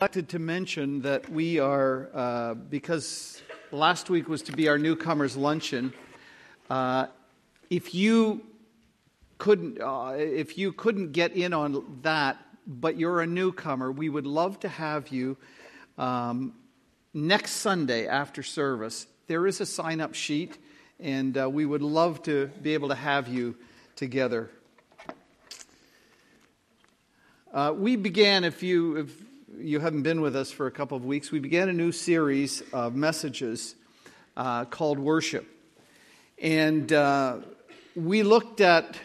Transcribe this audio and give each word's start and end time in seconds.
wanted 0.00 0.30
to 0.30 0.38
mention 0.38 1.02
that 1.02 1.28
we 1.28 1.58
are, 1.58 2.08
uh, 2.14 2.54
because 2.54 3.42
last 3.70 4.08
week 4.08 4.30
was 4.30 4.40
to 4.40 4.50
be 4.50 4.66
our 4.66 4.78
newcomers 4.78 5.36
luncheon. 5.36 5.92
Uh, 6.70 7.06
if 7.68 7.94
you 7.94 8.40
couldn't, 9.36 9.78
uh, 9.78 10.14
if 10.16 10.56
you 10.56 10.72
couldn't 10.72 11.12
get 11.12 11.32
in 11.36 11.52
on 11.52 11.98
that, 12.00 12.38
but 12.66 12.96
you're 12.96 13.20
a 13.20 13.26
newcomer, 13.26 13.92
we 13.92 14.08
would 14.08 14.26
love 14.26 14.58
to 14.60 14.68
have 14.68 15.08
you 15.08 15.36
um, 15.98 16.54
next 17.12 17.50
Sunday 17.56 18.06
after 18.06 18.42
service. 18.42 19.06
There 19.26 19.46
is 19.46 19.60
a 19.60 19.66
sign-up 19.66 20.14
sheet, 20.14 20.56
and 20.98 21.36
uh, 21.36 21.50
we 21.50 21.66
would 21.66 21.82
love 21.82 22.22
to 22.22 22.46
be 22.62 22.72
able 22.72 22.88
to 22.88 22.94
have 22.94 23.28
you 23.28 23.54
together. 23.96 24.48
Uh, 27.52 27.74
we 27.76 27.96
began, 27.96 28.44
if 28.44 28.62
you, 28.62 28.96
if 28.96 29.29
you 29.58 29.80
haven't 29.80 30.02
been 30.02 30.20
with 30.20 30.36
us 30.36 30.50
for 30.50 30.66
a 30.66 30.70
couple 30.70 30.96
of 30.96 31.04
weeks, 31.04 31.30
we 31.30 31.38
began 31.38 31.68
a 31.68 31.72
new 31.72 31.92
series 31.92 32.62
of 32.72 32.94
messages 32.94 33.74
uh, 34.36 34.64
called 34.64 34.98
Worship. 34.98 35.46
And 36.40 36.92
uh, 36.92 37.38
we 37.94 38.22
looked 38.22 38.60
at 38.60 38.98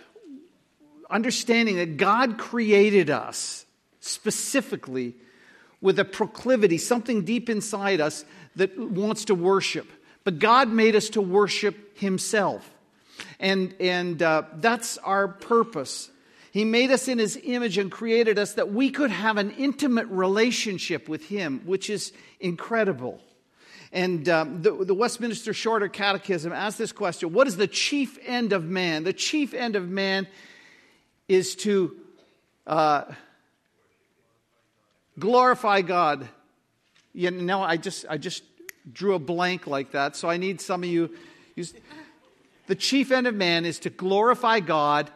understanding 1.09 1.77
that 1.77 1.98
God 1.98 2.38
created 2.38 3.09
us 3.09 3.66
specifically 3.99 5.16
with 5.81 5.99
a 5.99 6.05
proclivity, 6.05 6.77
something 6.77 7.26
deep 7.26 7.49
inside 7.49 7.99
us 7.99 8.26
that 8.55 8.77
wants 8.77 9.26
to 9.26 9.35
worship. 9.35 9.88
But 10.23 10.40
God 10.40 10.70
made 10.70 10.96
us 10.96 11.09
to 11.09 11.21
worship 11.21 11.98
Himself. 11.98 12.70
And, 13.40 13.76
and 13.80 14.21
uh, 14.21 14.43
that's 14.55 14.98
our 14.99 15.27
purpose 15.27 16.09
he 16.55 16.64
made 16.64 16.90
us 16.90 17.09
in 17.09 17.20
His 17.20 17.38
image 17.44 17.77
and 17.77 17.91
created 17.91 18.40
us 18.40 18.54
that 18.54 18.72
we 18.72 18.90
could 18.90 19.12
have 19.12 19.36
an 19.36 19.52
intimate 19.52 20.08
relationship 20.08 21.09
with 21.09 21.26
Him, 21.26 21.59
which 21.66 21.90
is 21.90 22.13
incredible. 22.40 23.20
And 23.91 24.30
um, 24.30 24.62
the, 24.62 24.72
the, 24.72 24.94
Westminster 24.94 25.54
Shorter 25.54 25.90
Catechism 25.90 26.54
asks 26.54 26.77
this 26.77 26.94
question 26.94 27.34
What 27.34 27.48
is 27.48 27.57
the 27.57 27.68
chief 27.68 28.18
end 28.26 28.54
of 28.54 28.63
man? 28.63 29.04
The 29.04 29.12
chief 29.12 29.54
end 29.54 29.76
of 29.76 29.90
man 29.90 30.27
is 31.27 31.55
to 31.57 31.98
uh, 32.66 33.04
glorify 35.20 35.82
God. 35.82 36.26
You 37.12 37.32
know, 37.32 37.63
I 37.63 37.76
just, 37.76 38.05
I 38.10 38.18
just 38.18 38.44
drew 38.90 39.16
a 39.16 39.20
blank 39.20 39.68
like 39.68 39.91
that, 39.91 40.16
so 40.16 40.29
I 40.29 40.38
need 40.38 40.62
some 40.62 40.84
of 40.84 40.90
you. 40.90 41.13
The 42.68 42.76
chief 42.76 43.12
end 43.12 43.27
of 43.27 43.35
man 43.35 43.66
is 43.66 43.79
to 43.79 43.90
glorify 43.90 44.62
God 44.62 45.12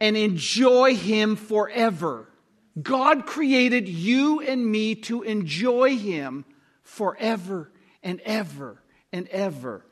and 0.00 0.16
enjoy 0.16 0.94
Him 0.94 1.36
forever. 1.36 2.28
God 2.80 3.26
created 3.26 3.88
you 3.88 4.40
and 4.40 4.64
me 4.64 4.94
to 4.96 5.22
enjoy 5.22 5.96
Him 5.96 6.44
forever 6.82 7.70
and 8.02 8.20
ever 8.20 8.82
and 9.12 9.28
ever. 9.28 9.84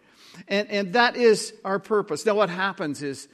And, 0.48 0.71
and 0.71 0.93
that 0.93 1.17
is 1.17 1.55
our 1.65 1.79
purpose. 1.79 2.27
Now, 2.27 2.35
what 2.35 2.51
happens 2.51 3.03
is 3.03 3.29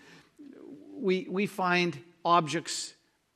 we, 0.95 1.27
we 1.29 1.47
find 1.47 1.99
objects 2.25 2.95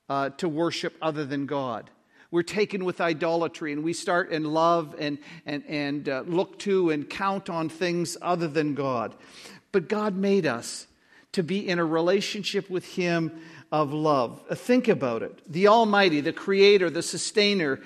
uh, 0.09 0.31
to 0.31 0.48
worship 0.48 0.95
other 1.03 1.25
than 1.25 1.47
God. 1.47 1.91
We're 2.31 2.43
taken 2.43 2.84
with 2.84 3.00
idolatry 3.00 3.73
and 3.73 3.84
we 3.84 3.93
start 3.93 4.31
and 4.31 4.47
love 4.47 4.95
and, 4.98 5.19
and, 5.45 5.65
and 5.69 6.09
uh, 6.09 6.25
look 6.27 6.59
to 6.61 6.91
and 6.91 7.09
count 7.09 7.48
on 7.48 7.69
things 7.69 8.17
other 8.21 8.48
than 8.48 8.75
God. 8.75 9.15
But 9.73 9.89
God 9.89 10.17
made 10.17 10.47
us 10.47 10.87
to 11.37 11.42
be 11.42 11.69
in 11.69 11.79
a 11.79 11.84
relationship 11.84 12.69
with 12.69 12.84
Him 12.84 13.41
of 13.70 13.92
love. 13.92 14.42
Uh, 14.48 14.55
think 14.55 14.89
about 14.89 15.23
it. 15.23 15.41
The 15.47 15.69
Almighty, 15.69 16.20
the 16.20 16.33
Creator, 16.33 16.91
the 16.91 17.03
Sustainer, 17.03 17.81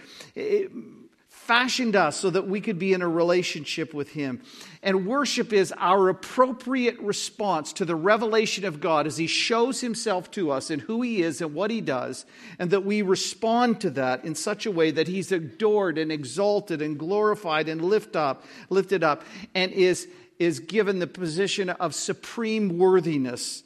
fashioned 1.29 1.97
us 1.97 2.17
so 2.17 2.31
that 2.31 2.47
we 2.47 2.61
could 2.61 2.79
be 2.79 2.93
in 2.93 3.03
a 3.03 3.09
relationship 3.09 3.93
with 3.93 4.11
Him. 4.11 4.41
And 4.85 5.05
worship 5.05 5.53
is 5.53 5.75
our 5.77 6.09
appropriate 6.09 7.01
response 7.01 7.73
to 7.73 7.85
the 7.85 7.97
revelation 7.97 8.65
of 8.65 8.81
God 8.81 9.09
as 9.09 9.17
He 9.17 9.27
shows 9.27 9.81
Himself 9.81 10.31
to 10.33 10.53
us 10.53 10.71
and 10.71 10.81
who 10.81 11.03
He 11.03 11.23
is 11.23 11.41
and 11.41 11.53
what 11.53 11.73
He 11.73 11.81
does, 11.81 12.25
and 12.61 12.71
that 12.71 12.85
we 12.85 13.03
respond 13.03 13.81
to 13.81 13.91
that 13.91 14.25
in 14.25 14.37
such 14.37 14.65
a 14.65 14.71
way 14.71 14.93
that 14.93 15.09
He's 15.09 15.33
adored 15.33 15.99
and 15.99 16.13
exalted 16.13 16.81
and 16.83 16.97
glorified 16.97 17.69
and 17.69 17.83
lift 17.83 18.15
up, 18.15 18.45
lifted 18.69 19.03
up, 19.03 19.25
and 19.53 19.73
is 19.73 20.07
is 20.41 20.59
given 20.59 20.99
the 20.99 21.07
position 21.07 21.71
of 21.71 21.95
supreme 21.95 22.79
worthiness. 22.79 23.63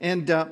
And 0.00 0.30
uh, 0.30 0.46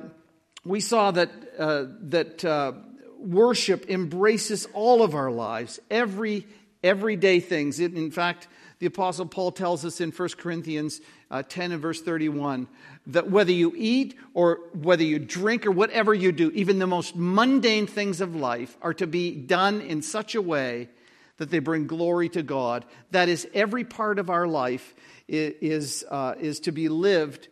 we 0.65 0.79
saw 0.79 1.11
that, 1.11 1.31
uh, 1.57 1.85
that 2.01 2.45
uh, 2.45 2.73
worship 3.17 3.89
embraces 3.89 4.67
all 4.73 5.01
of 5.01 5.15
our 5.15 5.31
lives, 5.31 5.79
every 5.89 6.45
everyday 6.83 7.39
things. 7.39 7.79
In 7.79 8.11
fact, 8.11 8.47
the 8.79 8.87
Apostle 8.87 9.25
Paul 9.25 9.51
tells 9.53 9.85
us 9.85 10.01
in 10.01 10.11
1 10.11 10.29
Corinthians 10.37 10.99
uh, 11.31 11.41
10 11.41 11.71
and 11.71 11.81
verse 11.81 12.01
31 12.01 12.67
that 13.07 13.29
whether 13.29 13.51
you 13.51 13.73
eat 13.75 14.17
or 14.33 14.59
whether 14.73 15.03
you 15.03 15.19
drink 15.19 15.65
or 15.65 15.71
whatever 15.71 16.13
you 16.13 16.33
do, 16.33 16.51
even 16.51 16.79
the 16.79 16.87
most 16.87 17.15
mundane 17.15 17.87
things 17.87 18.19
of 18.19 18.35
life 18.35 18.77
are 18.81 18.93
to 18.95 19.07
be 19.07 19.31
done 19.31 19.79
in 19.79 20.01
such 20.01 20.35
a 20.35 20.41
way 20.41 20.89
that 21.37 21.49
they 21.49 21.59
bring 21.59 21.87
glory 21.87 22.29
to 22.29 22.43
God. 22.43 22.85
That 23.11 23.29
is, 23.29 23.47
every 23.53 23.85
part 23.85 24.19
of 24.19 24.29
our 24.29 24.47
life 24.47 24.93
is, 25.27 26.03
uh, 26.09 26.35
is 26.39 26.59
to 26.61 26.71
be 26.71 26.89
lived 26.89 27.47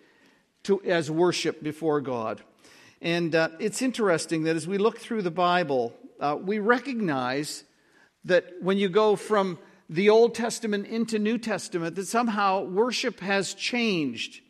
to, 0.64 0.82
as 0.84 1.10
worship 1.10 1.64
before 1.64 2.02
God. 2.02 2.42
And 3.02 3.34
uh, 3.34 3.50
it's 3.60 3.82
interesting 3.82 4.44
that 4.44 4.56
as 4.56 4.68
we 4.68 4.78
look 4.78 5.00
through 5.00 5.24
the 5.24 5.32
Bible, 5.32 5.94
uh, 6.20 6.38
we 6.40 6.60
recognize 6.60 7.64
that 8.26 8.46
when 8.62 8.78
you 8.78 8.90
go 8.90 9.16
from 9.16 9.58
the 9.90 10.10
Old 10.10 10.36
Testament 10.36 10.88
into 10.88 11.18
New 11.18 11.38
Testament, 11.38 11.96
that 11.96 12.08
somehow 12.08 12.64
worship 12.64 13.20
has 13.20 13.54
changed. 13.54 14.42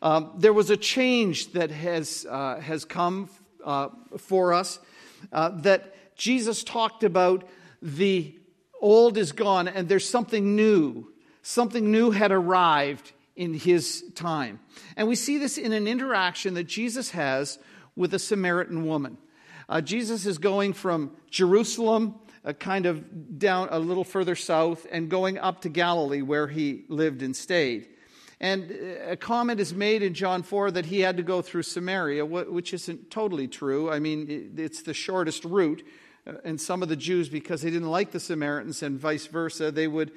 Um, 0.00 0.32
there 0.38 0.52
was 0.52 0.70
a 0.70 0.76
change 0.76 1.52
that 1.52 1.70
has, 1.70 2.26
uh, 2.28 2.58
has 2.60 2.84
come 2.84 3.28
uh, 3.64 3.88
for 4.16 4.54
us 4.54 4.78
uh, 5.32 5.50
that 5.60 6.16
Jesus 6.16 6.64
talked 6.64 7.04
about 7.04 7.46
the 7.82 8.34
old 8.80 9.18
is 9.18 9.32
gone 9.32 9.68
and 9.68 9.88
there's 9.88 10.08
something 10.08 10.56
new 10.56 11.06
Something 11.50 11.90
new 11.90 12.12
had 12.12 12.30
arrived 12.30 13.10
in 13.34 13.54
his 13.54 14.04
time. 14.14 14.60
And 14.96 15.08
we 15.08 15.16
see 15.16 15.36
this 15.36 15.58
in 15.58 15.72
an 15.72 15.88
interaction 15.88 16.54
that 16.54 16.68
Jesus 16.68 17.10
has 17.10 17.58
with 17.96 18.14
a 18.14 18.20
Samaritan 18.20 18.86
woman. 18.86 19.18
Uh, 19.68 19.80
Jesus 19.80 20.26
is 20.26 20.38
going 20.38 20.74
from 20.74 21.10
Jerusalem, 21.28 22.14
uh, 22.44 22.52
kind 22.52 22.86
of 22.86 23.40
down 23.40 23.66
a 23.72 23.80
little 23.80 24.04
further 24.04 24.36
south, 24.36 24.86
and 24.92 25.10
going 25.10 25.38
up 25.38 25.62
to 25.62 25.68
Galilee 25.68 26.22
where 26.22 26.46
he 26.46 26.84
lived 26.86 27.20
and 27.20 27.34
stayed. 27.34 27.88
And 28.38 28.70
uh, 28.70 29.10
a 29.10 29.16
comment 29.16 29.58
is 29.58 29.74
made 29.74 30.04
in 30.04 30.14
John 30.14 30.44
4 30.44 30.70
that 30.70 30.86
he 30.86 31.00
had 31.00 31.16
to 31.16 31.24
go 31.24 31.42
through 31.42 31.64
Samaria, 31.64 32.24
which 32.24 32.72
isn't 32.72 33.10
totally 33.10 33.48
true. 33.48 33.90
I 33.90 33.98
mean, 33.98 34.54
it's 34.56 34.82
the 34.82 34.94
shortest 34.94 35.44
route. 35.44 35.82
Uh, 36.24 36.34
and 36.44 36.60
some 36.60 36.80
of 36.80 36.88
the 36.88 36.94
Jews, 36.94 37.28
because 37.28 37.62
they 37.62 37.70
didn't 37.70 37.90
like 37.90 38.12
the 38.12 38.20
Samaritans 38.20 38.84
and 38.84 39.00
vice 39.00 39.26
versa, 39.26 39.72
they 39.72 39.88
would 39.88 40.12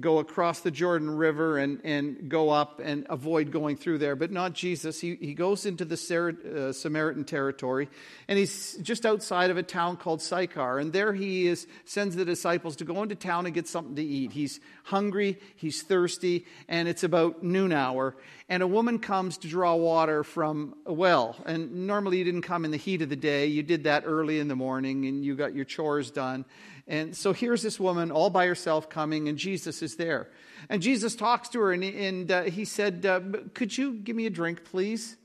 go 0.00 0.18
across 0.18 0.60
the 0.60 0.70
Jordan 0.70 1.10
River 1.10 1.58
and, 1.58 1.80
and 1.84 2.28
go 2.28 2.50
up 2.50 2.80
and 2.82 3.06
avoid 3.08 3.52
going 3.52 3.76
through 3.76 3.98
there. 3.98 4.16
But 4.16 4.32
not 4.32 4.52
Jesus. 4.52 5.00
He, 5.00 5.14
he 5.14 5.32
goes 5.32 5.64
into 5.64 5.84
the 5.84 5.94
uh, 5.94 6.72
Samaritan 6.72 7.24
territory 7.24 7.88
and 8.26 8.38
he's 8.38 8.76
just 8.78 9.06
outside 9.06 9.50
of 9.50 9.56
a 9.56 9.62
town 9.62 9.96
called 9.96 10.20
Sychar. 10.20 10.78
And 10.78 10.92
there 10.92 11.12
he 11.12 11.46
is, 11.46 11.66
sends 11.84 12.16
the 12.16 12.24
disciples 12.24 12.76
to 12.76 12.84
go 12.84 13.02
into 13.02 13.14
town 13.14 13.46
and 13.46 13.54
get 13.54 13.68
something 13.68 13.94
to 13.96 14.02
eat. 14.02 14.32
He's 14.32 14.60
hungry, 14.84 15.38
he's 15.54 15.82
thirsty, 15.82 16.46
and 16.68 16.88
it's 16.88 17.04
about 17.04 17.42
noon 17.42 17.72
hour. 17.72 18.16
And 18.48 18.62
a 18.62 18.66
woman 18.66 18.98
comes 18.98 19.38
to 19.38 19.48
draw 19.48 19.74
water 19.74 20.24
from 20.24 20.74
a 20.84 20.92
well. 20.92 21.36
And 21.46 21.86
normally 21.86 22.18
you 22.18 22.24
didn't 22.24 22.42
come 22.42 22.64
in 22.64 22.70
the 22.70 22.76
heat 22.76 23.02
of 23.02 23.08
the 23.08 23.16
day, 23.16 23.46
you 23.46 23.62
did 23.62 23.84
that 23.84 24.02
early 24.06 24.40
in 24.40 24.48
the 24.48 24.56
morning 24.56 25.06
and 25.06 25.24
you 25.24 25.36
got 25.36 25.54
your 25.54 25.64
chores 25.64 26.10
done. 26.10 26.44
And 26.88 27.16
so 27.16 27.32
here's 27.32 27.62
this 27.62 27.80
woman 27.80 28.12
all 28.12 28.30
by 28.30 28.46
herself 28.46 28.88
coming, 28.88 29.28
and 29.28 29.36
Jesus 29.36 29.82
is 29.82 29.96
there. 29.96 30.28
And 30.68 30.80
Jesus 30.80 31.16
talks 31.16 31.48
to 31.50 31.60
her, 31.60 31.72
and, 31.72 31.82
and 31.82 32.30
uh, 32.30 32.42
he 32.44 32.64
said, 32.64 33.04
uh, 33.04 33.20
Could 33.54 33.76
you 33.76 33.94
give 33.94 34.14
me 34.14 34.26
a 34.26 34.30
drink, 34.30 34.64
please? 34.64 35.16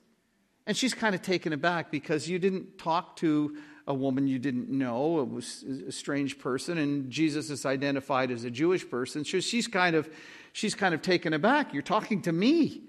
And 0.65 0.75
she's 0.75 0.93
kind 0.93 1.15
of 1.15 1.21
taken 1.21 1.53
aback 1.53 1.91
because 1.91 2.27
you 2.27 2.39
didn't 2.39 2.77
talk 2.77 3.15
to 3.17 3.57
a 3.87 3.93
woman 3.93 4.27
you 4.27 4.39
didn't 4.39 4.69
know. 4.69 5.19
It 5.19 5.29
was 5.29 5.63
a 5.87 5.91
strange 5.91 6.39
person, 6.39 6.77
and 6.77 7.09
Jesus 7.09 7.49
is 7.49 7.65
identified 7.65 8.31
as 8.31 8.43
a 8.43 8.51
Jewish 8.51 8.87
person. 8.89 9.25
So 9.25 9.39
she's 9.39 9.67
kind 9.67 9.95
of, 9.95 10.09
she's 10.53 10.75
kind 10.75 10.93
of 10.93 11.01
taken 11.01 11.33
aback. 11.33 11.73
You're 11.73 11.83
talking 11.83 12.21
to 12.23 12.31
me. 12.31 12.81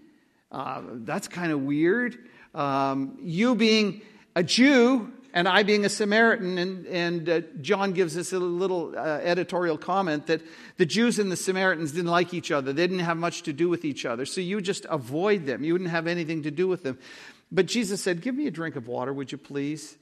Uh, 0.50 0.82
that's 0.96 1.28
kind 1.28 1.50
of 1.50 1.62
weird. 1.62 2.19
Um, 2.54 3.19
you 3.22 3.54
being 3.54 4.02
a 4.36 4.42
Jew 4.42 5.12
and 5.32 5.49
I 5.49 5.62
being 5.62 5.84
a 5.84 5.88
Samaritan, 5.88 6.58
and, 6.58 6.87
and 6.87 7.29
uh, 7.29 7.40
John 7.61 7.93
gives 7.93 8.17
us 8.17 8.32
a 8.32 8.38
little 8.38 8.94
uh, 8.96 9.20
editorial 9.23 9.79
comment 9.79 10.26
that 10.26 10.43
the 10.76 10.87
Jews 10.87 11.19
and 11.19 11.32
the 11.32 11.37
Samaritans 11.37 11.93
didn't 11.93 12.11
like 12.11 12.34
each 12.34 12.50
other. 12.50 12.73
They 12.73 12.87
didn't 12.87 13.05
have 13.05 13.17
much 13.17 13.43
to 13.43 13.52
do 13.52 13.69
with 13.69 13.84
each 13.84 14.05
other. 14.05 14.26
So 14.26 14.40
you 14.40 14.61
just 14.61 14.87
avoid 14.90 15.46
them. 15.46 15.64
You 15.64 15.73
wouldn't 15.73 15.90
have 15.90 16.06
anything 16.06 16.43
to 16.43 16.50
do 16.50 16.69
with 16.69 16.82
them. 16.82 16.99
But 17.50 17.67
Jesus 17.67 18.02
said, 18.02 18.20
Give 18.20 18.34
me 18.34 18.46
a 18.46 18.50
drink 18.50 18.76
of 18.76 18.88
water, 18.88 19.12
would 19.12 19.32
you 19.32 19.38
please? 19.38 19.96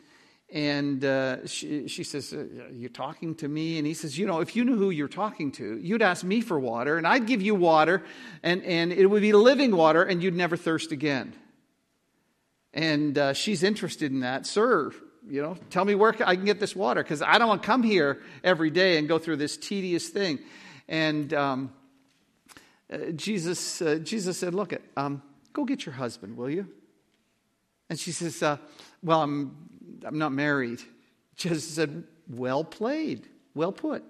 and 0.53 1.05
uh, 1.05 1.47
she, 1.47 1.87
she 1.87 2.03
says, 2.03 2.32
uh, 2.32 2.44
You're 2.73 2.91
talking 2.91 3.37
to 3.37 3.49
me? 3.49 3.79
And 3.79 3.87
he 3.87 3.94
says, 3.94 4.19
You 4.19 4.27
know, 4.27 4.41
if 4.41 4.56
you 4.56 4.65
knew 4.65 4.77
who 4.77 4.91
you're 4.91 5.09
talking 5.09 5.53
to, 5.53 5.79
you'd 5.79 6.03
ask 6.03 6.25
me 6.25 6.41
for 6.41 6.59
water, 6.59 6.97
and 6.97 7.06
I'd 7.06 7.27
give 7.27 7.41
you 7.41 7.55
water, 7.55 8.03
and, 8.43 8.62
and 8.65 8.93
it 8.93 9.06
would 9.06 9.23
be 9.23 9.32
living 9.32 9.75
water, 9.75 10.03
and 10.03 10.23
you'd 10.23 10.35
never 10.35 10.56
thirst 10.56 10.91
again. 10.91 11.35
And 12.73 13.17
uh, 13.17 13.32
she's 13.32 13.62
interested 13.62 14.11
in 14.11 14.21
that. 14.21 14.47
Sir, 14.47 14.93
you 15.31 15.41
know, 15.41 15.56
tell 15.71 15.85
me 15.85 15.94
where 15.94 16.15
I 16.27 16.35
can 16.35 16.44
get 16.44 16.59
this 16.59 16.75
water, 16.75 17.03
because 17.03 17.23
I 17.23 17.38
don't 17.38 17.49
want 17.49 17.62
to 17.62 17.67
come 17.67 17.85
here 17.85 18.21
every 18.43 18.71
day 18.71 18.99
and 18.99 19.06
go 19.06 19.19
through 19.19 19.37
this 19.37 19.56
tedious 19.56 20.09
thing. 20.09 20.41
And 20.88 21.32
um, 21.32 21.73
uh, 22.93 23.12
Jesus, 23.15 23.81
uh, 23.81 24.00
Jesus 24.03 24.38
said, 24.38 24.55
Look, 24.55 24.75
um, 24.97 25.23
go 25.53 25.65
get 25.65 25.87
your 25.87 25.94
husband, 25.94 26.37
will 26.37 26.50
you? 26.50 26.67
And 27.88 27.99
she 27.99 28.11
says, 28.11 28.43
uh, 28.43 28.56
Well, 29.05 29.23
I'm, 29.23 29.69
I'm 30.05 30.19
not 30.19 30.32
married. 30.32 30.81
Jesus 31.37 31.65
said, 31.65 32.03
Well 32.29 32.65
played, 32.65 33.29
well 33.55 33.73
put. 33.73 34.03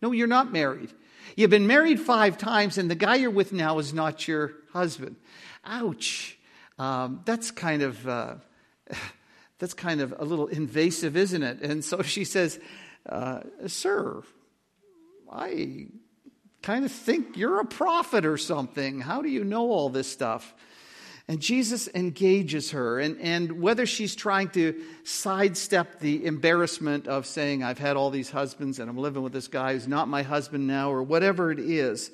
No, 0.00 0.12
you're 0.12 0.26
not 0.26 0.52
married. 0.52 0.90
You've 1.36 1.50
been 1.50 1.66
married 1.66 2.00
five 2.00 2.38
times, 2.38 2.78
and 2.78 2.90
the 2.90 2.94
guy 2.94 3.16
you're 3.16 3.30
with 3.30 3.52
now 3.52 3.78
is 3.78 3.92
not 3.92 4.26
your 4.26 4.54
husband. 4.72 5.16
Ouch. 5.66 6.38
Um, 6.78 7.20
that's 7.26 7.50
kind 7.50 7.82
of. 7.82 8.40
That's 9.62 9.74
kind 9.74 10.00
of 10.00 10.12
a 10.18 10.24
little 10.24 10.48
invasive, 10.48 11.16
isn't 11.16 11.40
it? 11.40 11.60
And 11.62 11.84
so 11.84 12.02
she 12.02 12.24
says, 12.24 12.58
uh, 13.08 13.42
Sir, 13.68 14.24
I 15.32 15.86
kind 16.62 16.84
of 16.84 16.90
think 16.90 17.36
you're 17.36 17.60
a 17.60 17.64
prophet 17.64 18.26
or 18.26 18.36
something. 18.36 18.98
How 18.98 19.22
do 19.22 19.28
you 19.28 19.44
know 19.44 19.70
all 19.70 19.88
this 19.88 20.10
stuff? 20.10 20.52
And 21.28 21.40
Jesus 21.40 21.88
engages 21.94 22.72
her, 22.72 22.98
and, 22.98 23.20
and 23.20 23.62
whether 23.62 23.86
she's 23.86 24.16
trying 24.16 24.48
to 24.48 24.82
sidestep 25.04 26.00
the 26.00 26.26
embarrassment 26.26 27.06
of 27.06 27.24
saying, 27.24 27.62
I've 27.62 27.78
had 27.78 27.96
all 27.96 28.10
these 28.10 28.30
husbands 28.30 28.80
and 28.80 28.90
I'm 28.90 28.98
living 28.98 29.22
with 29.22 29.32
this 29.32 29.46
guy 29.46 29.74
who's 29.74 29.86
not 29.86 30.08
my 30.08 30.24
husband 30.24 30.66
now, 30.66 30.90
or 30.90 31.04
whatever 31.04 31.52
it 31.52 31.60
is. 31.60 32.10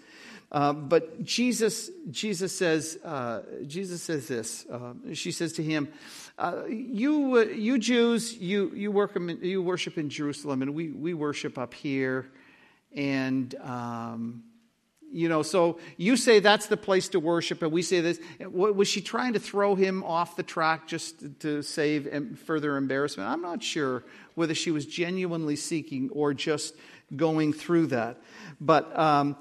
Uh, 0.52 0.72
but 0.72 1.24
Jesus, 1.24 1.90
Jesus 2.10 2.56
says, 2.56 2.98
uh, 3.04 3.40
Jesus 3.66 4.02
says 4.02 4.28
this. 4.28 4.66
Uh, 4.66 4.92
she 5.14 5.30
says 5.32 5.54
to 5.54 5.62
him, 5.62 5.88
uh, 6.38 6.64
"You, 6.68 7.36
uh, 7.36 7.40
you 7.52 7.78
Jews, 7.78 8.34
you 8.34 8.70
you, 8.74 8.90
work, 8.90 9.18
you 9.42 9.62
worship 9.62 9.98
in 9.98 10.08
Jerusalem, 10.08 10.62
and 10.62 10.74
we 10.74 10.90
we 10.90 11.14
worship 11.14 11.58
up 11.58 11.74
here, 11.74 12.30
and 12.94 13.54
um, 13.56 14.44
you 15.10 15.28
know, 15.28 15.42
so 15.42 15.78
you 15.96 16.16
say 16.16 16.38
that's 16.38 16.66
the 16.66 16.76
place 16.76 17.08
to 17.10 17.20
worship, 17.20 17.62
and 17.62 17.72
we 17.72 17.82
say 17.82 18.00
this. 18.00 18.20
Was 18.40 18.88
she 18.88 19.00
trying 19.00 19.32
to 19.32 19.38
throw 19.38 19.74
him 19.74 20.04
off 20.04 20.36
the 20.36 20.42
track 20.42 20.86
just 20.86 21.40
to 21.40 21.62
save 21.62 22.38
further 22.44 22.76
embarrassment? 22.76 23.28
I'm 23.28 23.40
not 23.40 23.62
sure 23.62 24.04
whether 24.34 24.54
she 24.54 24.70
was 24.70 24.84
genuinely 24.84 25.56
seeking 25.56 26.10
or 26.10 26.34
just 26.34 26.74
going 27.16 27.52
through 27.52 27.86
that. 27.88 28.20
But 28.60 28.96
um, 28.98 29.36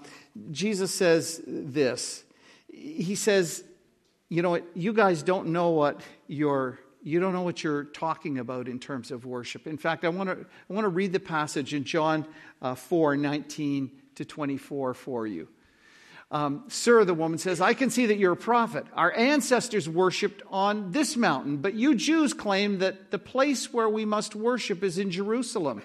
Jesus 0.51 0.93
says 0.93 1.41
this 1.45 2.23
He 2.71 3.15
says, 3.15 3.63
You 4.29 4.41
know, 4.41 4.61
you 4.73 4.93
guys 4.93 5.21
don't 5.21 5.47
know 5.47 5.71
what 5.71 6.01
you're. 6.27 6.79
You 7.07 7.21
don't 7.21 7.31
know 7.31 7.43
what 7.43 7.63
you're 7.63 7.85
talking 7.85 8.37
about 8.37 8.67
in 8.67 8.79
terms 8.79 9.11
of 9.11 9.25
worship. 9.25 9.65
In 9.65 9.77
fact, 9.77 10.03
I 10.03 10.09
want 10.09 10.29
to, 10.29 10.45
I 10.69 10.73
want 10.73 10.83
to 10.83 10.89
read 10.89 11.13
the 11.13 11.21
passage 11.21 11.73
in 11.73 11.85
John 11.85 12.27
uh, 12.61 12.75
4 12.75 13.15
19 13.15 13.89
to 14.15 14.25
24 14.25 14.93
for 14.93 15.25
you. 15.25 15.47
Um, 16.31 16.65
Sir, 16.67 17.05
the 17.05 17.13
woman 17.13 17.37
says, 17.37 17.61
I 17.61 17.73
can 17.73 17.89
see 17.91 18.07
that 18.07 18.17
you're 18.17 18.33
a 18.33 18.35
prophet. 18.35 18.85
Our 18.93 19.15
ancestors 19.15 19.87
worshiped 19.87 20.43
on 20.49 20.91
this 20.91 21.15
mountain, 21.15 21.57
but 21.57 21.75
you 21.75 21.95
Jews 21.95 22.33
claim 22.33 22.79
that 22.79 23.09
the 23.11 23.19
place 23.19 23.71
where 23.71 23.87
we 23.87 24.03
must 24.03 24.35
worship 24.35 24.83
is 24.83 24.97
in 24.97 25.09
Jerusalem. 25.09 25.83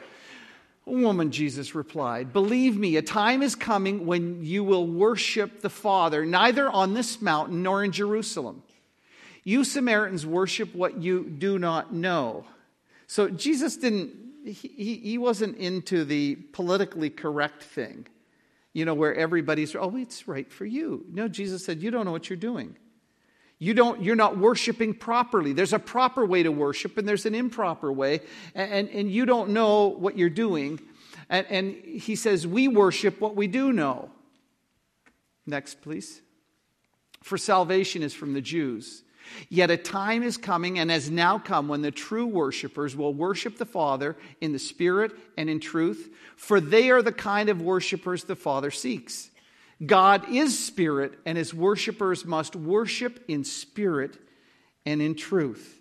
Woman, 0.87 1.31
Jesus 1.31 1.77
replied, 1.77 2.33
Believe 2.33 2.77
me, 2.77 2.97
a 2.97 3.03
time 3.03 3.45
is 3.45 3.55
coming 3.55 4.07
when 4.07 4.45
you 4.45 4.65
will 4.65 4.89
worship 4.89 5.61
the 5.61 5.71
Father, 5.71 6.27
neither 6.27 6.69
on 6.69 6.95
this 6.95 7.23
mountain 7.23 7.63
nor 7.63 7.85
in 7.85 7.93
Jerusalem. 7.93 8.65
You 9.45 9.65
Samaritans 9.65 10.25
worship 10.25 10.75
what 10.75 11.03
you 11.03 11.25
do 11.25 11.59
not 11.59 11.93
know. 11.93 12.45
So 13.07 13.29
Jesus 13.29 13.77
didn't, 13.77 14.15
he, 14.45 14.97
he 14.97 15.19
wasn't 15.19 15.57
into 15.57 16.05
the 16.05 16.37
politically 16.37 17.11
correct 17.11 17.63
thing 17.63 18.07
you 18.73 18.85
know, 18.85 18.95
where 18.95 19.15
everybody's, 19.15 19.77
oh, 19.77 19.97
it's 19.97 20.27
right 20.27 20.51
for 20.51 20.65
you. 20.65 21.05
No, 21.13 21.29
Jesus 21.29 21.65
said, 21.65 21.83
you 21.83 21.91
don't 21.91 22.07
know 22.07 22.13
what 22.13 22.31
you're 22.31 22.37
doing. 22.37 22.77
You 23.59 23.75
don't, 23.75 24.03
you're 24.03 24.17
not 24.17 24.39
worshiping 24.39 24.95
properly. 24.95 25.53
There's 25.53 25.73
a 25.73 25.79
proper 25.79 26.25
way 26.25 26.43
to 26.43 26.51
worship 26.51 26.99
and 26.99 27.07
there's 27.07 27.27
an 27.27 27.35
improper 27.35 27.93
way, 27.93 28.21
and, 28.55 28.73
and, 28.73 28.89
and 28.89 29.11
you 29.11 29.25
don't 29.27 29.51
know 29.51 29.89
what 29.89 30.19
you're 30.19 30.31
doing. 30.31 30.81
And, 31.29 31.47
and 31.49 31.75
he 31.75 32.17
says, 32.17 32.47
we 32.47 32.67
worship 32.67 33.21
what 33.21 33.37
we 33.37 33.47
do 33.47 33.73
know. 33.73 34.11
Next, 35.47 35.81
please. 35.83 36.23
For 37.23 37.39
salvation 37.39 38.03
is 38.03 38.15
from 38.15 38.33
the 38.33 38.41
Jews. 38.41 39.05
Yet 39.49 39.71
a 39.71 39.77
time 39.77 40.23
is 40.23 40.37
coming 40.37 40.79
and 40.79 40.91
has 40.91 41.11
now 41.11 41.39
come 41.39 41.69
when 41.69 41.83
the 41.83 41.91
true 41.91 42.27
worshipers 42.27 42.97
will 42.97 43.15
worship 43.15 43.59
the 43.59 43.67
Father 43.67 44.17
in 44.41 44.53
the 44.53 44.59
Spirit 44.59 45.13
and 45.37 45.49
in 45.49 45.61
truth, 45.61 46.09
for 46.37 46.61
they 46.61 46.91
are 46.91 47.03
the 47.03 47.13
kind 47.13 47.49
of 47.49 47.61
worshipers 47.61 48.25
the 48.25 48.37
Father 48.37 48.71
seeks. 48.71 49.31
God 49.85 50.29
is 50.31 50.59
Spirit, 50.59 51.19
and 51.27 51.37
his 51.37 51.53
worshipers 51.53 52.25
must 52.25 52.55
worship 52.55 53.25
in 53.29 53.45
spirit 53.45 54.17
and 54.87 55.03
in 55.03 55.15
truth. 55.15 55.81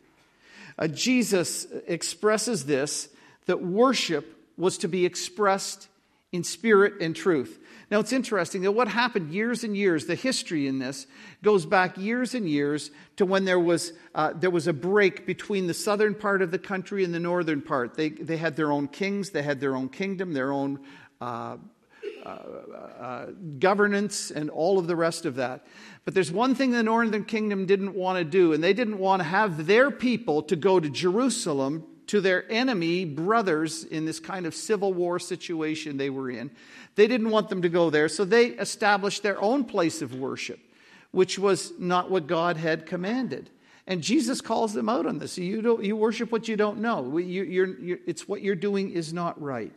Uh, 0.78 0.88
Jesus 0.88 1.68
expresses 1.88 2.66
this 2.66 3.10
that 3.46 3.62
worship 3.62 4.38
was 4.58 4.78
to 4.80 4.88
be 4.88 5.06
expressed 5.06 5.88
in 6.32 6.44
spirit 6.44 7.02
and 7.02 7.16
truth. 7.16 7.60
Now, 7.92 8.00
it's 8.00 8.14
interesting 8.14 8.62
that 8.62 8.72
what 8.72 8.88
happened 8.88 9.34
years 9.34 9.66
and 9.66 9.76
years, 9.76 10.06
the 10.06 10.16
history 10.16 10.66
in 10.66 10.80
this 10.80 11.08
goes 11.44 11.66
back 11.66 11.98
years 11.98 12.34
and 12.34 12.48
years 12.48 12.90
to 13.18 13.26
when 13.26 13.44
there 13.44 13.60
was, 13.60 13.92
uh, 14.16 14.32
there 14.34 14.50
was 14.50 14.68
a 14.68 14.74
break 14.74 15.26
between 15.26 15.68
the 15.68 15.74
southern 15.74 16.16
part 16.16 16.42
of 16.42 16.52
the 16.52 16.58
country 16.58 17.04
and 17.04 17.14
the 17.14 17.20
northern 17.20 17.62
part. 17.62 17.96
They, 17.96 18.08
they 18.08 18.38
had 18.38 18.56
their 18.56 18.72
own 18.72 18.88
kings, 18.88 19.32
they 19.32 19.42
had 19.44 19.60
their 19.60 19.76
own 19.76 19.90
kingdom, 19.90 20.32
their 20.32 20.54
own 20.54 20.80
uh, 21.20 21.58
uh, 22.26 22.30
uh 22.30 23.26
governance, 23.60 24.32
and 24.32 24.50
all 24.50 24.80
of 24.80 24.88
the 24.88 24.96
rest 24.96 25.26
of 25.26 25.36
that. 25.36 25.68
But 26.06 26.14
there's 26.14 26.32
one 26.32 26.56
thing 26.56 26.72
the 26.72 26.84
northern 26.84 27.26
kingdom 27.26 27.66
didn't 27.66 27.94
want 27.94 28.20
to 28.20 28.24
do, 28.24 28.54
and 28.54 28.64
they 28.64 28.74
didn't 28.74 29.00
want 29.00 29.20
to 29.20 29.26
have 29.26 29.68
their 29.68 29.92
people 29.92 30.44
to 30.44 30.56
go 30.56 30.80
to 30.80 30.90
Jerusalem 30.90 31.84
to 32.12 32.20
their 32.20 32.44
enemy 32.52 33.06
brothers 33.06 33.86
in 33.86 34.04
this 34.04 34.20
kind 34.20 34.46
of 34.46 34.54
civil 34.54 34.94
war 34.94 35.18
situation 35.18 35.96
they 35.96 36.10
were 36.10 36.30
in. 36.30 36.52
They 36.96 37.08
didn't 37.08 37.30
want 37.30 37.48
them 37.48 37.62
to 37.62 37.70
go 37.70 37.90
there, 37.90 38.10
so 38.10 38.26
they 38.26 38.48
established 38.48 39.24
their 39.24 39.42
own 39.42 39.64
place 39.64 40.02
of 40.02 40.14
worship, 40.14 40.60
which 41.12 41.40
was 41.40 41.72
not 41.80 42.12
what 42.12 42.28
God 42.28 42.58
had 42.58 42.86
commanded. 42.86 43.50
And 43.88 44.02
Jesus 44.02 44.42
calls 44.42 44.74
them 44.74 44.90
out 44.90 45.06
on 45.06 45.20
this. 45.20 45.38
You, 45.38 45.62
don't, 45.62 45.86
you 45.86 45.96
worship 45.96 46.34
what 46.34 46.50
you 46.50 46.58
don't 46.58 46.80
know. 46.80 47.18
You, 47.18 47.44
you're, 47.44 47.80
you're, 47.80 48.00
it's 48.06 48.28
what 48.28 48.42
you're 48.42 48.56
doing 48.56 48.92
is 48.92 49.14
not 49.14 49.42
right. 49.42 49.72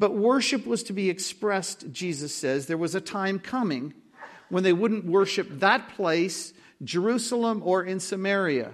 But 0.00 0.16
worship 0.16 0.66
was 0.66 0.82
to 0.84 0.92
be 0.92 1.10
expressed, 1.10 1.92
Jesus 1.92 2.34
says. 2.34 2.66
There 2.66 2.76
was 2.76 2.96
a 2.96 3.00
time 3.00 3.38
coming 3.38 3.94
when 4.48 4.64
they 4.64 4.72
wouldn't 4.72 5.04
worship 5.04 5.60
that 5.60 5.90
place, 5.90 6.54
Jerusalem 6.82 7.62
or 7.64 7.84
in 7.84 8.00
Samaria. 8.00 8.72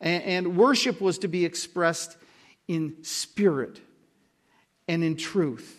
And, 0.00 0.22
and 0.22 0.56
worship 0.56 1.00
was 1.00 1.18
to 1.18 1.28
be 1.28 1.44
expressed 1.44 2.16
in 2.70 3.02
spirit 3.02 3.80
and 4.86 5.02
in 5.02 5.16
truth. 5.16 5.76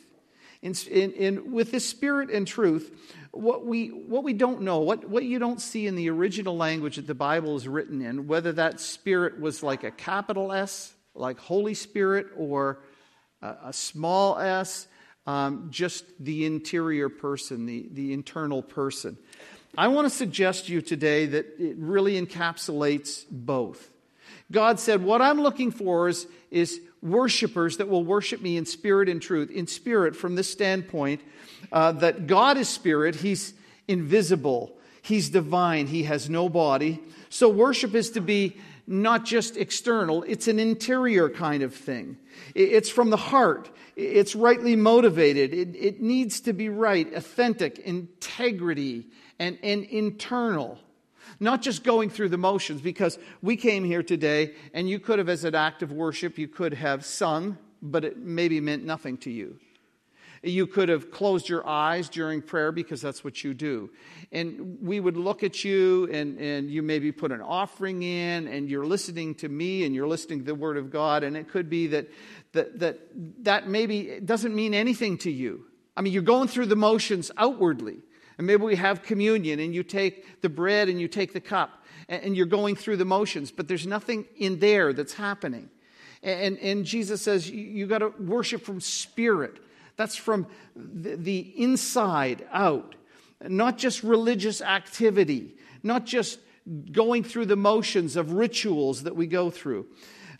In, 0.61 1.53
with 1.53 1.71
this 1.71 1.87
spirit 1.87 2.29
and 2.29 2.45
truth, 2.45 2.91
what 3.31 3.65
we, 3.65 3.87
what 3.87 4.25
we 4.25 4.33
don't 4.33 4.63
know, 4.63 4.79
what, 4.79 5.07
what 5.09 5.23
you 5.23 5.39
don't 5.39 5.61
see 5.61 5.87
in 5.87 5.95
the 5.95 6.09
original 6.09 6.57
language 6.57 6.97
that 6.97 7.07
the 7.07 7.15
Bible 7.15 7.55
is 7.55 7.65
written 7.65 8.01
in, 8.01 8.27
whether 8.27 8.51
that 8.51 8.81
spirit 8.81 9.39
was 9.39 9.63
like 9.63 9.85
a 9.85 9.91
capital 9.91 10.51
S, 10.51 10.93
like 11.15 11.39
Holy 11.39 11.73
Spirit, 11.75 12.27
or 12.35 12.79
a, 13.41 13.55
a 13.67 13.73
small 13.73 14.37
s, 14.37 14.85
um, 15.25 15.69
just 15.71 16.03
the 16.19 16.45
interior 16.45 17.07
person, 17.07 17.65
the, 17.67 17.87
the 17.89 18.11
internal 18.11 18.61
person. 18.61 19.17
I 19.77 19.87
want 19.87 20.07
to 20.07 20.15
suggest 20.15 20.65
to 20.65 20.73
you 20.73 20.81
today 20.81 21.25
that 21.25 21.45
it 21.57 21.77
really 21.77 22.21
encapsulates 22.21 23.23
both. 23.31 23.89
God 24.51 24.79
said, 24.79 25.03
What 25.03 25.21
I'm 25.21 25.41
looking 25.41 25.71
for 25.71 26.07
is, 26.09 26.27
is 26.49 26.79
worshipers 27.01 27.77
that 27.77 27.87
will 27.87 28.03
worship 28.03 28.41
me 28.41 28.57
in 28.57 28.65
spirit 28.65 29.09
and 29.09 29.21
truth. 29.21 29.49
In 29.49 29.67
spirit, 29.67 30.15
from 30.15 30.35
this 30.35 30.49
standpoint, 30.49 31.21
uh, 31.71 31.93
that 31.93 32.27
God 32.27 32.57
is 32.57 32.69
spirit, 32.69 33.15
He's 33.15 33.53
invisible, 33.87 34.77
He's 35.01 35.29
divine, 35.29 35.87
He 35.87 36.03
has 36.03 36.29
no 36.29 36.49
body. 36.49 36.99
So 37.29 37.49
worship 37.49 37.95
is 37.95 38.11
to 38.11 38.21
be 38.21 38.57
not 38.87 39.25
just 39.25 39.57
external, 39.57 40.23
it's 40.23 40.47
an 40.47 40.59
interior 40.59 41.29
kind 41.29 41.63
of 41.63 41.73
thing. 41.73 42.17
It's 42.53 42.89
from 42.89 43.09
the 43.09 43.17
heart, 43.17 43.69
it's 43.95 44.35
rightly 44.35 44.75
motivated, 44.75 45.53
it, 45.53 45.75
it 45.75 46.01
needs 46.01 46.41
to 46.41 46.53
be 46.53 46.69
right, 46.69 47.11
authentic, 47.13 47.79
integrity, 47.79 49.07
and, 49.39 49.57
and 49.63 49.83
internal. 49.85 50.77
Not 51.41 51.63
just 51.63 51.83
going 51.83 52.11
through 52.11 52.29
the 52.29 52.37
motions, 52.37 52.81
because 52.81 53.17
we 53.41 53.57
came 53.57 53.83
here 53.83 54.03
today 54.03 54.53
and 54.75 54.87
you 54.87 54.99
could 54.99 55.17
have, 55.17 55.27
as 55.27 55.43
an 55.43 55.55
act 55.55 55.81
of 55.81 55.91
worship, 55.91 56.37
you 56.37 56.47
could 56.47 56.75
have 56.75 57.03
sung, 57.03 57.57
but 57.81 58.05
it 58.05 58.17
maybe 58.17 58.61
meant 58.61 58.85
nothing 58.85 59.17
to 59.17 59.31
you. 59.31 59.59
You 60.43 60.67
could 60.67 60.89
have 60.89 61.09
closed 61.09 61.49
your 61.49 61.67
eyes 61.67 62.09
during 62.09 62.43
prayer 62.43 62.71
because 62.71 63.01
that's 63.01 63.23
what 63.23 63.43
you 63.43 63.55
do. 63.55 63.89
And 64.31 64.77
we 64.83 64.99
would 64.99 65.17
look 65.17 65.41
at 65.41 65.63
you 65.63 66.07
and, 66.11 66.39
and 66.39 66.69
you 66.69 66.83
maybe 66.83 67.11
put 67.11 67.31
an 67.31 67.41
offering 67.41 68.03
in 68.03 68.47
and 68.47 68.69
you're 68.69 68.85
listening 68.85 69.33
to 69.35 69.49
me 69.49 69.83
and 69.83 69.95
you're 69.95 70.07
listening 70.07 70.39
to 70.39 70.45
the 70.45 70.55
Word 70.55 70.77
of 70.77 70.91
God. 70.91 71.23
And 71.23 71.35
it 71.35 71.49
could 71.49 71.69
be 71.69 71.87
that 71.87 72.07
that, 72.53 72.79
that, 72.79 72.99
that 73.43 73.67
maybe 73.67 74.19
doesn't 74.23 74.53
mean 74.53 74.75
anything 74.75 75.17
to 75.19 75.31
you. 75.31 75.65
I 75.97 76.01
mean, 76.01 76.13
you're 76.13 76.21
going 76.21 76.47
through 76.47 76.67
the 76.67 76.75
motions 76.75 77.31
outwardly. 77.37 77.97
And 78.41 78.47
maybe 78.47 78.63
we 78.63 78.75
have 78.77 79.03
communion 79.03 79.59
and 79.59 79.71
you 79.71 79.83
take 79.83 80.41
the 80.41 80.49
bread 80.49 80.89
and 80.89 80.99
you 80.99 81.07
take 81.07 81.31
the 81.31 81.39
cup 81.39 81.83
and 82.09 82.35
you're 82.35 82.47
going 82.47 82.75
through 82.75 82.97
the 82.97 83.05
motions, 83.05 83.51
but 83.51 83.67
there's 83.67 83.85
nothing 83.85 84.25
in 84.35 84.57
there 84.57 84.93
that's 84.93 85.13
happening. 85.13 85.69
And, 86.23 86.57
and 86.57 86.83
Jesus 86.83 87.21
says 87.21 87.47
you, 87.47 87.85
got 87.85 87.99
to 87.99 88.11
worship 88.17 88.63
from 88.63 88.81
spirit. 88.81 89.59
That's 89.95 90.15
from 90.15 90.47
the, 90.75 91.17
the 91.17 91.53
inside 91.55 92.47
out, 92.51 92.95
not 93.47 93.77
just 93.77 94.01
religious 94.01 94.59
activity, 94.59 95.53
not 95.83 96.07
just 96.07 96.39
going 96.91 97.23
through 97.23 97.45
the 97.45 97.55
motions 97.55 98.15
of 98.15 98.31
rituals 98.31 99.03
that 99.03 99.15
we 99.15 99.27
go 99.27 99.51
through. 99.51 99.85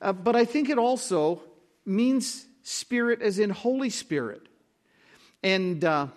Uh, 0.02 0.12
but 0.12 0.36
I 0.36 0.46
think 0.46 0.70
it 0.70 0.80
also 0.80 1.44
means 1.86 2.48
spirit 2.64 3.22
as 3.22 3.38
in 3.38 3.52
Holy 3.52 3.92
Spirit. 3.92 4.48
And 5.44 5.86
uh, 5.86 6.08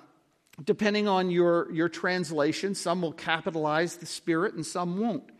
depending 0.62 1.08
on 1.08 1.30
your, 1.30 1.70
your 1.72 1.88
translation, 1.88 2.74
some 2.74 3.02
will 3.02 3.12
capitalize 3.12 3.96
the 3.96 4.06
Spirit 4.06 4.54
and 4.54 4.64
some 4.64 5.00
won't. 5.00 5.30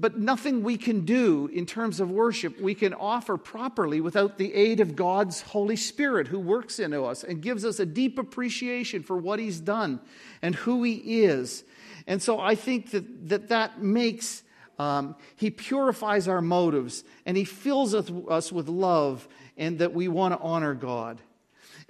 But 0.00 0.16
nothing 0.16 0.62
we 0.62 0.76
can 0.76 1.04
do 1.04 1.48
in 1.52 1.66
terms 1.66 1.98
of 1.98 2.08
worship 2.08 2.60
we 2.60 2.74
can 2.74 2.94
offer 2.94 3.36
properly 3.36 4.00
without 4.00 4.38
the 4.38 4.54
aid 4.54 4.78
of 4.78 4.94
God's 4.94 5.40
Holy 5.40 5.74
Spirit 5.74 6.28
who 6.28 6.38
works 6.38 6.78
into 6.78 7.02
us 7.04 7.24
and 7.24 7.42
gives 7.42 7.64
us 7.64 7.80
a 7.80 7.86
deep 7.86 8.16
appreciation 8.16 9.02
for 9.02 9.16
what 9.16 9.40
He's 9.40 9.60
done 9.60 9.98
and 10.40 10.54
who 10.54 10.84
He 10.84 11.24
is. 11.24 11.64
And 12.06 12.22
so 12.22 12.38
I 12.38 12.54
think 12.54 12.92
that 12.92 13.28
that, 13.28 13.48
that 13.48 13.82
makes, 13.82 14.44
um, 14.78 15.16
He 15.34 15.50
purifies 15.50 16.28
our 16.28 16.42
motives 16.42 17.02
and 17.26 17.36
He 17.36 17.44
fills 17.44 17.92
us 17.92 18.52
with 18.52 18.68
love 18.68 19.26
and 19.56 19.80
that 19.80 19.94
we 19.94 20.06
want 20.06 20.32
to 20.32 20.40
honor 20.40 20.74
God. 20.74 21.20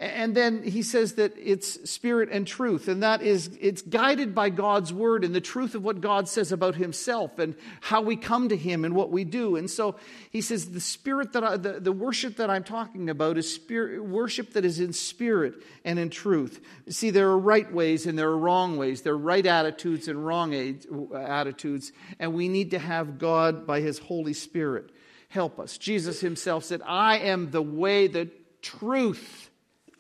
And 0.01 0.33
then 0.33 0.63
he 0.63 0.83
says 0.83 1.15
that 1.15 1.35
it's 1.37 1.91
spirit 1.91 2.29
and 2.31 2.47
truth, 2.47 2.87
and 2.87 3.03
that 3.03 3.21
is, 3.21 3.51
it's 3.61 3.83
guided 3.83 4.33
by 4.33 4.49
God's 4.49 4.93
word 4.93 5.25
and 5.25 5.35
the 5.35 5.41
truth 5.41 5.75
of 5.75 5.83
what 5.83 6.01
God 6.01 6.29
says 6.29 6.53
about 6.53 6.77
himself 6.77 7.41
and 7.41 7.57
how 7.81 8.03
we 8.03 8.15
come 8.15 8.49
to 8.51 8.57
him 8.57 8.85
and 8.85 8.95
what 8.95 9.11
we 9.11 9.25
do. 9.25 9.57
And 9.57 9.69
so 9.69 9.97
he 10.31 10.41
says 10.41 10.71
the 10.71 10.81
spirit 10.81 11.33
that 11.33 11.43
I, 11.43 11.57
the, 11.57 11.81
the 11.81 11.91
worship 11.91 12.37
that 12.37 12.49
I'm 12.49 12.63
talking 12.63 13.11
about 13.11 13.39
is 13.39 13.53
spirit, 13.53 14.05
worship 14.05 14.53
that 14.53 14.65
is 14.65 14.79
in 14.79 14.93
spirit 14.93 15.55
and 15.85 15.99
in 15.99 16.11
truth. 16.11 16.65
See, 16.89 17.11
there 17.11 17.31
are 17.31 17.39
right 17.39 17.73
ways 17.73 18.07
and 18.07 18.17
there 18.17 18.29
are 18.29 18.39
wrong 18.39 18.77
ways. 18.77 19.03
There 19.03 19.15
are 19.15 19.19
right 19.19 19.45
attitudes 19.45 20.07
and 20.07 20.25
wrong 20.25 20.55
attitudes, 21.13 21.91
and 22.21 22.35
we 22.35 22.47
need 22.47 22.71
to 22.71 22.79
have 22.79 23.19
God 23.19 23.67
by 23.67 23.81
his 23.81 23.99
Holy 23.99 24.33
Spirit 24.33 24.93
help 25.29 25.59
us. 25.59 25.77
Jesus 25.77 26.21
himself 26.21 26.63
said, 26.63 26.83
I 26.87 27.19
am 27.19 27.51
the 27.51 27.63
way, 27.63 28.07
the 28.07 28.31
truth, 28.63 29.51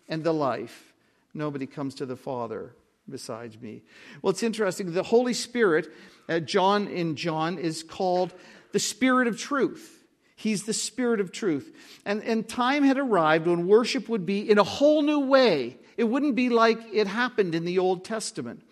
and 0.08 0.24
the 0.24 0.32
life. 0.32 0.92
Nobody 1.34 1.66
comes 1.66 1.96
to 1.96 2.06
the 2.06 2.16
Father 2.16 2.74
besides 3.08 3.60
me. 3.60 3.82
Well, 4.22 4.30
it's 4.30 4.42
interesting. 4.42 4.92
The 4.92 5.02
Holy 5.02 5.34
Spirit, 5.34 5.88
uh, 6.28 6.40
John 6.40 6.88
in 6.88 7.16
John, 7.16 7.58
is 7.58 7.82
called 7.82 8.32
the 8.72 8.78
Spirit 8.78 9.28
of 9.28 9.38
truth. 9.38 10.04
He's 10.36 10.64
the 10.64 10.72
Spirit 10.72 11.20
of 11.20 11.32
truth. 11.32 11.74
And, 12.04 12.22
and 12.22 12.48
time 12.48 12.84
had 12.84 12.98
arrived 12.98 13.46
when 13.46 13.66
worship 13.66 14.08
would 14.08 14.24
be 14.24 14.48
in 14.48 14.58
a 14.58 14.64
whole 14.64 15.02
new 15.02 15.20
way. 15.20 15.78
It 15.96 16.04
wouldn't 16.04 16.36
be 16.36 16.48
like 16.48 16.78
it 16.92 17.06
happened 17.06 17.54
in 17.54 17.64
the 17.64 17.78
Old 17.78 18.04
Testament. 18.04 18.62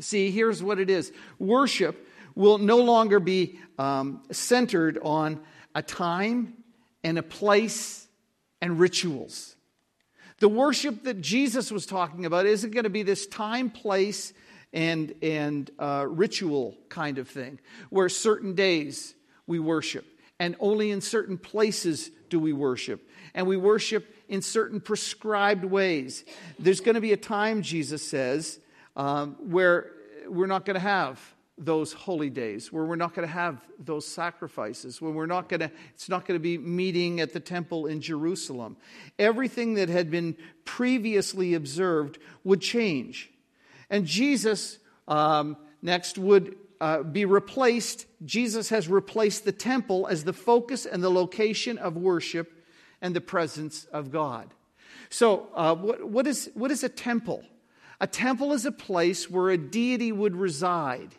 See, 0.00 0.30
here's 0.30 0.62
what 0.62 0.78
it 0.78 0.90
is 0.90 1.12
worship 1.38 2.06
will 2.34 2.58
no 2.58 2.78
longer 2.78 3.18
be 3.20 3.58
um, 3.78 4.22
centered 4.30 4.98
on 5.02 5.40
a 5.74 5.82
time 5.82 6.54
and 7.02 7.18
a 7.18 7.22
place 7.22 8.06
and 8.60 8.78
rituals. 8.78 9.56
The 10.40 10.48
worship 10.48 11.02
that 11.04 11.20
Jesus 11.20 11.72
was 11.72 11.84
talking 11.84 12.24
about 12.24 12.46
isn't 12.46 12.70
going 12.70 12.84
to 12.84 12.90
be 12.90 13.02
this 13.02 13.26
time, 13.26 13.70
place, 13.70 14.32
and, 14.72 15.14
and 15.22 15.70
uh, 15.78 16.06
ritual 16.08 16.76
kind 16.88 17.18
of 17.18 17.28
thing, 17.28 17.58
where 17.90 18.08
certain 18.08 18.54
days 18.54 19.14
we 19.46 19.58
worship, 19.58 20.04
and 20.38 20.54
only 20.60 20.90
in 20.90 21.00
certain 21.00 21.38
places 21.38 22.10
do 22.28 22.38
we 22.38 22.52
worship. 22.52 23.08
And 23.34 23.46
we 23.46 23.56
worship 23.56 24.14
in 24.28 24.42
certain 24.42 24.80
prescribed 24.80 25.64
ways. 25.64 26.24
There's 26.58 26.80
going 26.80 26.96
to 26.96 27.00
be 27.00 27.12
a 27.12 27.16
time, 27.16 27.62
Jesus 27.62 28.06
says, 28.06 28.60
um, 28.94 29.36
where 29.40 29.92
we're 30.26 30.46
not 30.46 30.64
going 30.64 30.74
to 30.74 30.80
have 30.80 31.20
those 31.58 31.92
holy 31.92 32.30
days, 32.30 32.72
where 32.72 32.84
we're 32.84 32.96
not 32.96 33.14
going 33.14 33.26
to 33.26 33.32
have 33.32 33.60
those 33.78 34.06
sacrifices, 34.06 35.00
when 35.00 35.14
we're 35.14 35.26
not 35.26 35.48
going 35.48 35.60
to, 35.60 35.70
it's 35.94 36.08
not 36.08 36.24
going 36.24 36.38
to 36.38 36.42
be 36.42 36.56
meeting 36.56 37.20
at 37.20 37.32
the 37.32 37.40
temple 37.40 37.86
in 37.86 38.00
Jerusalem. 38.00 38.76
Everything 39.18 39.74
that 39.74 39.88
had 39.88 40.10
been 40.10 40.36
previously 40.64 41.54
observed 41.54 42.18
would 42.44 42.60
change. 42.60 43.30
And 43.90 44.06
Jesus 44.06 44.78
um, 45.08 45.56
next 45.82 46.18
would 46.18 46.56
uh, 46.80 47.02
be 47.02 47.24
replaced. 47.24 48.06
Jesus 48.24 48.68
has 48.68 48.88
replaced 48.88 49.44
the 49.44 49.52
temple 49.52 50.06
as 50.06 50.24
the 50.24 50.32
focus 50.32 50.86
and 50.86 51.02
the 51.02 51.10
location 51.10 51.78
of 51.78 51.96
worship 51.96 52.52
and 53.00 53.14
the 53.14 53.20
presence 53.20 53.84
of 53.92 54.10
God. 54.10 54.54
So, 55.10 55.48
uh, 55.54 55.74
what, 55.74 56.08
what, 56.08 56.26
is, 56.26 56.50
what 56.54 56.70
is 56.70 56.84
a 56.84 56.88
temple? 56.88 57.44
A 58.00 58.06
temple 58.06 58.52
is 58.52 58.64
a 58.64 58.72
place 58.72 59.28
where 59.28 59.50
a 59.50 59.58
deity 59.58 60.12
would 60.12 60.36
reside. 60.36 61.14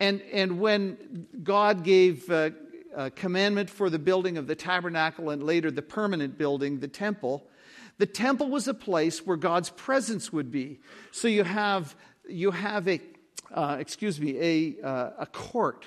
And, 0.00 0.22
and 0.32 0.60
when 0.60 1.26
God 1.42 1.84
gave 1.84 2.30
uh, 2.30 2.50
a 2.94 3.10
commandment 3.10 3.70
for 3.70 3.90
the 3.90 3.98
building 3.98 4.38
of 4.38 4.46
the 4.46 4.54
tabernacle 4.54 5.30
and 5.30 5.42
later 5.42 5.70
the 5.70 5.82
permanent 5.82 6.38
building, 6.38 6.80
the 6.80 6.88
temple, 6.88 7.46
the 7.98 8.06
temple 8.06 8.48
was 8.48 8.68
a 8.68 8.74
place 8.74 9.26
where 9.26 9.36
God's 9.36 9.70
presence 9.70 10.32
would 10.32 10.50
be. 10.50 10.80
So 11.12 11.28
you 11.28 11.44
have, 11.44 11.94
you 12.28 12.50
have 12.50 12.88
a, 12.88 13.00
uh, 13.52 13.76
excuse 13.80 14.20
me, 14.20 14.38
a, 14.38 14.86
uh, 14.86 15.10
a 15.20 15.26
court. 15.26 15.86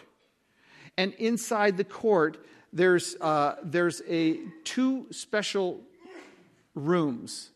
And 0.98 1.14
inside 1.16 1.78
the 1.78 1.84
court, 1.84 2.44
there's, 2.74 3.16
uh, 3.22 3.56
there's 3.64 4.02
a, 4.08 4.40
two 4.64 5.08
special 5.12 5.82
rooms. 6.76 7.52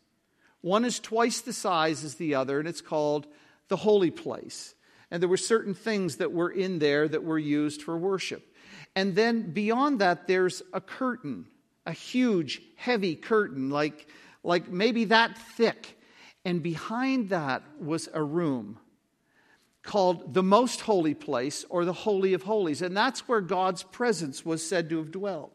One 0.62 0.86
is 0.86 1.00
twice 1.00 1.42
the 1.42 1.54
size 1.54 2.04
as 2.04 2.16
the 2.16 2.36
other, 2.36 2.60
and 2.60 2.68
it's 2.68 2.82
called 2.82 3.28
the 3.68 3.76
holy 3.76 4.12
place 4.12 4.76
and 5.14 5.22
there 5.22 5.30
were 5.30 5.38
certain 5.38 5.76
things 5.76 6.16
that 6.16 6.32
were 6.32 6.50
in 6.50 6.80
there 6.80 7.08
that 7.08 7.24
were 7.24 7.38
used 7.38 7.84
for 7.84 7.96
worship. 7.96 8.52
And 8.96 9.14
then 9.14 9.52
beyond 9.52 10.00
that, 10.00 10.28
there's 10.28 10.64
a 10.74 10.82
curtain, 10.82 11.46
a 11.86 11.92
huge, 11.92 12.64
heavy 12.78 13.16
curtain, 13.16 13.70
like, 13.70 14.08
like 14.44 14.70
maybe 14.72 15.06
that 15.06 15.38
thick. 15.38 16.00
And 16.44 16.64
behind 16.64 17.30
that 17.30 17.62
was 17.80 18.10
a 18.12 18.24
room 18.24 18.80
called 19.84 20.34
the 20.34 20.42
most 20.42 20.82
holy 20.82 21.14
place 21.14 21.64
or 21.70 21.86
the 21.86 21.94
Holy 21.94 22.34
of 22.34 22.42
Holies. 22.42 22.82
And 22.82 22.98
that's 22.98 23.28
where 23.28 23.42
God's 23.42 23.84
presence 23.84 24.44
was 24.44 24.68
said 24.68 24.90
to 24.90 24.98
have 24.98 25.12
dwelt. 25.12 25.54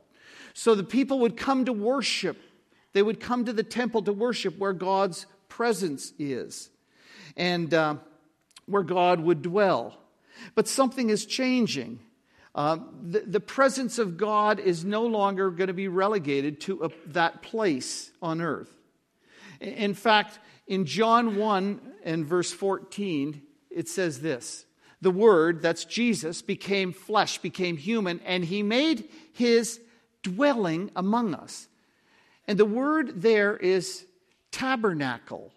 So 0.54 0.76
the 0.76 0.84
people 0.84 1.18
would 1.18 1.36
come 1.36 1.64
to 1.64 1.72
worship. 1.72 2.40
They 2.92 3.02
would 3.02 3.18
come 3.18 3.44
to 3.46 3.52
the 3.52 3.64
temple 3.64 4.02
to 4.02 4.12
worship 4.12 4.56
where 4.56 4.72
God's 4.72 5.26
presence 5.48 6.12
is. 6.16 6.70
And 7.36 7.74
uh, 7.74 7.96
where 8.68 8.82
God 8.82 9.20
would 9.20 9.42
dwell. 9.42 9.98
But 10.54 10.68
something 10.68 11.10
is 11.10 11.26
changing. 11.26 12.00
Uh, 12.54 12.78
the, 13.02 13.20
the, 13.20 13.40
presence 13.40 13.98
of 13.98 14.16
God 14.16 14.58
is 14.58 14.84
no 14.84 15.06
longer 15.06 15.50
going 15.50 15.68
to 15.68 15.74
be 15.74 15.88
relegated 15.88 16.60
to 16.62 16.84
a, 16.84 16.90
that 17.12 17.42
place 17.42 18.10
on 18.20 18.40
earth. 18.40 18.70
In 19.60 19.94
fact, 19.94 20.38
in 20.66 20.84
John 20.84 21.36
1 21.36 21.80
and 22.04 22.26
verse 22.26 22.52
14, 22.52 23.42
it 23.70 23.88
says 23.88 24.20
this 24.20 24.64
The 25.00 25.10
Word, 25.10 25.62
that's 25.62 25.84
Jesus, 25.84 26.42
became 26.42 26.92
flesh, 26.92 27.38
became 27.38 27.76
human, 27.76 28.20
and 28.24 28.44
he 28.44 28.62
made 28.62 29.08
his 29.32 29.80
dwelling 30.22 30.90
among 30.96 31.34
us. 31.34 31.68
And 32.46 32.58
the 32.58 32.64
word 32.64 33.22
there 33.22 33.56
is 33.56 34.06
tabernacle. 34.50 35.52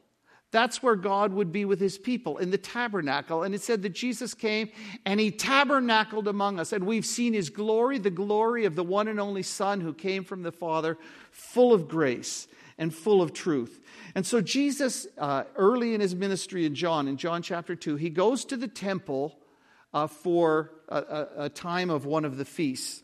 That's 0.51 0.83
where 0.83 0.97
God 0.97 1.31
would 1.31 1.51
be 1.51 1.63
with 1.63 1.79
his 1.79 1.97
people 1.97 2.37
in 2.37 2.51
the 2.51 2.57
tabernacle. 2.57 3.43
And 3.43 3.55
it 3.55 3.61
said 3.61 3.81
that 3.83 3.93
Jesus 3.93 4.33
came 4.33 4.69
and 5.05 5.19
he 5.19 5.31
tabernacled 5.31 6.27
among 6.27 6.59
us. 6.59 6.73
And 6.73 6.85
we've 6.85 7.05
seen 7.05 7.33
his 7.33 7.49
glory, 7.49 7.97
the 7.97 8.09
glory 8.09 8.65
of 8.65 8.75
the 8.75 8.83
one 8.83 9.07
and 9.07 9.19
only 9.19 9.43
Son 9.43 9.79
who 9.79 9.93
came 9.93 10.25
from 10.25 10.43
the 10.43 10.51
Father, 10.51 10.97
full 11.31 11.73
of 11.73 11.87
grace 11.87 12.49
and 12.77 12.93
full 12.93 13.21
of 13.21 13.31
truth. 13.31 13.79
And 14.13 14.25
so, 14.25 14.41
Jesus, 14.41 15.07
uh, 15.17 15.43
early 15.55 15.93
in 15.93 16.01
his 16.01 16.15
ministry 16.15 16.65
in 16.65 16.75
John, 16.75 17.07
in 17.07 17.15
John 17.15 17.41
chapter 17.41 17.75
2, 17.75 17.95
he 17.95 18.09
goes 18.09 18.43
to 18.45 18.57
the 18.57 18.67
temple 18.67 19.37
uh, 19.93 20.07
for 20.07 20.71
a, 20.89 21.27
a, 21.37 21.49
time 21.49 21.89
of 21.89 22.05
one 22.05 22.25
of 22.25 22.37
the 22.37 22.45
feasts. 22.45 23.03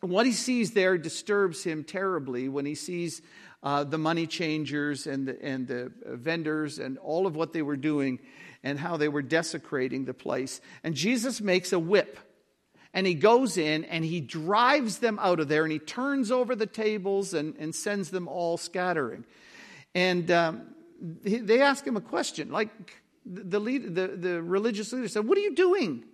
What 0.00 0.26
he 0.26 0.32
sees 0.32 0.72
there 0.72 0.96
disturbs 0.98 1.64
him 1.64 1.82
terribly 1.82 2.48
when 2.48 2.66
he 2.66 2.74
sees 2.74 3.22
uh, 3.62 3.84
the 3.84 3.98
money 3.98 4.26
changers 4.26 5.06
and 5.06 5.26
the, 5.26 5.42
and 5.42 5.66
the 5.66 5.92
vendors 6.04 6.78
and 6.78 6.98
all 6.98 7.26
of 7.26 7.34
what 7.34 7.52
they 7.52 7.62
were 7.62 7.76
doing 7.76 8.20
and 8.62 8.78
how 8.78 8.96
they 8.96 9.08
were 9.08 9.22
desecrating 9.22 10.04
the 10.04 10.14
place. 10.14 10.60
And 10.84 10.94
Jesus 10.94 11.40
makes 11.40 11.72
a 11.72 11.78
whip 11.78 12.18
and 12.94 13.06
he 13.06 13.14
goes 13.14 13.58
in 13.58 13.84
and 13.84 14.04
he 14.04 14.20
drives 14.20 14.98
them 14.98 15.18
out 15.20 15.40
of 15.40 15.48
there 15.48 15.64
and 15.64 15.72
he 15.72 15.78
turns 15.78 16.30
over 16.30 16.54
the 16.54 16.66
tables 16.66 17.34
and, 17.34 17.54
and 17.58 17.74
sends 17.74 18.10
them 18.10 18.28
all 18.28 18.56
scattering. 18.56 19.24
And 19.94 20.30
um, 20.30 20.74
they 21.00 21.60
ask 21.60 21.86
him 21.86 21.96
a 21.96 22.00
question 22.00 22.50
like 22.50 22.70
the, 23.24 23.60
lead, 23.60 23.94
the, 23.94 24.08
the 24.08 24.42
religious 24.42 24.92
leader 24.92 25.08
said, 25.08 25.26
What 25.26 25.36
are 25.36 25.42
you 25.42 25.54
doing? 25.54 26.04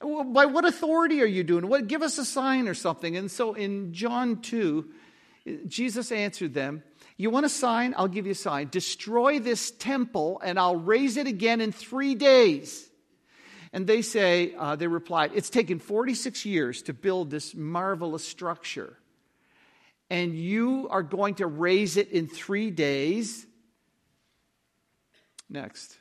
By 0.00 0.46
what 0.46 0.64
authority 0.64 1.22
are 1.22 1.26
you 1.26 1.44
doing? 1.44 1.68
What, 1.68 1.86
give 1.86 2.02
us 2.02 2.16
a 2.16 2.24
sign 2.24 2.68
or 2.68 2.74
something. 2.74 3.16
And 3.16 3.30
so 3.30 3.52
in 3.52 3.92
John 3.92 4.40
2, 4.40 4.88
Jesus 5.66 6.12
answered 6.12 6.54
them, 6.54 6.82
You 7.16 7.30
want 7.30 7.46
a 7.46 7.50
sign? 7.50 7.94
I'll 7.96 8.08
give 8.08 8.26
you 8.26 8.32
a 8.32 8.36
sign. 8.36 8.68
Destroy 8.68 9.38
this 9.38 9.70
temple, 9.70 10.40
and 10.44 10.58
I'll 10.58 10.76
raise 10.76 11.16
it 11.16 11.26
again 11.26 11.60
in 11.60 11.72
three 11.72 12.14
days. 12.14 12.88
And 13.72 13.86
they 13.86 14.02
say, 14.02 14.54
uh, 14.58 14.76
they 14.76 14.86
replied, 14.86 15.32
It's 15.34 15.50
taken 15.50 15.78
46 15.78 16.44
years 16.44 16.82
to 16.82 16.92
build 16.92 17.30
this 17.30 17.54
marvelous 17.54 18.24
structure. 18.24 18.96
And 20.10 20.34
you 20.34 20.88
are 20.90 21.04
going 21.04 21.36
to 21.36 21.46
raise 21.46 21.96
it 21.96 22.10
in 22.10 22.26
three 22.26 22.70
days. 22.70 23.46
Next. 25.48 25.96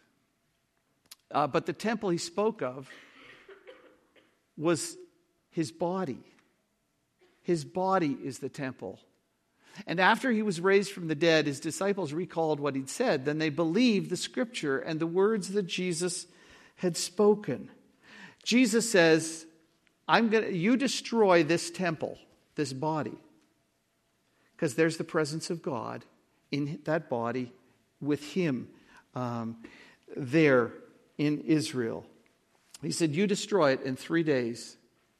Uh, 1.31 1.45
but 1.45 1.67
the 1.67 1.73
temple 1.73 2.09
he 2.09 2.17
spoke 2.17 2.63
of 2.63 2.89
was 4.57 4.97
his 5.51 5.71
body. 5.71 6.23
His 7.43 7.63
body 7.63 8.17
is 8.23 8.39
the 8.39 8.49
temple. 8.49 8.99
And 9.87 9.99
after 9.99 10.31
he 10.31 10.41
was 10.41 10.61
raised 10.61 10.91
from 10.91 11.07
the 11.07 11.15
dead, 11.15 11.47
his 11.47 11.59
disciples 11.59 12.13
recalled 12.13 12.59
what 12.59 12.75
he'd 12.75 12.89
said. 12.89 13.25
Then 13.25 13.37
they 13.37 13.49
believed 13.49 14.09
the 14.09 14.17
scripture 14.17 14.79
and 14.79 14.99
the 14.99 15.07
words 15.07 15.49
that 15.49 15.67
Jesus 15.67 16.27
had 16.75 16.97
spoken. 16.97 17.69
Jesus 18.43 18.89
says, 18.89 19.45
I'm 20.07 20.29
going 20.29 20.43
to, 20.45 20.53
you 20.55 20.77
destroy 20.77 21.43
this 21.43 21.69
temple, 21.69 22.17
this 22.55 22.73
body, 22.73 23.17
because 24.55 24.75
there's 24.75 24.97
the 24.97 25.03
presence 25.03 25.49
of 25.49 25.61
God 25.61 26.05
in 26.51 26.79
that 26.85 27.09
body 27.09 27.51
with 28.01 28.23
him 28.33 28.69
um, 29.13 29.57
there 30.15 30.71
in 31.17 31.41
Israel. 31.41 32.05
He 32.81 32.91
said, 32.91 33.13
You 33.13 33.27
destroy 33.27 33.71
it 33.73 33.81
in 33.83 33.95
three 33.95 34.23
days, 34.23 34.77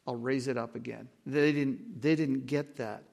I'll 0.08 0.16
raise 0.16 0.48
it 0.48 0.58
up 0.58 0.76
again. 0.76 1.10
They 1.26 1.52
didn't, 1.52 2.02
they 2.02 2.16
didn't 2.16 2.48
get 2.48 2.78
that. 2.78 3.04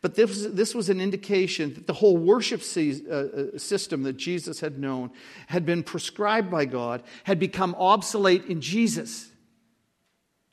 But 0.00 0.14
this, 0.14 0.46
this 0.50 0.74
was 0.74 0.88
an 0.88 1.00
indication 1.00 1.74
that 1.74 1.86
the 1.86 1.92
whole 1.92 2.16
worship 2.16 2.60
uh, 2.60 3.14
uh, 3.14 3.58
system 3.58 4.02
that 4.02 4.16
Jesus 4.16 4.60
had 4.60 4.78
known 4.78 5.10
had 5.46 5.64
been 5.64 5.82
prescribed 5.82 6.50
by 6.50 6.64
God, 6.64 7.02
had 7.24 7.38
become 7.38 7.74
obsolete 7.78 8.46
in 8.46 8.60
Jesus. 8.60 9.30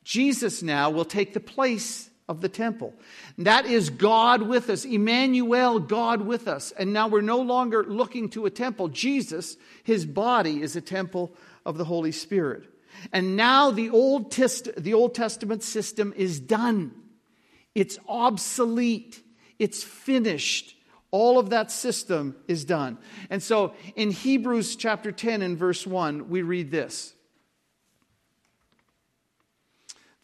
Jesus 0.04 0.62
now 0.62 0.90
will 0.90 1.04
take 1.04 1.34
the 1.34 1.40
place 1.40 2.10
of 2.28 2.40
the 2.40 2.48
temple. 2.48 2.94
That 3.38 3.66
is 3.66 3.90
God 3.90 4.42
with 4.42 4.70
us, 4.70 4.84
Emmanuel, 4.84 5.80
God 5.80 6.22
with 6.22 6.46
us. 6.46 6.72
And 6.72 6.92
now 6.92 7.08
we're 7.08 7.22
no 7.22 7.40
longer 7.40 7.82
looking 7.82 8.28
to 8.30 8.46
a 8.46 8.50
temple. 8.50 8.88
Jesus, 8.88 9.56
his 9.82 10.06
body, 10.06 10.62
is 10.62 10.76
a 10.76 10.80
temple 10.80 11.34
of 11.66 11.76
the 11.76 11.84
Holy 11.84 12.12
Spirit. 12.12 12.68
And 13.12 13.36
now 13.36 13.72
the 13.72 13.90
Old, 13.90 14.30
Test- 14.30 14.70
the 14.76 14.94
Old 14.94 15.14
Testament 15.14 15.64
system 15.64 16.14
is 16.16 16.38
done. 16.38 16.94
It's 17.74 17.98
obsolete. 18.08 19.22
It's 19.58 19.82
finished. 19.82 20.76
All 21.10 21.38
of 21.38 21.50
that 21.50 21.70
system 21.70 22.36
is 22.46 22.64
done. 22.64 22.98
And 23.30 23.42
so 23.42 23.74
in 23.96 24.10
Hebrews 24.10 24.76
chapter 24.76 25.12
10 25.12 25.42
and 25.42 25.58
verse 25.58 25.86
1, 25.86 26.28
we 26.28 26.42
read 26.42 26.70
this 26.70 27.14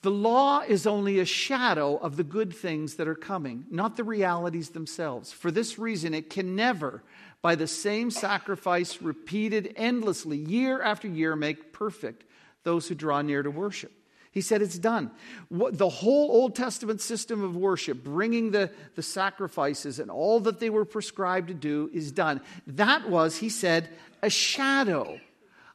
The 0.02 0.10
law 0.10 0.60
is 0.60 0.86
only 0.86 1.18
a 1.18 1.24
shadow 1.24 1.96
of 1.96 2.16
the 2.16 2.24
good 2.24 2.54
things 2.54 2.94
that 2.94 3.08
are 3.08 3.16
coming, 3.16 3.64
not 3.70 3.96
the 3.96 4.04
realities 4.04 4.70
themselves. 4.70 5.32
For 5.32 5.50
this 5.50 5.78
reason, 5.78 6.14
it 6.14 6.30
can 6.30 6.54
never, 6.54 7.02
by 7.42 7.56
the 7.56 7.66
same 7.66 8.12
sacrifice 8.12 9.02
repeated 9.02 9.72
endlessly, 9.74 10.36
year 10.36 10.80
after 10.80 11.08
year, 11.08 11.34
make 11.34 11.72
perfect 11.72 12.24
those 12.62 12.86
who 12.86 12.94
draw 12.94 13.22
near 13.22 13.42
to 13.42 13.50
worship. 13.50 13.92
He 14.36 14.42
said 14.42 14.60
it's 14.60 14.78
done. 14.78 15.10
The 15.50 15.88
whole 15.88 16.30
Old 16.30 16.54
Testament 16.54 17.00
system 17.00 17.42
of 17.42 17.56
worship, 17.56 18.04
bringing 18.04 18.50
the, 18.50 18.70
the 18.94 19.02
sacrifices 19.02 19.98
and 19.98 20.10
all 20.10 20.40
that 20.40 20.60
they 20.60 20.68
were 20.68 20.84
prescribed 20.84 21.48
to 21.48 21.54
do, 21.54 21.88
is 21.94 22.12
done. 22.12 22.42
That 22.66 23.08
was, 23.08 23.38
he 23.38 23.48
said, 23.48 23.88
a 24.22 24.28
shadow, 24.28 25.18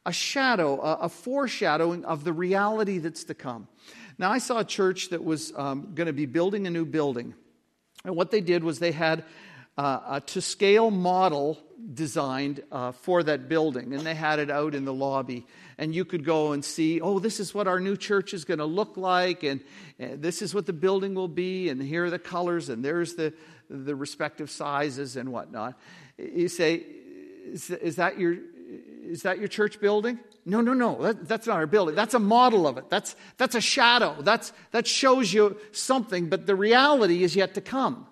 a 0.06 0.12
shadow, 0.12 0.80
a, 0.80 0.94
a 0.94 1.08
foreshadowing 1.08 2.04
of 2.04 2.22
the 2.22 2.32
reality 2.32 2.98
that's 2.98 3.24
to 3.24 3.34
come. 3.34 3.66
Now, 4.16 4.30
I 4.30 4.38
saw 4.38 4.60
a 4.60 4.64
church 4.64 5.08
that 5.08 5.24
was 5.24 5.52
um, 5.56 5.90
going 5.96 6.06
to 6.06 6.12
be 6.12 6.26
building 6.26 6.68
a 6.68 6.70
new 6.70 6.84
building. 6.84 7.34
And 8.04 8.14
what 8.14 8.30
they 8.30 8.40
did 8.40 8.62
was 8.62 8.78
they 8.78 8.92
had 8.92 9.24
uh, 9.76 10.00
a 10.08 10.20
to 10.20 10.40
scale 10.40 10.90
model 10.90 11.58
designed 11.94 12.62
uh, 12.70 12.92
for 12.92 13.22
that 13.22 13.48
building, 13.48 13.92
and 13.92 14.06
they 14.06 14.14
had 14.14 14.38
it 14.38 14.50
out 14.50 14.74
in 14.74 14.84
the 14.84 14.92
lobby. 14.92 15.46
And 15.78 15.94
you 15.94 16.04
could 16.04 16.24
go 16.24 16.52
and 16.52 16.64
see, 16.64 17.00
oh, 17.00 17.18
this 17.18 17.40
is 17.40 17.54
what 17.54 17.66
our 17.66 17.80
new 17.80 17.96
church 17.96 18.34
is 18.34 18.44
going 18.44 18.58
to 18.58 18.64
look 18.64 18.96
like, 18.96 19.42
and, 19.42 19.60
and, 19.98 20.22
this 20.22 20.42
is 20.42 20.54
what 20.54 20.66
the 20.66 20.72
building 20.72 21.14
will 21.14 21.28
be, 21.28 21.68
and 21.68 21.82
here 21.82 22.04
are 22.04 22.10
the 22.10 22.18
colors, 22.18 22.68
and 22.68 22.84
there's 22.84 23.14
the, 23.14 23.32
the 23.68 23.96
respective 23.96 24.50
sizes 24.50 25.16
and 25.16 25.32
whatnot. 25.32 25.78
You 26.18 26.48
say, 26.48 26.84
is, 27.46 27.70
is 27.70 27.96
that 27.96 28.18
your 28.18 28.36
is 29.02 29.22
that 29.22 29.38
your 29.38 29.48
church 29.48 29.80
building? 29.80 30.18
No, 30.46 30.60
no, 30.60 30.74
no. 30.74 31.02
That, 31.02 31.28
that's 31.28 31.46
not 31.46 31.56
our 31.56 31.66
building. 31.66 31.94
That's 31.94 32.14
a 32.14 32.18
model 32.18 32.66
of 32.66 32.78
it. 32.78 32.88
That's, 32.88 33.14
that's 33.36 33.54
a 33.54 33.60
shadow. 33.60 34.16
That's, 34.20 34.52
that 34.70 34.86
shows 34.86 35.32
you 35.32 35.58
something, 35.72 36.28
but 36.28 36.46
the 36.46 36.54
reality 36.54 37.22
is 37.22 37.36
yet 37.36 37.54
to 37.54 37.60
come. 37.60 38.06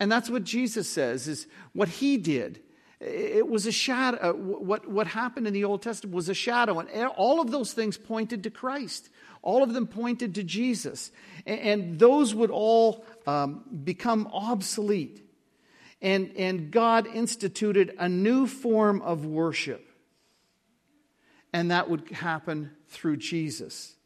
And 0.00 0.10
that's 0.10 0.30
what 0.30 0.44
Jesus 0.44 0.88
says 0.88 1.28
is 1.28 1.46
what 1.72 1.88
he 1.88 2.16
did. 2.16 2.60
It 3.00 3.48
was 3.48 3.66
a 3.66 3.72
shadow. 3.72 4.34
What, 4.34 4.88
what 4.88 5.06
happened 5.06 5.46
in 5.46 5.52
the 5.52 5.64
Old 5.64 5.82
Testament 5.82 6.14
was 6.14 6.28
a 6.28 6.34
shadow. 6.34 6.80
And 6.80 7.08
all 7.16 7.40
of 7.40 7.50
those 7.50 7.72
things 7.72 7.96
pointed 7.96 8.42
to 8.44 8.50
Christ. 8.50 9.08
All 9.42 9.62
of 9.62 9.72
them 9.72 9.86
pointed 9.86 10.34
to 10.36 10.42
Jesus. 10.42 11.12
And, 11.46 11.60
and 11.60 11.98
those 11.98 12.34
would 12.34 12.50
all 12.50 13.04
um, 13.26 13.64
become 13.84 14.28
obsolete. 14.32 15.24
And, 16.02 16.32
and 16.36 16.70
God 16.70 17.06
instituted 17.06 17.94
a 17.98 18.08
new 18.08 18.46
form 18.46 19.02
of 19.02 19.26
worship 19.26 19.88
and 21.52 21.70
that 21.70 21.88
would 21.88 22.08
happen 22.10 22.70
through 22.88 23.16
Jesus. 23.16 23.96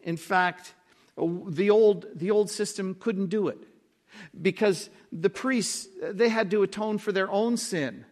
In 0.00 0.16
fact, 0.16 0.74
the 1.16 1.70
old, 1.70 2.06
the 2.14 2.30
old 2.30 2.50
system 2.50 2.96
couldn't 2.98 3.26
do 3.26 3.48
it 3.48 3.58
because 4.40 4.90
the 5.12 5.30
priests, 5.30 5.88
they 6.02 6.28
had 6.28 6.50
to 6.50 6.62
atone 6.62 6.98
for 6.98 7.12
their 7.12 7.30
own 7.30 7.56
sin. 7.56 8.04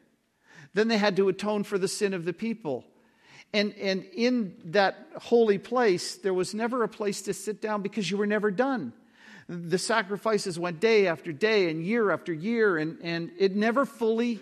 Then 0.75 0.89
they 0.89 0.99
had 0.99 1.17
to 1.17 1.29
atone 1.29 1.65
for 1.65 1.79
the 1.79 1.89
sin 1.89 2.15
of 2.15 2.25
the 2.25 2.33
people. 2.33 2.85
And, 3.53 3.75
and 3.75 4.05
in 4.15 4.55
that 4.67 5.09
holy 5.17 5.59
place, 5.59 6.17
there 6.17 6.35
was 6.35 6.55
never 6.55 6.85
a 6.85 6.89
place 6.89 7.23
to 7.23 7.35
sit 7.35 7.61
down 7.61 7.83
because 7.83 8.11
you 8.11 8.17
were 8.17 8.27
never 8.27 8.51
done. 8.51 8.93
The 9.49 9.79
sacrifices 9.79 10.59
went 10.59 10.79
day 10.79 11.09
after 11.09 11.33
day 11.33 11.69
and 11.71 11.83
year 11.83 12.13
after 12.13 12.33
year, 12.33 12.79
and, 12.79 12.99
and 13.03 13.33
it 13.37 13.57
never 13.57 13.85
fully 13.85 14.39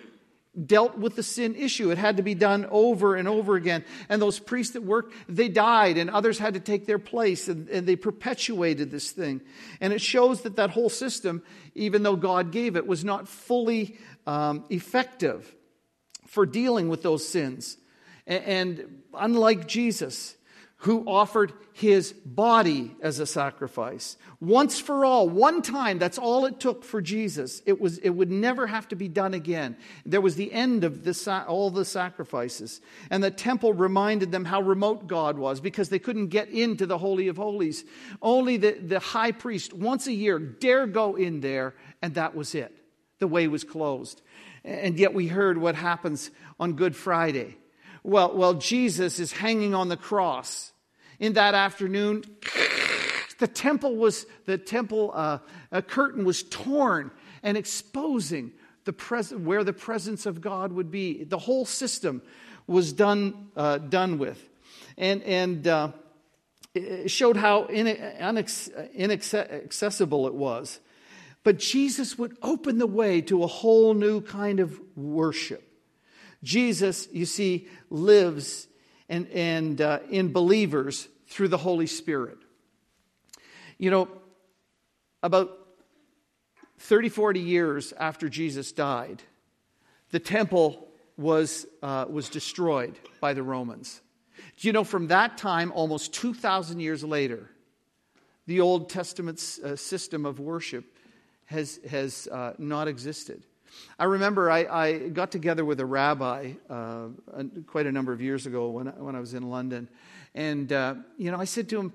dealt 0.66 0.99
with 0.99 1.16
the 1.16 1.23
sin 1.23 1.55
issue. 1.55 1.90
It 1.90 1.99
had 1.99 2.16
to 2.16 2.23
be 2.23 2.35
done 2.35 2.66
over 2.71 3.14
and 3.14 3.29
over 3.29 3.57
again. 3.57 3.85
And 4.09 4.21
those 4.21 4.38
priests 4.38 4.75
that 4.75 4.83
worked, 4.83 5.14
they 5.29 5.49
died, 5.49 5.99
and 5.99 6.11
others 6.11 6.38
had 6.38 6.55
to 6.55 6.61
take 6.61 6.87
their 6.87 6.99
place, 6.99 7.49
and, 7.49 7.68
and, 7.68 7.87
they 7.87 7.97
perpetuated 7.97 8.90
this 8.90 9.11
thing. 9.12 9.40
And 9.81 9.92
it 9.92 10.01
shows 10.01 10.42
that 10.42 10.57
that 10.57 10.71
whole 10.71 10.90
system, 10.90 11.42
even 11.75 12.03
though 12.03 12.16
God 12.16 12.51
gave 12.51 12.77
it, 12.77 12.87
was 12.87 13.05
not 13.05 13.29
fully 13.29 13.99
um, 14.27 14.64
effective 14.68 15.55
for 16.27 16.44
dealing 16.44 16.88
with 16.88 17.03
those 17.03 17.27
sins. 17.27 17.77
And, 18.27 18.44
and 18.44 19.03
unlike 19.14 19.66
Jesus, 19.66 20.37
who 20.82 21.04
offered 21.08 21.52
his 21.72 22.12
body 22.12 22.94
as 23.00 23.18
a 23.18 23.26
sacrifice. 23.26 24.16
Once 24.40 24.78
for 24.78 25.04
all, 25.04 25.28
one 25.28 25.60
time, 25.60 25.98
that's 25.98 26.18
all 26.18 26.46
it 26.46 26.60
took 26.60 26.84
for 26.84 27.02
Jesus. 27.02 27.60
It, 27.66 27.80
was, 27.80 27.98
it 27.98 28.10
would 28.10 28.30
never 28.30 28.68
have 28.68 28.86
to 28.88 28.96
be 28.96 29.08
done 29.08 29.34
again. 29.34 29.76
There 30.06 30.20
was 30.20 30.36
the 30.36 30.52
end 30.52 30.84
of 30.84 31.02
the, 31.02 31.44
all 31.48 31.70
the 31.70 31.84
sacrifices. 31.84 32.80
And 33.10 33.24
the 33.24 33.30
temple 33.32 33.72
reminded 33.72 34.30
them 34.30 34.44
how 34.44 34.60
remote 34.62 35.08
God 35.08 35.36
was 35.36 35.60
because 35.60 35.88
they 35.88 35.98
couldn't 35.98 36.28
get 36.28 36.48
into 36.48 36.86
the 36.86 36.98
Holy 36.98 37.26
of 37.26 37.38
Holies. 37.38 37.84
Only 38.22 38.56
the, 38.56 38.72
the 38.72 39.00
high 39.00 39.32
priest, 39.32 39.72
once 39.72 40.06
a 40.06 40.12
year, 40.12 40.38
dare 40.38 40.86
go 40.86 41.16
in 41.16 41.40
there, 41.40 41.74
and 42.02 42.14
that 42.14 42.36
was 42.36 42.54
it. 42.54 42.72
The 43.18 43.26
way 43.26 43.48
was 43.48 43.64
closed. 43.64 44.22
And 44.64 44.96
yet 44.96 45.12
we 45.12 45.26
heard 45.26 45.58
what 45.58 45.74
happens 45.74 46.30
on 46.60 46.74
Good 46.74 46.94
Friday 46.94 47.56
well, 48.02 48.34
well, 48.34 48.54
Jesus 48.54 49.18
is 49.18 49.32
hanging 49.32 49.74
on 49.74 49.88
the 49.88 49.96
cross. 49.96 50.72
in 51.18 51.34
that 51.34 51.54
afternoon, 51.54 52.24
the 53.38 53.48
temple 53.48 53.96
was 53.96 54.26
the 54.46 54.58
temple 54.58 55.12
uh, 55.14 55.38
a 55.72 55.82
curtain 55.82 56.24
was 56.24 56.42
torn 56.44 57.11
and 57.42 57.56
exposing 57.56 58.52
the 58.84 58.92
pres- 58.92 59.32
where 59.32 59.64
the 59.64 59.72
presence 59.72 60.26
of 60.26 60.40
God 60.40 60.72
would 60.72 60.90
be. 60.90 61.24
The 61.24 61.38
whole 61.38 61.64
system 61.64 62.22
was 62.66 62.92
done 62.92 63.48
uh, 63.56 63.78
done 63.78 64.18
with, 64.18 64.48
and 64.96 65.22
and 65.22 65.66
uh, 65.66 65.92
it 66.74 67.11
showed 67.11 67.37
how 67.37 67.66
inaccessible 67.66 70.26
it 70.26 70.34
was. 70.34 70.80
But 71.44 71.58
Jesus 71.58 72.18
would 72.18 72.37
open 72.42 72.78
the 72.78 72.87
way 72.87 73.20
to 73.22 73.42
a 73.42 73.46
whole 73.46 73.94
new 73.94 74.20
kind 74.20 74.61
of 74.61 74.78
worship. 74.96 75.64
Jesus, 76.42 77.09
you 77.12 77.27
see, 77.27 77.68
lives 77.90 78.68
and, 79.09 79.29
and 79.29 79.81
uh, 79.81 80.01
in 80.11 80.33
believers 80.33 81.09
through 81.27 81.48
the 81.48 81.59
Holy 81.59 81.87
Spirit. 81.87 82.38
You 83.79 83.90
know, 83.90 84.09
about 85.22 85.51
30, 86.79 87.09
40 87.09 87.40
years 87.40 87.92
after 87.92 88.29
Jesus 88.29 88.72
died, 88.72 89.22
the 90.11 90.20
temple 90.20 90.88
was, 91.16 91.66
uh, 91.83 92.07
was 92.09 92.29
destroyed 92.29 92.98
by 93.20 93.35
the 93.35 93.42
Romans. 93.42 94.01
Do 94.57 94.68
you 94.68 94.72
know 94.72 94.85
from 94.85 95.09
that 95.09 95.37
time, 95.37 95.72
almost 95.72 96.14
2,000 96.14 96.81
years 96.81 97.03
later, 97.03 97.51
the 98.46 98.61
Old 98.61 98.88
Testament 98.88 99.42
uh, 99.62 99.77
system 99.77 100.24
of 100.24 100.40
worship 100.40 100.85
has, 101.46 101.81
has 101.88 102.29
uh, 102.29 102.55
not 102.59 102.88
existed? 102.88 103.44
I 103.98 104.04
remember 104.04 104.50
I, 104.50 104.64
I, 104.64 104.98
got 105.09 105.31
together 105.31 105.64
with 105.64 105.81
a 105.81 105.87
rabbi 105.87 106.52
uh, 106.70 107.09
quite 107.66 107.87
a 107.87 107.92
number 107.92 108.12
of 108.12 108.20
years 108.20 108.46
ago 108.46 108.70
when, 108.70 108.87
when 108.87 109.16
I 109.16 109.20
was 109.20 109.35
in 109.35 109.50
London. 109.50 109.88
And, 110.35 110.72
uh, 110.72 110.94
you 111.16 111.31
know, 111.31 111.38
I 111.38 111.44
said 111.44 111.68
to 111.70 111.81
him, 111.81 111.92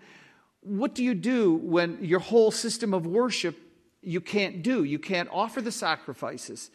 What 0.62 0.96
do 0.96 1.04
you 1.04 1.14
do 1.14 1.54
when 1.56 2.04
your 2.04 2.20
whole 2.20 2.52
system 2.52 2.94
of 2.94 3.06
worship 3.06 3.58
you 4.02 4.22
can't 4.22 4.62
do? 4.64 4.84
You 4.84 5.00
can't 5.00 5.30
offer 5.32 5.62
the 5.62 5.72
sacrifices. 5.72 6.70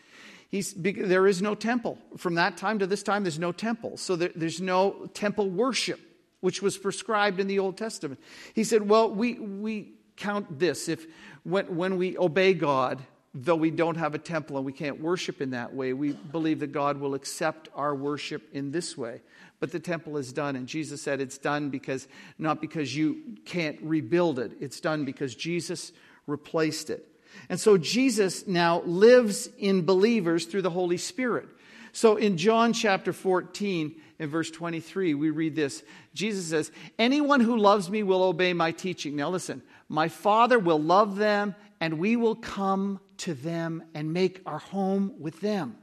He's, 0.51 0.73
there 0.73 1.27
is 1.27 1.43
no 1.43 1.55
temple. 1.55 1.99
From 2.17 2.37
that 2.37 2.57
time 2.57 2.79
to 2.79 2.87
this 2.87 3.03
time, 3.03 3.23
there's 3.23 3.39
no 3.39 3.53
temple. 3.53 3.99
So 3.99 4.17
there, 4.17 4.31
there's 4.35 4.63
no 4.63 5.09
temple 5.13 5.51
worship, 5.51 6.01
which 6.41 6.63
was 6.63 6.79
prescribed 6.79 7.39
in 7.39 7.47
the 7.49 7.59
Old 7.59 7.77
Testament. 7.77 8.19
He 8.55 8.65
said, 8.65 8.89
Well, 8.89 9.11
we, 9.11 9.35
we 9.35 9.93
count 10.17 10.59
this. 10.59 10.89
If 10.89 11.07
when, 11.43 11.77
when 11.77 11.99
we 11.99 12.17
obey 12.17 12.55
God, 12.55 13.03
though 13.35 13.57
we 13.57 13.71
don't 13.71 13.97
have 13.97 14.15
a 14.15 14.19
temple 14.19 14.57
and 14.57 14.65
we 14.65 14.73
can't 14.73 15.01
worship 15.01 15.41
in 15.41 15.51
that 15.51 15.75
way, 15.75 15.93
we 15.93 16.13
believe 16.13 16.61
that 16.61 16.73
God 16.73 16.99
will 16.99 17.15
accept 17.15 17.69
our 17.75 17.95
worship 17.95 18.43
in 18.53 18.71
this 18.71 18.97
way. 18.97 19.21
But 19.61 19.73
the 19.73 19.81
temple 19.81 20.17
is 20.17 20.33
done, 20.33 20.57
and 20.57 20.67
Jesus 20.67 21.03
said 21.03 21.21
it's 21.21 21.39
done 21.39 21.69
because 21.69 22.09
not 22.39 22.61
because 22.61 22.97
you 22.97 23.37
can't 23.45 23.79
rebuild 23.83 24.39
it, 24.39 24.53
it's 24.61 24.81
done 24.81 25.05
because 25.05 25.35
Jesus 25.35 25.93
replaced 26.27 26.91
it. 26.91 27.07
And 27.49 27.61
so 27.61 27.77
Jesus 27.77 28.47
now 28.47 28.81
lives 28.83 29.49
in 29.59 29.85
believers 29.85 30.47
through 30.47 30.63
the 30.63 30.71
Holy 30.71 30.97
Spirit. 30.97 31.49
So 31.93 32.17
in 32.17 32.37
John 32.37 32.73
chapter 32.73 33.13
14, 33.13 33.95
in 34.19 34.29
verse 34.29 34.51
23, 34.51 35.15
we 35.15 35.31
read 35.31 35.55
this 35.55 35.83
Jesus 36.15 36.47
says, 36.47 36.73
Anyone 36.99 37.41
who 37.41 37.57
loves 37.57 37.91
me 37.91 38.03
will 38.03 38.23
obey 38.23 38.53
my 38.53 38.73
teaching. 38.73 39.17
Now 39.17 39.31
listen, 39.31 39.63
my 39.89 40.09
Father 40.09 40.59
will 40.59 40.81
love 40.81 41.17
them, 41.17 41.55
and 41.81 41.99
we 41.99 42.17
will 42.17 42.35
come 42.35 43.01
to 43.19 43.35
them 43.35 43.83
and 43.95 44.13
make 44.13 44.41
our 44.47 44.59
home 44.59 45.15
with 45.19 45.41
them. 45.41 45.77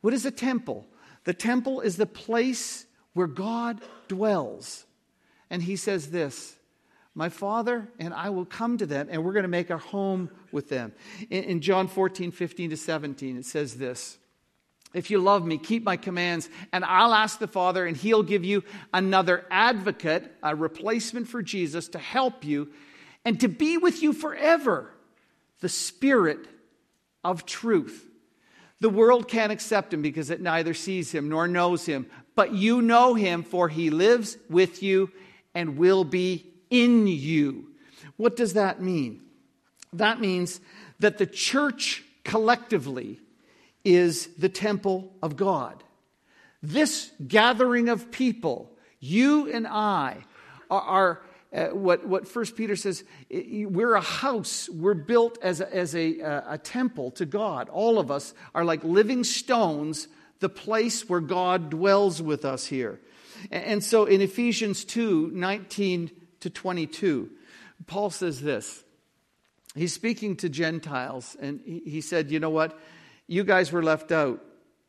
What 0.00 0.14
is 0.14 0.26
a 0.26 0.30
temple? 0.30 0.86
The 1.24 1.34
temple 1.34 1.80
is 1.80 1.96
the 1.96 2.06
place 2.06 2.86
where 3.14 3.26
God 3.26 3.80
dwells. 4.08 4.84
And 5.48 5.62
he 5.62 5.76
says 5.76 6.10
this 6.10 6.56
My 7.14 7.28
Father 7.28 7.88
and 7.98 8.12
I 8.12 8.30
will 8.30 8.44
come 8.44 8.78
to 8.78 8.86
them, 8.86 9.08
and 9.10 9.24
we're 9.24 9.32
going 9.32 9.44
to 9.44 9.48
make 9.48 9.70
our 9.70 9.78
home 9.78 10.30
with 10.52 10.68
them. 10.68 10.92
In, 11.30 11.44
in 11.44 11.60
John 11.60 11.88
14, 11.88 12.30
15 12.32 12.70
to 12.70 12.76
17, 12.76 13.38
it 13.38 13.46
says 13.46 13.76
this. 13.76 14.18
If 14.92 15.10
you 15.10 15.18
love 15.18 15.44
me, 15.44 15.58
keep 15.58 15.82
my 15.82 15.96
commands, 15.96 16.48
and 16.72 16.84
I'll 16.84 17.14
ask 17.14 17.40
the 17.40 17.48
Father, 17.48 17.84
and 17.84 17.96
he'll 17.96 18.22
give 18.22 18.44
you 18.44 18.62
another 18.92 19.44
advocate, 19.50 20.30
a 20.40 20.54
replacement 20.54 21.26
for 21.26 21.42
Jesus, 21.42 21.88
to 21.88 21.98
help 21.98 22.44
you 22.44 22.70
and 23.24 23.40
to 23.40 23.48
be 23.48 23.76
with 23.76 24.02
you 24.02 24.12
forever 24.12 24.93
the 25.64 25.68
Spirit 25.70 26.46
of 27.24 27.46
truth. 27.46 28.06
The 28.80 28.90
world 28.90 29.28
can't 29.28 29.50
accept 29.50 29.94
him 29.94 30.02
because 30.02 30.28
it 30.28 30.42
neither 30.42 30.74
sees 30.74 31.10
him 31.10 31.30
nor 31.30 31.48
knows 31.48 31.86
him, 31.86 32.04
but 32.34 32.52
you 32.52 32.82
know 32.82 33.14
him, 33.14 33.42
for 33.42 33.70
he 33.70 33.88
lives 33.88 34.36
with 34.50 34.82
you 34.82 35.10
and 35.54 35.78
will 35.78 36.04
be 36.04 36.52
in 36.68 37.06
you. 37.06 37.70
What 38.18 38.36
does 38.36 38.52
that 38.52 38.82
mean? 38.82 39.22
That 39.94 40.20
means 40.20 40.60
that 40.98 41.16
the 41.16 41.24
church 41.24 42.04
collectively 42.24 43.20
is 43.86 44.26
the 44.36 44.50
temple 44.50 45.14
of 45.22 45.34
God. 45.34 45.82
This 46.62 47.10
gathering 47.26 47.88
of 47.88 48.10
people, 48.10 48.70
you 49.00 49.50
and 49.50 49.66
I, 49.66 50.26
are, 50.70 50.82
are 50.82 51.22
uh, 51.54 51.68
what, 51.68 52.06
what 52.06 52.26
First 52.26 52.56
Peter 52.56 52.74
says, 52.74 53.04
we're 53.30 53.94
a 53.94 54.00
house. 54.00 54.68
We're 54.68 54.94
built 54.94 55.38
as, 55.40 55.60
a, 55.60 55.74
as 55.74 55.94
a, 55.94 56.18
a 56.48 56.58
temple 56.58 57.12
to 57.12 57.26
God. 57.26 57.68
All 57.68 57.98
of 57.98 58.10
us 58.10 58.34
are 58.54 58.64
like 58.64 58.82
living 58.82 59.22
stones, 59.22 60.08
the 60.40 60.48
place 60.48 61.08
where 61.08 61.20
God 61.20 61.70
dwells 61.70 62.20
with 62.20 62.44
us 62.44 62.66
here. 62.66 63.00
And, 63.50 63.84
so 63.84 64.04
in 64.04 64.20
Ephesians 64.20 64.84
2 64.84 65.30
19 65.32 66.10
to 66.40 66.50
22, 66.50 67.30
Paul 67.86 68.10
says 68.10 68.40
this. 68.40 68.82
He's 69.74 69.92
speaking 69.92 70.36
to 70.36 70.48
Gentiles, 70.48 71.36
and 71.40 71.60
he 71.64 72.00
said, 72.00 72.30
You 72.30 72.40
know 72.40 72.50
what? 72.50 72.78
You 73.26 73.44
guys 73.44 73.72
were 73.72 73.82
left 73.82 74.12
out 74.12 74.40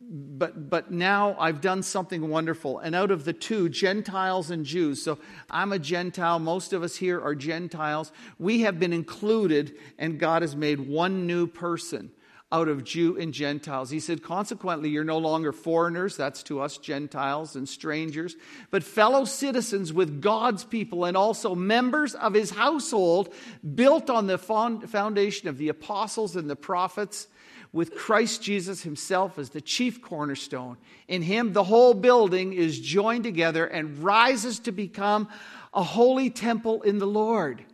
but 0.01 0.69
but 0.69 0.91
now 0.91 1.35
I've 1.39 1.61
done 1.61 1.81
something 1.81 2.29
wonderful. 2.29 2.79
And 2.79 2.95
out 2.95 3.11
of 3.11 3.25
the 3.25 3.33
two, 3.33 3.69
Gentiles 3.69 4.51
and 4.51 4.65
Jews, 4.65 5.01
so 5.01 5.19
I'm 5.49 5.71
a 5.71 5.79
Gentile, 5.79 6.39
most 6.39 6.73
of 6.73 6.83
us 6.83 6.95
here 6.95 7.21
are 7.21 7.35
Gentiles. 7.35 8.11
We 8.37 8.61
have 8.61 8.79
been 8.79 8.93
included, 8.93 9.75
and 9.97 10.19
God 10.19 10.41
has 10.41 10.55
made 10.55 10.79
one 10.79 11.25
new 11.25 11.47
person 11.47 12.11
out 12.51 12.67
of 12.67 12.83
Jew 12.83 13.17
and 13.17 13.33
Gentiles. 13.33 13.89
He 13.89 13.99
said, 13.99 14.21
consequently, 14.21 14.89
you're 14.89 15.03
no 15.03 15.17
longer 15.17 15.51
foreigners, 15.51 16.15
that's 16.15 16.43
to 16.43 16.61
us 16.61 16.77
Gentiles 16.77 17.55
and 17.55 17.67
strangers, 17.67 18.35
but 18.69 18.83
fellow 18.83 19.25
citizens 19.25 19.91
with 19.91 20.21
God's 20.21 20.63
people 20.63 21.05
and 21.05 21.17
also 21.17 21.55
members 21.55 22.13
of 22.15 22.33
his 22.33 22.51
household, 22.51 23.33
built 23.73 24.09
on 24.09 24.27
the 24.27 24.37
foundation 24.37 25.49
of 25.49 25.57
the 25.57 25.69
apostles 25.69 26.35
and 26.35 26.49
the 26.49 26.55
prophets 26.55 27.27
with 27.75 27.93
Christ 27.93 28.41
Jesus 28.41 28.83
himself 28.83 29.37
as 29.37 29.49
the 29.49 29.59
chief 29.59 30.01
cornerstone. 30.01 30.77
In 31.09 31.21
him, 31.21 31.51
the 31.51 31.65
whole 31.65 31.93
building 31.93 32.53
is 32.53 32.79
joined 32.79 33.25
together 33.25 33.65
and 33.65 34.01
rises 34.01 34.59
to 34.59 34.71
become 34.71 35.27
a 35.73 35.83
holy 35.83 36.29
temple 36.29 36.83
in 36.83 36.99
the 36.99 37.05
Lord. 37.05 37.65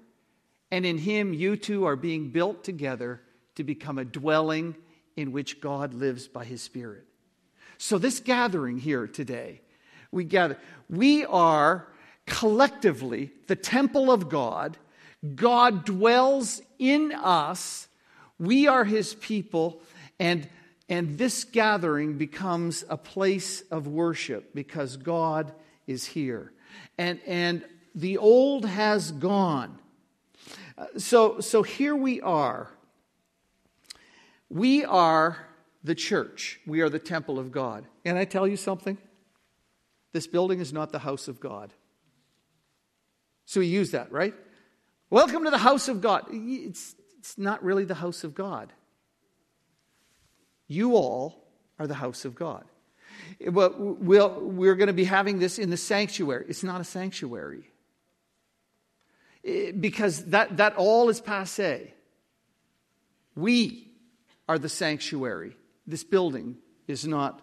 And 0.72 0.88
in 0.88 0.98
him, 0.98 1.36
you 1.36 1.56
too 1.56 1.86
are 1.86 1.96
being 1.96 2.32
built 2.32 2.64
together 2.64 3.22
to 3.54 3.64
become 3.64 4.00
a 4.00 4.04
dwelling 4.04 4.76
in 5.16 5.32
which 5.32 5.62
God 5.62 5.94
lives 5.94 6.28
by 6.28 6.46
his 6.46 6.64
Spirit. 6.64 7.06
So, 7.78 8.00
this 8.00 8.20
gathering 8.20 8.80
here 8.80 9.06
today, 9.06 9.62
we 10.12 10.24
gather, 10.24 10.58
we 10.90 11.26
are 11.26 11.88
collectively 12.26 13.30
the 13.46 13.56
temple 13.56 14.12
of 14.12 14.30
God. 14.30 14.80
God 15.36 15.86
dwells 15.86 16.60
in 16.80 17.12
us. 17.12 17.88
We 18.40 18.66
are 18.66 18.84
his 18.84 19.14
people. 19.14 19.84
And, 20.22 20.48
and 20.88 21.18
this 21.18 21.46
gathering 21.46 22.20
becomes 22.20 22.84
a 22.88 22.96
place 22.96 23.62
of 23.72 23.88
worship 23.88 24.54
because 24.54 24.96
God 24.96 25.52
is 25.88 26.06
here. 26.06 26.54
And, 26.96 27.20
and 27.26 27.66
the 27.96 28.20
old 28.20 28.66
has 28.66 29.12
gone. 29.12 29.80
Uh, 30.78 30.86
so, 30.98 31.40
so 31.40 31.64
here 31.64 31.96
we 31.96 32.22
are. 32.22 32.70
We 34.48 34.86
are 34.86 35.44
the 35.84 35.96
church. 35.96 36.60
We 36.68 36.82
are 36.82 36.90
the 36.90 37.00
temple 37.00 37.40
of 37.40 37.52
God. 37.52 37.88
And 38.06 38.16
I 38.16 38.26
tell 38.26 38.48
you 38.48 38.58
something? 38.58 39.00
This 40.14 40.28
building 40.28 40.60
is 40.60 40.72
not 40.72 40.92
the 40.92 41.00
house 41.00 41.28
of 41.28 41.40
God. 41.40 41.74
So 43.46 43.60
we 43.60 43.66
use 43.66 43.90
that, 43.92 44.12
right? 44.12 44.36
Welcome 45.10 45.46
to 45.46 45.50
the 45.50 45.58
house 45.58 45.88
of 45.88 46.00
God. 46.00 46.26
It's, 46.30 46.94
it's 47.18 47.40
not 47.40 47.64
really 47.64 47.86
the 47.86 47.96
house 47.96 48.24
of 48.24 48.36
God. 48.36 48.72
You 50.72 50.96
all 50.96 51.44
are 51.80 51.86
the 51.86 51.96
house 51.96 52.24
of 52.24 52.34
God. 52.34 52.64
But 53.46 53.78
we're 53.78 54.76
going 54.76 54.88
to 54.88 54.94
be 54.94 55.04
having 55.04 55.38
this 55.38 55.60
in 55.60 55.70
the 55.70 55.76
sanctuary. 55.76 56.46
It's 56.48 56.64
not 56.64 56.80
a 56.80 56.86
sanctuary. 56.86 57.70
Because 59.44 60.28
that, 60.28 60.56
that 60.58 60.78
all 60.78 61.10
is 61.10 61.20
passe. 61.20 61.94
We 63.36 63.92
are 64.48 64.58
the 64.58 64.70
sanctuary. 64.70 65.58
This 65.86 66.06
building 66.06 66.56
is 66.88 67.06
not 67.06 67.42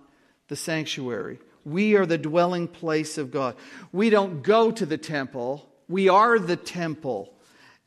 the 0.48 0.56
sanctuary. 0.56 1.38
We 1.66 1.96
are 1.96 2.06
the 2.06 2.16
dwelling 2.16 2.66
place 2.66 3.18
of 3.18 3.30
God. 3.30 3.56
We 3.92 4.08
don't 4.08 4.42
go 4.42 4.70
to 4.70 4.86
the 4.86 4.96
temple, 4.96 5.68
we 5.86 6.08
are 6.08 6.38
the 6.38 6.56
temple 6.56 7.34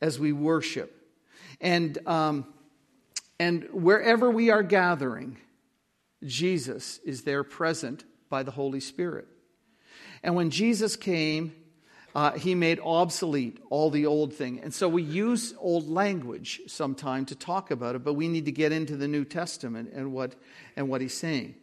as 0.00 0.20
we 0.20 0.30
worship. 0.30 0.96
And, 1.60 1.98
um, 2.06 2.46
and 3.42 3.64
wherever 3.72 4.30
we 4.30 4.50
are 4.50 4.62
gathering, 4.62 5.36
Jesus 6.22 7.00
is 7.04 7.22
there 7.22 7.42
present 7.42 8.04
by 8.30 8.44
the 8.44 8.52
Holy 8.52 8.78
Spirit. 8.78 9.26
And 10.22 10.36
when 10.36 10.50
Jesus 10.50 10.94
came, 10.94 11.52
uh, 12.14 12.38
he 12.38 12.54
made 12.54 12.78
obsolete 12.78 13.58
all 13.68 13.90
the 13.90 14.06
old 14.06 14.32
thing. 14.32 14.60
And 14.60 14.72
so 14.72 14.88
we 14.88 15.02
use 15.02 15.54
old 15.58 15.90
language 15.90 16.60
sometime 16.68 17.26
to 17.26 17.34
talk 17.34 17.72
about 17.72 17.96
it, 17.96 18.04
but 18.04 18.14
we 18.14 18.28
need 18.28 18.44
to 18.44 18.52
get 18.52 18.70
into 18.70 18.96
the 18.96 19.08
New 19.08 19.24
Testament 19.24 19.90
and 19.92 20.12
what, 20.12 20.36
and 20.76 20.88
what 20.88 21.00
he's 21.00 21.18
saying. 21.18 21.56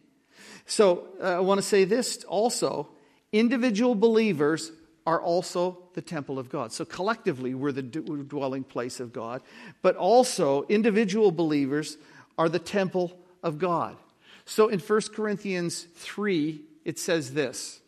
So 0.66 1.08
uh, 1.18 1.38
I 1.38 1.40
want 1.40 1.62
to 1.62 1.66
say 1.66 1.84
this 1.84 2.24
also 2.24 2.90
individual 3.32 3.94
believers 3.94 4.70
are 5.10 5.20
also 5.20 5.76
the 5.94 6.00
temple 6.00 6.38
of 6.38 6.48
God. 6.48 6.70
So 6.70 6.84
collectively, 6.84 7.52
we're 7.52 7.72
the 7.72 7.82
dwelling 7.82 8.62
place 8.62 9.00
of 9.00 9.12
God, 9.12 9.42
but 9.82 9.96
also 9.96 10.62
individual 10.68 11.32
believers 11.32 11.96
are 12.38 12.48
the 12.48 12.60
temple 12.60 13.18
of 13.42 13.58
God. 13.58 13.96
So 14.44 14.68
in 14.68 14.78
1 14.78 15.00
Corinthians 15.12 15.82
3, 15.96 16.60
it 16.84 16.96
says 17.00 17.34
this 17.34 17.80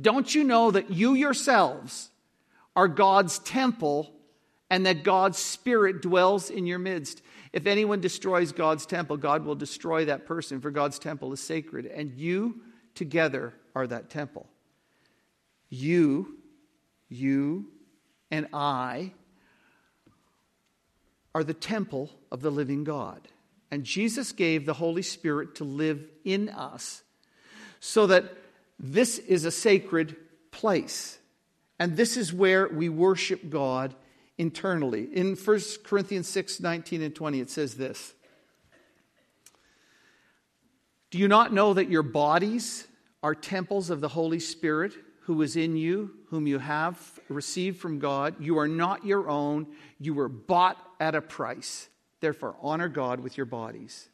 Don't 0.00 0.32
you 0.32 0.44
know 0.44 0.70
that 0.70 0.92
you 0.92 1.14
yourselves 1.14 2.10
are 2.76 2.86
God's 2.86 3.40
temple 3.40 4.12
and 4.70 4.86
that 4.86 5.02
God's 5.02 5.38
Spirit 5.38 6.00
dwells 6.00 6.48
in 6.48 6.64
your 6.64 6.78
midst? 6.78 7.22
If 7.52 7.66
anyone 7.66 8.00
destroys 8.00 8.52
God's 8.52 8.86
temple, 8.86 9.16
God 9.16 9.44
will 9.44 9.56
destroy 9.56 10.04
that 10.04 10.26
person, 10.26 10.60
for 10.60 10.70
God's 10.70 11.00
temple 11.00 11.32
is 11.32 11.40
sacred, 11.40 11.86
and 11.86 12.12
you 12.12 12.60
together 12.94 13.52
are 13.74 13.88
that 13.88 14.10
temple. 14.10 14.46
You, 15.70 16.36
you, 17.08 17.66
and 18.30 18.48
I 18.52 19.12
are 21.34 21.44
the 21.44 21.54
temple 21.54 22.10
of 22.30 22.42
the 22.42 22.50
living 22.50 22.84
God. 22.84 23.28
And 23.70 23.84
Jesus 23.84 24.32
gave 24.32 24.66
the 24.66 24.74
Holy 24.74 25.02
Spirit 25.02 25.54
to 25.56 25.64
live 25.64 26.04
in 26.24 26.48
us 26.48 27.02
so 27.78 28.08
that 28.08 28.36
this 28.78 29.18
is 29.18 29.44
a 29.44 29.50
sacred 29.50 30.16
place. 30.50 31.18
And 31.78 31.96
this 31.96 32.16
is 32.16 32.32
where 32.32 32.68
we 32.68 32.88
worship 32.88 33.48
God 33.48 33.94
internally. 34.38 35.04
In 35.12 35.36
1 35.36 35.60
Corinthians 35.84 36.28
6 36.28 36.60
19 36.60 37.02
and 37.02 37.14
20, 37.14 37.40
it 37.40 37.50
says 37.50 37.74
this 37.76 38.12
Do 41.10 41.18
you 41.18 41.28
not 41.28 41.52
know 41.52 41.74
that 41.74 41.88
your 41.88 42.02
bodies 42.02 42.88
are 43.22 43.34
temples 43.34 43.90
of 43.90 44.00
the 44.00 44.08
Holy 44.08 44.40
Spirit 44.40 44.94
who 45.30 45.42
is 45.42 45.54
in 45.54 45.76
you, 45.76 46.10
whom 46.30 46.48
you 46.48 46.58
have 46.58 47.20
received 47.28 47.78
from 47.78 48.00
God? 48.00 48.34
You 48.40 48.58
are 48.58 48.66
not 48.66 49.04
your 49.04 49.28
own, 49.28 49.68
you 50.00 50.12
were 50.12 50.28
bought 50.28 50.76
at 50.98 51.14
a 51.14 51.20
price. 51.20 51.88
Therefore, 52.18 52.56
honor 52.60 52.88
God 52.88 53.20
with 53.20 53.36
your 53.36 53.46
bodies. 53.46 54.08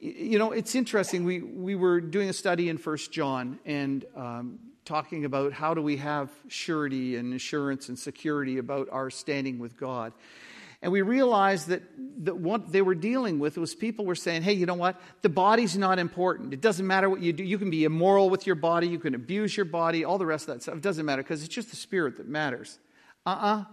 You 0.00 0.40
know, 0.40 0.50
it's 0.50 0.74
interesting. 0.74 1.22
We, 1.22 1.40
we 1.40 1.76
were 1.76 2.00
doing 2.00 2.28
a 2.28 2.32
study 2.32 2.68
in 2.68 2.78
First 2.78 3.12
John, 3.12 3.60
and 3.64 4.04
um, 4.16 4.58
talking 4.84 5.24
about 5.24 5.52
how 5.52 5.72
do 5.72 5.80
we 5.80 5.98
have 5.98 6.30
surety 6.48 7.14
and 7.14 7.32
assurance 7.32 7.88
and 7.88 7.96
security 7.96 8.58
about 8.58 8.88
our 8.90 9.10
standing 9.10 9.60
with 9.60 9.76
God. 9.76 10.12
And 10.84 10.92
we 10.92 11.00
realized 11.00 11.68
that, 11.68 11.82
that 12.24 12.36
what 12.36 12.70
they 12.70 12.82
were 12.82 12.94
dealing 12.94 13.38
with 13.38 13.56
was 13.56 13.74
people 13.74 14.04
were 14.04 14.14
saying, 14.14 14.42
hey, 14.42 14.52
you 14.52 14.66
know 14.66 14.74
what? 14.74 15.00
The 15.22 15.30
body's 15.30 15.78
not 15.78 15.98
important. 15.98 16.52
It 16.52 16.60
doesn't 16.60 16.86
matter 16.86 17.08
what 17.08 17.22
you 17.22 17.32
do. 17.32 17.42
You 17.42 17.56
can 17.56 17.70
be 17.70 17.84
immoral 17.84 18.28
with 18.28 18.46
your 18.46 18.54
body, 18.54 18.86
you 18.86 18.98
can 18.98 19.14
abuse 19.14 19.56
your 19.56 19.64
body, 19.64 20.04
all 20.04 20.18
the 20.18 20.26
rest 20.26 20.46
of 20.46 20.54
that 20.54 20.62
stuff. 20.62 20.74
It 20.74 20.82
doesn't 20.82 21.06
matter 21.06 21.22
because 21.22 21.42
it's 21.42 21.54
just 21.54 21.70
the 21.70 21.76
spirit 21.76 22.18
that 22.18 22.28
matters. 22.28 22.78
Uh 23.24 23.30
uh-uh. 23.30 23.60
uh 23.60 23.64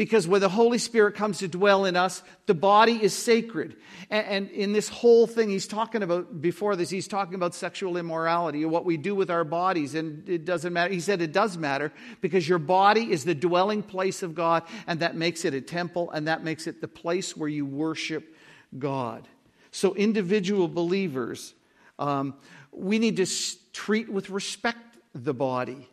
because 0.00 0.26
when 0.26 0.40
the 0.40 0.48
Holy 0.48 0.78
Spirit 0.78 1.14
comes 1.14 1.40
to 1.40 1.48
dwell 1.48 1.84
in 1.84 1.94
us, 1.94 2.22
the 2.46 2.54
body 2.54 3.02
is 3.02 3.12
sacred. 3.12 3.76
And, 4.08 4.26
and, 4.26 4.50
in 4.52 4.72
this 4.72 4.88
whole 4.88 5.26
thing, 5.26 5.50
he's 5.50 5.66
talking 5.66 6.02
about, 6.02 6.40
before 6.40 6.74
this, 6.74 6.88
he's 6.88 7.06
talking 7.06 7.34
about 7.34 7.54
sexual 7.54 7.98
immorality 7.98 8.62
and 8.62 8.72
what 8.72 8.86
we 8.86 8.96
do 8.96 9.14
with 9.14 9.30
our 9.30 9.44
bodies. 9.44 9.94
And 9.94 10.26
it 10.26 10.46
doesn't 10.46 10.72
matter. 10.72 10.90
He 10.90 11.00
said 11.00 11.20
it 11.20 11.32
does 11.32 11.58
matter 11.58 11.92
because 12.22 12.48
your 12.48 12.58
body 12.58 13.12
is 13.12 13.24
the 13.24 13.34
dwelling 13.34 13.82
place 13.82 14.22
of 14.22 14.34
God, 14.34 14.62
and 14.86 15.00
that 15.00 15.16
makes 15.16 15.44
it 15.44 15.52
a 15.52 15.60
temple, 15.60 16.10
and 16.12 16.28
that 16.28 16.42
makes 16.42 16.66
it 16.66 16.80
the 16.80 16.88
place 16.88 17.36
where 17.36 17.50
you 17.50 17.66
worship 17.66 18.34
God. 18.78 19.28
So, 19.70 19.94
individual 19.94 20.66
believers, 20.66 21.52
um, 21.98 22.36
we 22.72 22.98
need 22.98 23.18
to 23.18 23.26
treat 23.74 24.10
with 24.10 24.30
respect 24.30 24.78
the 25.14 25.34
body. 25.34 25.89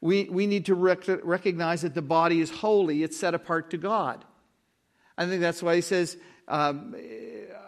We, 0.00 0.24
we 0.24 0.46
need 0.46 0.66
to 0.66 0.74
rec- 0.74 1.24
recognize 1.24 1.82
that 1.82 1.94
the 1.94 2.02
body 2.02 2.40
is 2.40 2.50
holy, 2.50 3.02
it's 3.02 3.16
set 3.16 3.34
apart 3.34 3.70
to 3.70 3.78
God. 3.78 4.24
I 5.18 5.26
think 5.26 5.40
that's 5.40 5.62
why 5.62 5.76
he 5.76 5.80
says, 5.80 6.16
um, 6.48 6.94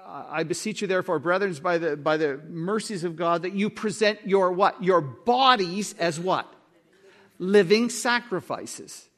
I 0.06 0.42
beseech 0.44 0.80
you, 0.80 0.88
therefore, 0.88 1.18
brethren, 1.18 1.54
by 1.62 1.78
the, 1.78 1.96
by 1.96 2.16
the 2.16 2.38
mercies 2.48 3.04
of 3.04 3.16
God, 3.16 3.42
that 3.42 3.54
you 3.54 3.70
present 3.70 4.26
your 4.26 4.52
what? 4.52 4.82
Your 4.82 5.00
bodies 5.00 5.94
as 5.98 6.18
what? 6.18 6.52
Living 7.38 7.90
sacrifices. 7.90 9.08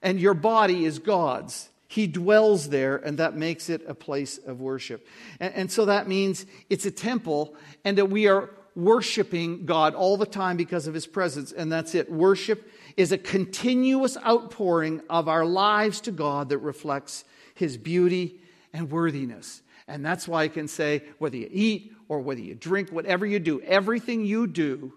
And 0.00 0.20
your 0.20 0.34
body 0.34 0.84
is 0.84 0.98
God's. 0.98 1.68
He 1.86 2.06
dwells 2.06 2.68
there, 2.68 2.96
and 2.96 3.18
that 3.18 3.34
makes 3.34 3.70
it 3.70 3.82
a 3.86 3.94
place 3.94 4.38
of 4.38 4.60
worship. 4.60 5.06
And, 5.40 5.54
and 5.54 5.72
so 5.72 5.86
that 5.86 6.06
means 6.06 6.44
it's 6.68 6.86
a 6.86 6.90
temple, 6.90 7.54
and 7.84 7.98
that 7.98 8.10
we 8.10 8.28
are 8.28 8.50
worshiping 8.78 9.66
God 9.66 9.94
all 9.94 10.16
the 10.16 10.24
time 10.24 10.56
because 10.56 10.86
of 10.86 10.94
his 10.94 11.06
presence, 11.06 11.50
and 11.50 11.70
that's 11.70 11.96
it. 11.96 12.10
Worship 12.10 12.70
is 12.96 13.10
a 13.10 13.18
continuous 13.18 14.16
outpouring 14.18 15.02
of 15.10 15.28
our 15.28 15.44
lives 15.44 16.00
to 16.02 16.12
God 16.12 16.50
that 16.50 16.58
reflects 16.58 17.24
his 17.54 17.76
beauty 17.76 18.40
and 18.72 18.90
worthiness. 18.90 19.62
And 19.88 20.06
that's 20.06 20.28
why 20.28 20.44
I 20.44 20.48
can 20.48 20.68
say 20.68 21.02
whether 21.18 21.36
you 21.36 21.48
eat 21.50 21.92
or 22.08 22.20
whether 22.20 22.40
you 22.40 22.54
drink, 22.54 22.90
whatever 22.90 23.26
you 23.26 23.40
do, 23.40 23.60
everything 23.62 24.24
you 24.24 24.46
do 24.46 24.92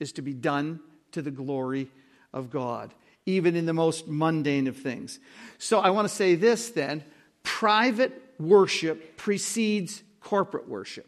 is 0.00 0.12
to 0.12 0.22
be 0.22 0.32
done 0.32 0.80
to 1.12 1.20
the 1.20 1.30
glory 1.30 1.90
of 2.32 2.50
God, 2.50 2.94
even 3.26 3.54
in 3.54 3.66
the 3.66 3.74
most 3.74 4.08
mundane 4.08 4.66
of 4.66 4.78
things. 4.78 5.18
So 5.58 5.80
I 5.80 5.90
want 5.90 6.08
to 6.08 6.14
say 6.14 6.36
this 6.36 6.70
then 6.70 7.04
private 7.42 8.12
worship 8.38 9.18
precedes 9.18 10.02
corporate 10.20 10.68
worship. 10.68 11.06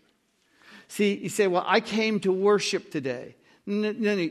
See, 0.88 1.14
you 1.14 1.28
say, 1.28 1.46
well, 1.46 1.64
I 1.66 1.80
came 1.80 2.18
to 2.20 2.32
worship 2.32 2.90
today. 2.90 3.36
No, 3.66 3.92
no, 3.92 4.16
no. 4.16 4.30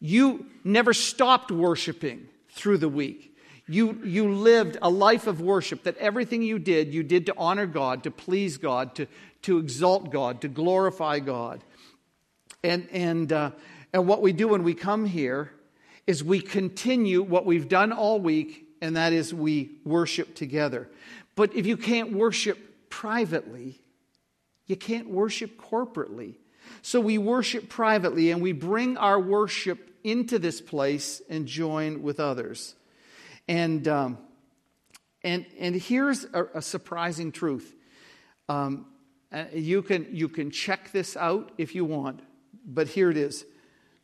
You 0.00 0.46
never 0.64 0.94
stopped 0.94 1.50
worshiping 1.50 2.28
through 2.48 2.78
the 2.78 2.88
week. 2.88 3.36
You, 3.66 4.00
you 4.04 4.32
lived 4.32 4.78
a 4.82 4.90
life 4.90 5.26
of 5.26 5.40
worship 5.40 5.84
that 5.84 5.96
everything 5.98 6.42
you 6.42 6.58
did, 6.58 6.92
you 6.92 7.02
did 7.02 7.26
to 7.26 7.34
honor 7.36 7.66
God, 7.66 8.02
to 8.04 8.10
please 8.10 8.56
God, 8.56 8.94
to, 8.96 9.06
to 9.42 9.58
exalt 9.58 10.10
God, 10.10 10.40
to 10.40 10.48
glorify 10.48 11.18
God. 11.20 11.62
And, 12.64 12.88
and, 12.90 13.32
uh, 13.32 13.50
and 13.92 14.06
what 14.06 14.22
we 14.22 14.32
do 14.32 14.48
when 14.48 14.64
we 14.64 14.74
come 14.74 15.04
here 15.04 15.52
is 16.06 16.24
we 16.24 16.40
continue 16.40 17.22
what 17.22 17.46
we've 17.46 17.68
done 17.68 17.92
all 17.92 18.20
week, 18.20 18.66
and 18.80 18.96
that 18.96 19.12
is 19.12 19.32
we 19.32 19.70
worship 19.84 20.34
together. 20.34 20.88
But 21.36 21.54
if 21.54 21.66
you 21.66 21.76
can't 21.76 22.12
worship 22.12 22.90
privately, 22.90 23.80
you 24.70 24.76
can't 24.76 25.10
worship 25.10 25.60
corporately. 25.60 26.36
So 26.82 27.00
we 27.00 27.18
worship 27.18 27.68
privately 27.68 28.30
and 28.30 28.40
we 28.40 28.52
bring 28.52 28.96
our 28.96 29.20
worship 29.20 29.90
into 30.02 30.38
this 30.38 30.60
place 30.60 31.20
and 31.28 31.46
join 31.46 32.02
with 32.02 32.20
others. 32.20 32.74
And, 33.48 33.86
um, 33.88 34.18
and, 35.22 35.44
and 35.58 35.74
here's 35.74 36.24
a, 36.32 36.44
a 36.54 36.62
surprising 36.62 37.32
truth. 37.32 37.74
Um, 38.48 38.86
uh, 39.32 39.44
you, 39.52 39.82
can, 39.82 40.08
you 40.12 40.28
can 40.28 40.50
check 40.50 40.92
this 40.92 41.16
out 41.16 41.52
if 41.58 41.74
you 41.74 41.84
want, 41.84 42.20
but 42.64 42.88
here 42.88 43.10
it 43.10 43.16
is. 43.16 43.44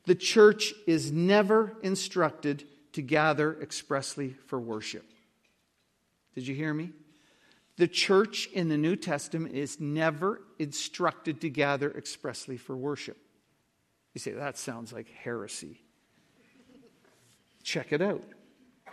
The 0.05 0.15
church 0.15 0.73
is 0.87 1.11
never 1.11 1.77
instructed 1.83 2.65
to 2.93 3.03
gather 3.03 3.61
expressly 3.61 4.35
for 4.47 4.61
worship. 4.61 5.05
Did 6.35 6.47
you 6.47 6.55
hear 6.55 6.73
me? 6.73 6.91
The 7.77 7.89
church 7.89 8.49
in 8.53 8.69
the 8.69 8.79
New 8.79 8.97
Testament 8.97 9.55
is 9.55 9.79
never 9.81 10.41
instructed 10.59 11.43
to 11.43 11.51
gather 11.51 11.91
expressly 11.91 12.57
for 12.57 12.77
worship. 12.77 13.19
You 14.15 14.19
say, 14.19 14.33
that 14.33 14.57
sounds 14.57 14.93
like 14.93 15.09
heresy. 15.11 15.83
Check 17.63 17.93
it 17.93 18.01
out. 18.01 18.23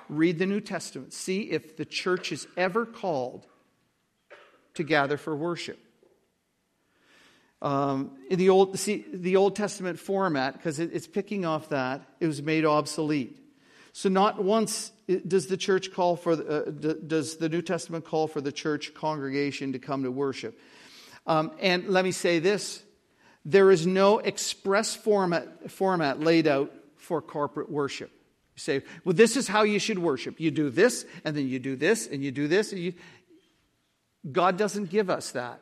Read 0.10 0.38
the 0.38 0.46
New 0.46 0.60
Testament. 0.60 1.14
See 1.14 1.52
if 1.52 1.78
the 1.78 1.86
church 1.86 2.32
is 2.32 2.46
ever 2.58 2.86
called 2.86 3.48
to 4.74 4.84
gather 4.84 5.16
for 5.16 5.36
worship. 5.36 5.80
Um, 7.62 8.18
in 8.30 8.38
the 8.38 8.50
Old, 8.50 8.78
see, 8.78 9.06
the 9.14 9.38
Old 9.38 9.56
Testament 9.56 9.98
format, 9.98 10.54
because 10.54 10.80
it, 10.80 10.90
it's 10.92 11.08
picking 11.08 11.46
off 11.46 11.70
that, 11.70 12.02
it 12.20 12.28
was 12.28 12.42
made 12.42 12.66
obsolete. 12.66 13.40
So, 13.94 14.10
not 14.10 14.44
once 14.44 14.92
does 15.28 15.48
the 15.48 15.58
church 15.58 15.94
call 15.94 16.16
for, 16.16 16.34
uh, 16.34 16.72
does 17.06 17.38
the 17.38 17.48
New 17.48 17.62
Testament 17.62 18.06
call 18.06 18.28
for 18.28 18.42
the 18.42 18.52
church 18.52 18.94
congregation 18.94 19.74
to 19.74 19.80
come 19.80 20.04
to 20.04 20.12
worship. 20.12 20.60
Um, 21.28 21.52
and 21.60 21.88
let 21.88 22.04
me 22.04 22.12
say 22.12 22.40
this 22.40 22.84
there 23.46 23.72
is 23.72 23.86
no 23.86 24.20
express 24.20 24.96
format, 24.96 25.70
format 25.70 26.20
laid 26.20 26.48
out 26.48 26.74
for 26.98 27.22
corporate 27.22 27.70
worship. 27.70 28.10
You 28.56 28.60
say, 28.60 28.82
well, 29.04 29.14
this 29.14 29.36
is 29.36 29.48
how 29.48 29.64
you 29.64 29.80
should 29.80 30.00
worship. 30.00 30.40
You 30.40 30.52
do 30.52 30.70
this, 30.70 31.06
and 31.26 31.36
then 31.36 31.48
you 31.48 31.60
do 31.60 31.76
this, 31.76 32.08
and 32.08 32.24
you 32.24 32.32
do 32.32 32.48
this. 32.48 32.72
And 32.72 32.82
you... 32.82 32.94
God 34.32 34.58
doesn't 34.58 34.90
give 34.90 35.10
us 35.10 35.32
that. 35.32 35.62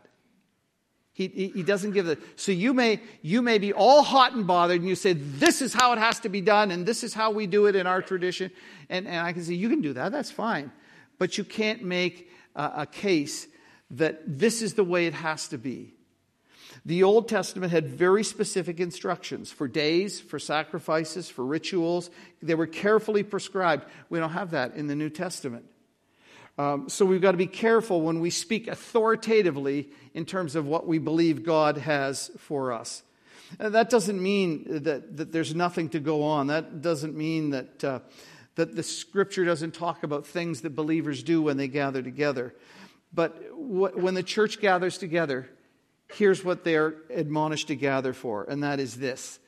He, 1.21 1.27
he, 1.27 1.47
he, 1.49 1.63
doesn't 1.63 1.91
give 1.91 2.07
the 2.07 2.17
so 2.35 2.51
you 2.51 2.73
may 2.73 2.99
you 3.21 3.43
may 3.43 3.59
be 3.59 3.73
all 3.73 4.01
hot 4.01 4.33
and 4.33 4.47
bothered 4.47 4.79
and 4.79 4.89
you 4.89 4.95
say 4.95 5.13
this 5.13 5.61
is 5.61 5.71
how 5.71 5.93
it 5.93 5.99
has 5.99 6.19
to 6.21 6.29
be 6.29 6.41
done 6.41 6.71
and 6.71 6.83
this 6.83 7.03
is 7.03 7.13
how 7.13 7.29
we 7.29 7.45
do 7.45 7.67
it 7.67 7.75
in 7.75 7.85
our 7.85 8.01
tradition 8.01 8.49
and, 8.89 9.07
and 9.07 9.17
i 9.17 9.31
can 9.31 9.43
say 9.43 9.53
you 9.53 9.69
can 9.69 9.81
do 9.81 9.93
that 9.93 10.11
that's 10.11 10.31
fine 10.31 10.71
but 11.19 11.37
you 11.37 11.43
can't 11.43 11.83
make 11.83 12.31
a, 12.55 12.71
a 12.77 12.85
case 12.87 13.45
that 13.91 14.21
this 14.25 14.63
is 14.63 14.73
the 14.73 14.83
way 14.83 15.05
it 15.05 15.13
has 15.13 15.47
to 15.49 15.59
be 15.59 15.93
the 16.83 17.03
Old 17.03 17.27
Testament 17.27 17.71
had 17.71 17.87
very 17.87 18.23
specific 18.23 18.79
instructions 18.79 19.51
for 19.51 19.67
days, 19.67 20.19
for 20.19 20.39
sacrifices, 20.39 21.29
for 21.29 21.45
rituals. 21.45 22.09
They 22.41 22.55
were 22.55 22.65
carefully 22.65 23.21
prescribed. 23.21 23.85
We 24.09 24.17
don't 24.17 24.31
have 24.31 24.51
that 24.51 24.73
in 24.73 24.87
the 24.87 24.95
New 24.95 25.09
Testament. 25.11 25.65
Um, 26.57 26.89
so 26.89 27.05
we've 27.05 27.21
got 27.21 27.31
to 27.31 27.37
be 27.37 27.47
careful 27.47 28.01
when 28.01 28.19
we 28.19 28.29
speak 28.29 28.67
authoritatively 28.67 29.89
in 30.13 30.25
terms 30.25 30.55
of 30.55 30.65
what 30.65 30.87
we 30.87 30.99
believe 30.99 31.43
God 31.43 31.77
has 31.77 32.31
for 32.37 32.71
us. 32.73 33.03
And 33.59 33.73
that 33.75 33.89
doesn't 33.89 34.21
mean 34.21 34.83
that, 34.83 35.17
that 35.17 35.31
there's 35.31 35.55
nothing 35.55 35.89
to 35.89 35.99
go 35.99 36.23
on. 36.23 36.47
That 36.47 36.81
doesn't 36.81 37.15
mean 37.15 37.51
that, 37.51 37.83
uh, 37.83 37.99
that 38.55 38.75
the 38.75 38.83
scripture 38.83 39.45
doesn't 39.45 39.73
talk 39.73 40.03
about 40.03 40.25
things 40.25 40.61
that 40.61 40.75
believers 40.75 41.23
do 41.23 41.41
when 41.41 41.57
they 41.57 41.67
gather 41.67 42.01
together. 42.01 42.53
But 43.13 43.37
when 43.53 44.13
the 44.13 44.23
church 44.23 44.61
gathers 44.61 44.97
together, 44.97 45.49
here's 46.13 46.43
what 46.43 46.63
they're 46.63 46.95
admonished 47.09 47.67
to 47.67 47.75
gather 47.75 48.13
for, 48.13 48.43
and 48.43 48.63
that 48.63 48.79
is 48.79 48.95
this 48.97 49.39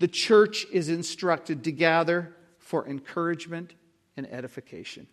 the 0.00 0.08
church 0.08 0.66
is 0.72 0.88
instructed 0.88 1.64
to 1.64 1.72
gather 1.72 2.34
for 2.58 2.86
encouragement 2.88 3.74
and 4.16 4.26
edification. 4.30 5.06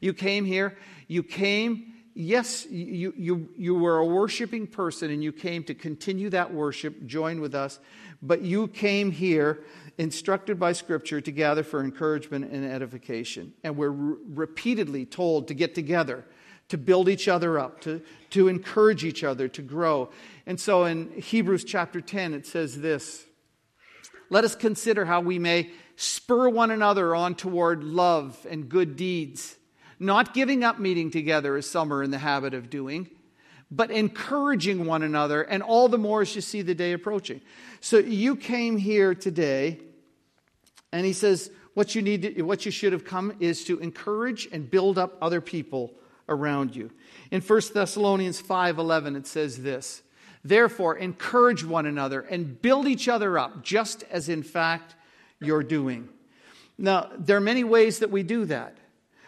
You 0.00 0.12
came 0.12 0.44
here, 0.44 0.76
you 1.08 1.22
came, 1.22 1.94
yes, 2.14 2.66
you, 2.70 3.12
you, 3.16 3.48
you 3.56 3.74
were 3.74 3.98
a 3.98 4.06
worshiping 4.06 4.66
person 4.66 5.10
and 5.10 5.22
you 5.22 5.32
came 5.32 5.64
to 5.64 5.74
continue 5.74 6.30
that 6.30 6.52
worship, 6.52 7.06
join 7.06 7.40
with 7.40 7.54
us, 7.54 7.78
but 8.22 8.42
you 8.42 8.68
came 8.68 9.10
here 9.10 9.64
instructed 9.98 10.58
by 10.58 10.72
Scripture 10.72 11.20
to 11.20 11.30
gather 11.30 11.62
for 11.62 11.82
encouragement 11.82 12.50
and 12.50 12.64
edification. 12.64 13.52
And 13.64 13.76
we're 13.76 13.90
re- 13.90 14.16
repeatedly 14.28 15.06
told 15.06 15.48
to 15.48 15.54
get 15.54 15.74
together 15.74 16.24
to 16.68 16.78
build 16.78 17.08
each 17.08 17.28
other 17.28 17.58
up, 17.58 17.80
to, 17.82 18.02
to 18.30 18.48
encourage 18.48 19.04
each 19.04 19.22
other 19.22 19.48
to 19.48 19.62
grow. 19.62 20.10
And 20.46 20.58
so 20.58 20.84
in 20.84 21.12
Hebrews 21.12 21.64
chapter 21.64 22.00
10, 22.00 22.34
it 22.34 22.46
says 22.46 22.80
this 22.80 23.24
Let 24.30 24.44
us 24.44 24.54
consider 24.54 25.04
how 25.04 25.20
we 25.20 25.38
may 25.38 25.70
spur 25.96 26.48
one 26.48 26.70
another 26.70 27.14
on 27.14 27.34
toward 27.34 27.84
love 27.84 28.46
and 28.50 28.68
good 28.68 28.96
deeds, 28.96 29.56
not 29.98 30.34
giving 30.34 30.64
up 30.64 30.78
meeting 30.78 31.10
together 31.10 31.56
as 31.56 31.68
some 31.68 31.92
are 31.92 32.02
in 32.02 32.10
the 32.10 32.18
habit 32.18 32.54
of 32.54 32.70
doing. 32.70 33.08
But 33.70 33.90
encouraging 33.90 34.86
one 34.86 35.02
another, 35.02 35.42
and 35.42 35.62
all 35.62 35.88
the 35.88 35.98
more 35.98 36.22
as 36.22 36.34
you 36.36 36.40
see 36.40 36.62
the 36.62 36.74
day 36.74 36.92
approaching. 36.92 37.40
So 37.80 37.98
you 37.98 38.36
came 38.36 38.76
here 38.76 39.14
today, 39.14 39.80
and 40.92 41.04
he 41.04 41.12
says, 41.12 41.50
what 41.74 41.94
you 41.94 42.00
need 42.00 42.22
to, 42.22 42.42
what 42.42 42.64
you 42.64 42.70
should 42.70 42.94
have 42.94 43.04
come 43.04 43.36
is 43.38 43.64
to 43.64 43.78
encourage 43.80 44.48
and 44.50 44.70
build 44.70 44.96
up 44.96 45.18
other 45.20 45.42
people 45.42 45.92
around 46.26 46.74
you. 46.74 46.90
In 47.30 47.42
1 47.42 47.74
Thessalonians 47.74 48.40
5:11 48.40 49.14
it 49.14 49.26
says 49.26 49.62
this, 49.62 50.02
"Therefore 50.42 50.96
encourage 50.96 51.64
one 51.64 51.84
another 51.84 52.20
and 52.22 52.62
build 52.62 52.86
each 52.86 53.08
other 53.08 53.38
up, 53.38 53.62
just 53.62 54.04
as 54.04 54.30
in 54.30 54.42
fact 54.42 54.94
you're 55.38 55.62
doing." 55.62 56.08
Now, 56.78 57.10
there 57.18 57.36
are 57.36 57.42
many 57.42 57.62
ways 57.62 57.98
that 57.98 58.10
we 58.10 58.22
do 58.22 58.46
that. 58.46 58.78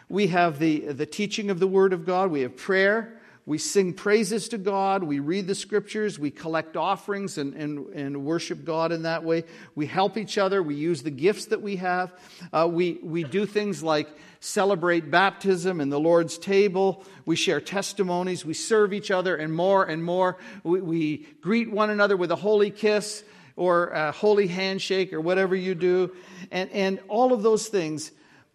We 0.09 0.27
have 0.27 0.59
the, 0.59 0.79
the 0.79 1.05
teaching 1.05 1.49
of 1.49 1.59
the 1.59 1.67
Word 1.67 1.93
of 1.93 2.05
God, 2.05 2.31
we 2.31 2.41
have 2.41 2.57
prayer, 2.57 3.19
we 3.49 3.57
sing 3.57 3.93
praises 3.93 4.49
to 4.49 4.59
God. 4.59 5.03
We 5.03 5.19
read 5.19 5.47
the 5.47 5.55
scriptures. 5.55 6.19
We 6.19 6.29
collect 6.29 6.77
offerings 6.77 7.39
and, 7.39 7.55
and, 7.55 7.87
and 7.95 8.23
worship 8.23 8.63
God 8.63 8.91
in 8.91 9.01
that 9.01 9.23
way. 9.23 9.43
We 9.73 9.87
help 9.87 10.17
each 10.17 10.37
other. 10.37 10.61
We 10.61 10.75
use 10.75 11.01
the 11.01 11.09
gifts 11.09 11.45
that 11.45 11.59
we 11.59 11.77
have. 11.77 12.13
Uh, 12.53 12.69
we, 12.71 12.99
we 13.01 13.23
do 13.23 13.47
things 13.47 13.81
like 13.81 14.07
celebrate 14.39 15.09
baptism 15.09 15.81
and 15.81 15.91
the 15.91 15.99
Lord's 15.99 16.37
table. 16.37 17.03
We 17.25 17.35
share 17.35 17.59
testimonies. 17.59 18.45
We 18.45 18.53
serve 18.53 18.93
each 18.93 19.09
other 19.09 19.35
and 19.35 19.51
more 19.51 19.83
and 19.83 20.03
more. 20.03 20.37
We, 20.61 20.81
we 20.81 21.17
greet 21.41 21.71
one 21.71 21.89
another 21.89 22.17
with 22.17 22.31
a 22.31 22.35
holy 22.35 22.69
kiss 22.69 23.23
or 23.55 23.87
a 23.87 24.11
holy 24.11 24.45
handshake 24.45 25.11
or 25.11 25.21
whatever 25.21 25.55
you 25.55 25.73
do. 25.73 26.15
And, 26.51 26.69
and 26.69 26.99
all 27.07 27.33
of 27.33 27.41
those 27.41 27.67
things 27.67 28.11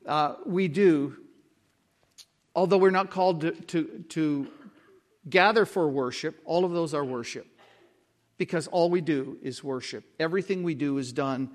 uh, 0.07 0.37
we 0.47 0.69
do, 0.69 1.17
although 2.55 2.79
we're 2.79 2.91
not 2.91 3.11
called 3.11 3.41
to, 3.43 3.53
to, 3.53 4.05
to 4.11 4.47
gather 5.29 5.65
for 5.65 5.89
worship, 5.89 6.41
all 6.45 6.65
of 6.65 6.73
those 6.73 6.95
are 6.95 7.05
worship. 7.05 7.47
Because 8.37 8.67
all 8.67 8.91
we 8.91 9.01
do 9.01 9.39
is 9.43 9.63
worship. 9.63 10.05
Everything 10.19 10.63
we 10.63 10.75
do 10.75 10.99
is 10.99 11.13
done 11.13 11.51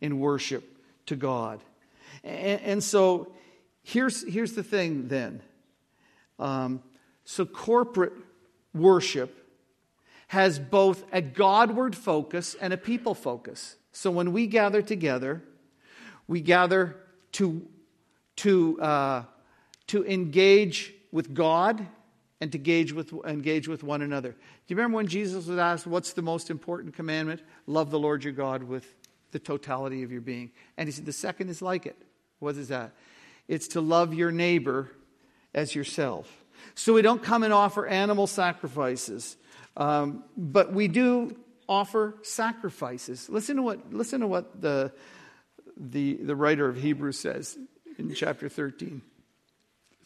in 0.00 0.18
worship 0.18 0.64
to 1.06 1.16
God. 1.16 1.60
And, 2.22 2.60
and 2.60 2.84
so 2.84 3.32
here's, 3.82 4.28
here's 4.28 4.54
the 4.54 4.62
thing 4.62 5.08
then. 5.08 5.42
Um, 6.38 6.82
so 7.24 7.46
corporate 7.46 8.14
worship 8.74 9.40
has 10.28 10.58
both 10.58 11.04
a 11.12 11.22
Godward 11.22 11.94
focus 11.94 12.56
and 12.60 12.72
a 12.72 12.76
people 12.76 13.14
focus. 13.14 13.76
So 13.92 14.10
when 14.10 14.32
we 14.32 14.48
gather 14.48 14.82
together, 14.82 15.44
we 16.26 16.40
gather 16.40 16.96
to, 17.32 17.64
to, 18.36 18.80
uh, 18.80 19.22
to 19.88 20.04
engage 20.04 20.92
with 21.12 21.34
God 21.34 21.86
and 22.40 22.52
to 22.52 22.58
engage 22.58 22.92
with, 22.92 23.12
engage 23.24 23.68
with 23.68 23.82
one 23.82 24.02
another. 24.02 24.30
Do 24.30 24.36
you 24.68 24.76
remember 24.76 24.96
when 24.96 25.06
Jesus 25.06 25.46
was 25.46 25.58
asked, 25.58 25.86
What's 25.86 26.12
the 26.12 26.22
most 26.22 26.50
important 26.50 26.94
commandment? 26.94 27.42
Love 27.66 27.90
the 27.90 27.98
Lord 27.98 28.24
your 28.24 28.32
God 28.32 28.62
with 28.64 28.86
the 29.30 29.38
totality 29.38 30.02
of 30.02 30.12
your 30.12 30.20
being. 30.20 30.50
And 30.76 30.88
he 30.88 30.92
said, 30.92 31.06
The 31.06 31.12
second 31.12 31.48
is 31.48 31.62
like 31.62 31.86
it. 31.86 31.96
What 32.38 32.56
is 32.56 32.68
that? 32.68 32.92
It's 33.48 33.68
to 33.68 33.80
love 33.80 34.14
your 34.14 34.30
neighbor 34.30 34.90
as 35.54 35.74
yourself. 35.74 36.30
So 36.74 36.92
we 36.92 37.02
don't 37.02 37.22
come 37.22 37.42
and 37.42 37.52
offer 37.52 37.86
animal 37.86 38.26
sacrifices, 38.26 39.36
um, 39.76 40.24
but 40.36 40.72
we 40.72 40.88
do 40.88 41.36
offer 41.68 42.16
sacrifices. 42.22 43.28
Listen 43.28 43.56
to 43.56 43.62
what, 43.62 43.92
listen 43.92 44.20
to 44.20 44.26
what 44.26 44.60
the, 44.60 44.92
the, 45.76 46.14
the 46.14 46.36
writer 46.36 46.68
of 46.68 46.76
Hebrews 46.76 47.18
says 47.18 47.58
in 47.98 48.14
chapter 48.14 48.48
13. 48.48 49.02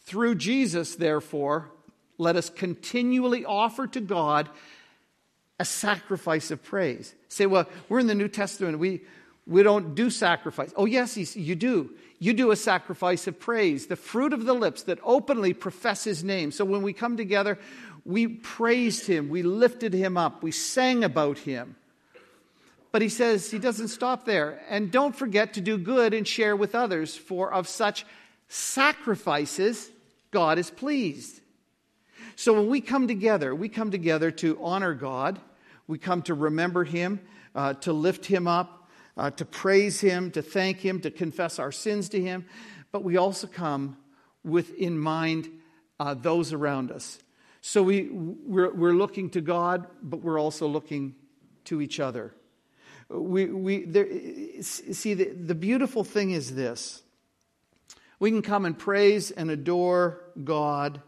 Through 0.09 0.35
Jesus, 0.35 0.95
therefore, 0.95 1.69
let 2.17 2.35
us 2.35 2.49
continually 2.49 3.45
offer 3.45 3.85
to 3.85 4.01
God 4.01 4.49
a 5.59 5.65
sacrifice 5.65 6.49
of 6.49 6.63
praise. 6.63 7.13
Say, 7.27 7.45
well, 7.45 7.67
we're 7.89 7.99
in 7.99 8.07
the 8.07 8.15
New 8.15 8.27
Testament. 8.27 8.79
We, 8.79 9.01
we 9.45 9.61
don't 9.61 9.93
do 9.93 10.09
sacrifice. 10.09 10.73
Oh, 10.75 10.85
yes, 10.85 11.15
you 11.35 11.55
do. 11.55 11.91
You 12.17 12.33
do 12.33 12.49
a 12.49 12.55
sacrifice 12.55 13.27
of 13.27 13.39
praise, 13.39 13.85
the 13.85 13.95
fruit 13.95 14.33
of 14.33 14.45
the 14.45 14.55
lips 14.55 14.81
that 14.83 14.97
openly 15.03 15.53
profess 15.53 16.05
his 16.05 16.23
name. 16.23 16.51
So 16.51 16.65
when 16.65 16.81
we 16.81 16.91
come 16.91 17.15
together, 17.15 17.59
we 18.03 18.25
praised 18.25 19.05
him, 19.05 19.29
we 19.29 19.43
lifted 19.43 19.93
him 19.93 20.17
up, 20.17 20.41
we 20.41 20.51
sang 20.51 21.03
about 21.03 21.37
him. 21.37 21.75
But 22.91 23.03
he 23.03 23.09
says 23.09 23.51
he 23.51 23.59
doesn't 23.59 23.89
stop 23.89 24.25
there. 24.25 24.59
And 24.69 24.89
don't 24.89 25.15
forget 25.15 25.53
to 25.53 25.61
do 25.61 25.77
good 25.77 26.15
and 26.15 26.27
share 26.27 26.55
with 26.55 26.73
others, 26.73 27.15
for 27.15 27.53
of 27.53 27.67
such 27.67 28.07
sacrifices 28.47 29.91
God 30.31 30.59
is 30.59 30.69
pleased. 30.69 31.41
So 32.35 32.53
when 32.53 32.67
we 32.67 32.81
come 32.81 33.07
together, 33.07 33.53
we 33.53 33.69
come 33.69 33.91
together 33.91 34.31
to 34.31 34.57
honor 34.63 34.93
God, 34.93 35.39
we 35.87 35.97
come 35.97 36.21
to 36.23 36.33
remember 36.33 36.83
Him, 36.83 37.19
uh, 37.55 37.73
to 37.75 37.93
lift 37.93 38.25
Him 38.25 38.47
up, 38.47 38.89
uh, 39.17 39.31
to 39.31 39.45
praise 39.45 39.99
Him, 39.99 40.31
to 40.31 40.41
thank 40.41 40.79
Him, 40.79 41.01
to 41.01 41.11
confess 41.11 41.59
our 41.59 41.71
sins 41.71 42.09
to 42.09 42.21
Him, 42.21 42.45
but 42.91 43.03
we 43.03 43.17
also 43.17 43.47
come 43.47 43.97
with 44.43 44.73
in 44.75 44.97
mind 44.97 45.49
uh, 45.99 46.13
those 46.13 46.53
around 46.53 46.91
us. 46.91 47.19
So 47.61 47.83
we, 47.83 48.09
we're, 48.09 48.73
we're 48.73 48.93
looking 48.93 49.29
to 49.31 49.41
God, 49.41 49.87
but 50.01 50.21
we're 50.21 50.39
also 50.39 50.67
looking 50.67 51.15
to 51.65 51.81
each 51.81 51.99
other. 51.99 52.33
We, 53.09 53.45
we, 53.47 53.85
there, 53.85 54.07
see, 54.61 55.13
the, 55.13 55.25
the 55.25 55.55
beautiful 55.55 56.03
thing 56.03 56.31
is 56.31 56.55
this 56.55 57.01
we 58.19 58.31
can 58.31 58.41
come 58.41 58.65
and 58.65 58.77
praise 58.77 59.31
and 59.31 59.49
adore 59.49 60.21
God 60.43 61.01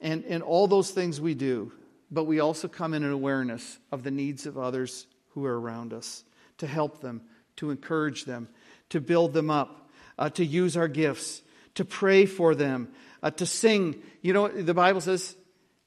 and, 0.00 0.24
and 0.24 0.42
all 0.42 0.66
those 0.66 0.90
things 0.90 1.20
we 1.20 1.34
do, 1.34 1.72
but 2.10 2.24
we 2.24 2.40
also 2.40 2.68
come 2.68 2.94
in 2.94 3.02
an 3.02 3.10
awareness 3.10 3.78
of 3.90 4.02
the 4.02 4.10
needs 4.10 4.46
of 4.46 4.56
others 4.56 5.06
who 5.30 5.44
are 5.44 5.60
around 5.60 5.92
us, 5.92 6.24
to 6.58 6.66
help 6.66 7.00
them, 7.00 7.22
to 7.56 7.70
encourage 7.70 8.24
them, 8.24 8.48
to 8.90 9.00
build 9.00 9.32
them 9.32 9.50
up, 9.50 9.90
uh, 10.18 10.30
to 10.30 10.44
use 10.44 10.76
our 10.76 10.88
gifts, 10.88 11.42
to 11.74 11.84
pray 11.84 12.26
for 12.26 12.54
them, 12.54 12.88
uh, 13.22 13.30
to 13.30 13.46
sing. 13.46 14.00
You 14.22 14.32
know, 14.32 14.48
the 14.48 14.74
Bible 14.74 15.00
says, 15.00 15.36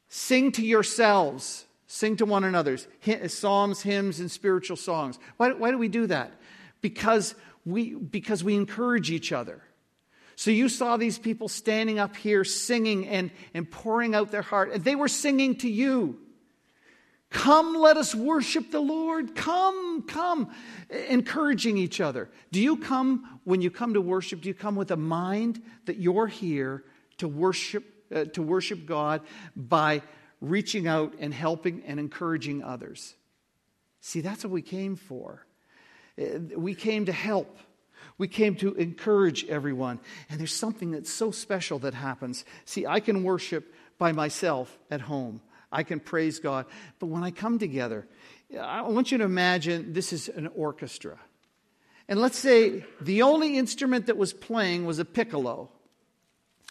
sing 0.09 0.51
to 0.53 0.65
yourselves. 0.65 1.63
Sing 1.89 2.17
to 2.17 2.25
one 2.25 2.43
another. 2.43 2.77
Psalms, 3.27 3.81
hymns, 3.81 4.19
and 4.19 4.29
spiritual 4.29 4.75
songs. 4.75 5.17
Why, 5.37 5.53
why 5.53 5.71
do 5.71 5.77
we 5.77 5.87
do 5.87 6.07
that? 6.07 6.33
Because 6.81 7.33
we, 7.65 7.93
because 7.95 8.43
we 8.43 8.55
encourage 8.55 9.09
each 9.09 9.31
other. 9.31 9.61
So 10.37 10.51
you 10.51 10.69
saw 10.69 10.97
these 10.97 11.17
people 11.17 11.47
standing 11.47 11.97
up 11.97 12.15
here 12.15 12.43
singing 12.43 13.07
and, 13.07 13.31
and 13.55 13.69
pouring 13.69 14.13
out 14.13 14.29
their 14.29 14.43
heart, 14.43 14.71
and 14.71 14.83
they 14.83 14.93
were 14.93 15.07
singing 15.07 15.55
to 15.57 15.69
you. 15.69 16.19
Come, 17.31 17.73
let 17.73 17.97
us 17.97 18.13
worship 18.13 18.69
the 18.69 18.79
Lord. 18.79 19.35
Come, 19.35 20.03
come, 20.03 20.51
encouraging 21.09 21.77
each 21.77 21.99
other. 21.99 22.29
Do 22.51 22.61
you 22.61 22.77
come, 22.77 23.39
when 23.45 23.61
you 23.61 23.71
come 23.71 23.95
to 23.95 23.99
worship, 23.99 24.41
do 24.41 24.47
you 24.47 24.53
come 24.53 24.75
with 24.75 24.91
a 24.91 24.95
mind 24.95 25.59
that 25.85 25.97
you're 25.97 26.27
here 26.27 26.83
to 27.17 27.27
worship, 27.27 27.83
uh, 28.13 28.25
to 28.25 28.43
worship 28.43 28.85
God 28.85 29.21
by 29.55 30.03
reaching 30.39 30.87
out 30.87 31.15
and 31.17 31.33
helping 31.33 31.81
and 31.87 31.99
encouraging 31.99 32.63
others? 32.63 33.15
See, 34.01 34.21
that's 34.21 34.43
what 34.43 34.51
we 34.51 34.61
came 34.61 34.97
for. 34.97 35.47
Uh, 36.21 36.37
we 36.55 36.75
came 36.75 37.07
to 37.07 37.11
help. 37.11 37.57
We 38.17 38.27
came 38.27 38.55
to 38.55 38.73
encourage 38.73 39.45
everyone. 39.45 39.99
And 40.29 40.39
there's 40.39 40.53
something 40.53 40.91
that's 40.91 41.11
so 41.11 41.31
special 41.31 41.79
that 41.79 41.93
happens. 41.93 42.45
See, 42.65 42.85
I 42.85 42.99
can 42.99 43.23
worship 43.23 43.73
by 43.97 44.11
myself 44.11 44.77
at 44.89 45.01
home. 45.01 45.41
I 45.71 45.83
can 45.83 45.99
praise 45.99 46.39
God. 46.39 46.65
But 46.99 47.07
when 47.07 47.23
I 47.23 47.31
come 47.31 47.59
together, 47.59 48.07
I 48.59 48.81
want 48.83 49.11
you 49.11 49.17
to 49.19 49.23
imagine 49.23 49.93
this 49.93 50.13
is 50.13 50.29
an 50.29 50.47
orchestra. 50.55 51.19
And 52.07 52.19
let's 52.19 52.37
say 52.37 52.85
the 53.01 53.21
only 53.21 53.57
instrument 53.57 54.05
that 54.05 54.17
was 54.17 54.33
playing 54.33 54.85
was 54.85 54.99
a 54.99 55.05
piccolo. 55.05 55.69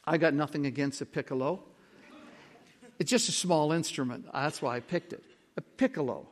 I 0.04 0.16
got 0.18 0.34
nothing 0.34 0.66
against 0.66 1.00
a 1.02 1.06
piccolo. 1.06 1.62
It's 2.98 3.10
just 3.10 3.28
a 3.28 3.32
small 3.32 3.72
instrument. 3.72 4.26
That's 4.32 4.62
why 4.62 4.76
I 4.76 4.80
picked 4.80 5.12
it. 5.12 5.22
A 5.58 5.60
piccolo. 5.60 6.26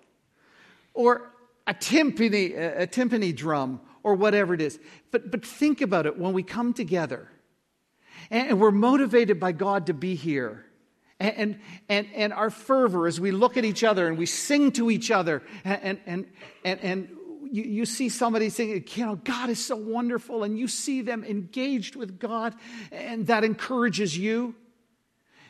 Or 0.95 1.31
a 1.67 1.75
timpani, 1.75 2.57
a 2.57 2.87
timpani 2.87 3.37
drum, 3.37 3.81
or 4.05 4.15
whatever 4.15 4.55
it 4.55 4.61
is. 4.61 4.79
But, 5.11 5.33
but 5.33 5.45
think 5.45 5.81
about 5.81 6.07
it 6.07 6.17
when 6.17 6.33
we 6.33 6.45
come 6.45 6.73
together 6.73 7.29
and 8.31 8.61
we're 8.61 8.71
motivated 8.71 9.41
by 9.41 9.51
God 9.51 9.87
to 9.87 9.95
be 9.95 10.15
here 10.15 10.65
and, 11.19 11.59
and, 11.89 12.07
and 12.15 12.33
our 12.33 12.51
fervor 12.51 13.09
as 13.09 13.21
we 13.21 13.33
look 13.33 13.57
at 13.57 13.65
each 13.65 13.83
other 13.83 14.07
and 14.07 14.17
we 14.17 14.27
sing 14.27 14.71
to 14.73 14.91
each 14.91 15.11
other 15.11 15.43
and, 15.65 15.99
and, 16.07 16.27
and, 16.65 16.81
and 16.81 17.09
you, 17.55 17.63
you 17.63 17.87
see 17.87 18.09
somebody 18.09 18.51
saying, 18.51 18.85
you 18.95 19.07
know, 19.07 19.15
God 19.15 19.49
is 19.49 19.65
so 19.65 19.77
wonderful, 19.77 20.43
and 20.43 20.59
you 20.59 20.67
see 20.67 21.03
them 21.03 21.23
engaged 21.23 21.95
with 21.95 22.19
God, 22.19 22.53
and 22.91 23.29
that 23.29 23.45
encourages 23.45 24.19
you. 24.19 24.57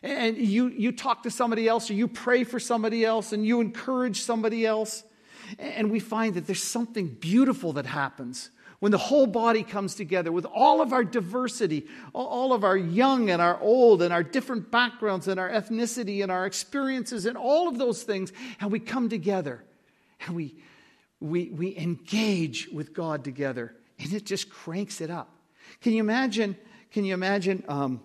And 0.02 0.36
you, 0.36 0.68
you 0.68 0.92
talk 0.92 1.22
to 1.22 1.30
somebody 1.30 1.66
else, 1.66 1.90
or 1.90 1.94
you 1.94 2.07
pray 2.07 2.44
for 2.44 2.61
somebody 2.61 3.07
else, 3.07 3.32
and 3.32 3.46
you 3.46 3.62
encourage 3.62 4.20
somebody 4.20 4.66
else. 4.66 5.02
And 5.59 5.90
we 5.90 6.01
find 6.01 6.34
that 6.34 6.47
there's 6.47 6.62
something 6.62 7.09
beautiful 7.09 7.72
that 7.74 7.86
happens 7.86 8.51
when 8.80 8.92
the 8.92 8.99
whole 8.99 9.26
body 9.26 9.62
comes 9.62 9.95
together 9.95 10.30
with 10.30 10.45
all 10.45 10.82
of 10.82 10.92
our 10.92 11.05
diversity, 11.05 11.86
all 12.12 12.53
of 12.53 12.64
our 12.64 12.76
young 12.76 13.30
and 13.30 13.40
our 13.40 13.59
old, 13.61 14.03
and 14.03 14.12
our 14.12 14.22
different 14.22 14.70
backgrounds, 14.70 15.26
and 15.26 15.40
our 15.40 15.49
ethnicity, 15.49 16.22
and 16.22 16.30
our 16.30 16.45
experiences, 16.45 17.24
and 17.24 17.38
all 17.38 17.66
of 17.66 17.78
those 17.78 18.03
things, 18.03 18.30
and 18.61 18.70
we 18.70 18.78
come 18.78 19.09
together 19.09 19.64
and 20.26 20.36
we, 20.36 20.55
we, 21.20 21.49
we 21.51 21.76
engage 21.78 22.68
with 22.68 22.92
God 22.92 23.24
together, 23.24 23.74
and 23.99 24.12
it 24.12 24.26
just 24.26 24.51
cranks 24.51 25.01
it 25.01 25.11
up. 25.11 25.34
Can 25.80 25.92
you 25.92 26.01
imagine? 26.01 26.57
Can 26.90 27.05
you 27.05 27.14
imagine? 27.14 27.64
Um, 27.68 28.03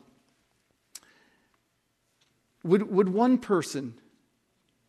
would, 2.64 2.90
would 2.90 3.10
one 3.10 3.38
person 3.38 3.96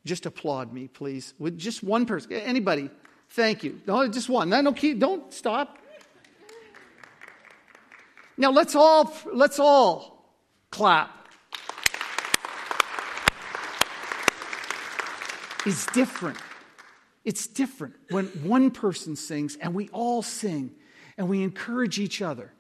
just 0.04 0.26
applaud 0.26 0.72
me, 0.72 0.88
please? 0.88 1.34
With 1.38 1.58
just 1.58 1.82
one 1.82 2.06
person, 2.06 2.32
anybody, 2.32 2.90
Thank 3.30 3.62
you. 3.62 3.80
No, 3.86 4.06
just 4.08 4.28
one. 4.28 4.48
No, 4.48 4.60
no, 4.60 4.72
keep, 4.72 4.98
don't 4.98 5.32
stop. 5.32 5.78
Now 8.36 8.50
let's 8.50 8.74
all 8.74 9.14
let's 9.32 9.60
all 9.60 10.24
clap. 10.70 11.10
It's 15.64 15.86
different. 15.86 16.38
It's 17.24 17.46
different 17.46 17.94
when 18.08 18.26
one 18.42 18.70
person 18.70 19.14
sings 19.14 19.56
and 19.56 19.74
we 19.74 19.88
all 19.90 20.22
sing 20.22 20.72
and 21.16 21.28
we 21.28 21.42
encourage 21.42 22.00
each 22.00 22.22
other. 22.22 22.50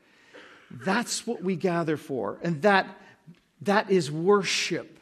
That's 0.70 1.26
what 1.26 1.42
we 1.42 1.56
gather 1.56 1.96
for. 1.96 2.38
And 2.42 2.62
that 2.62 2.86
that 3.62 3.90
is 3.90 4.12
worship. 4.12 4.99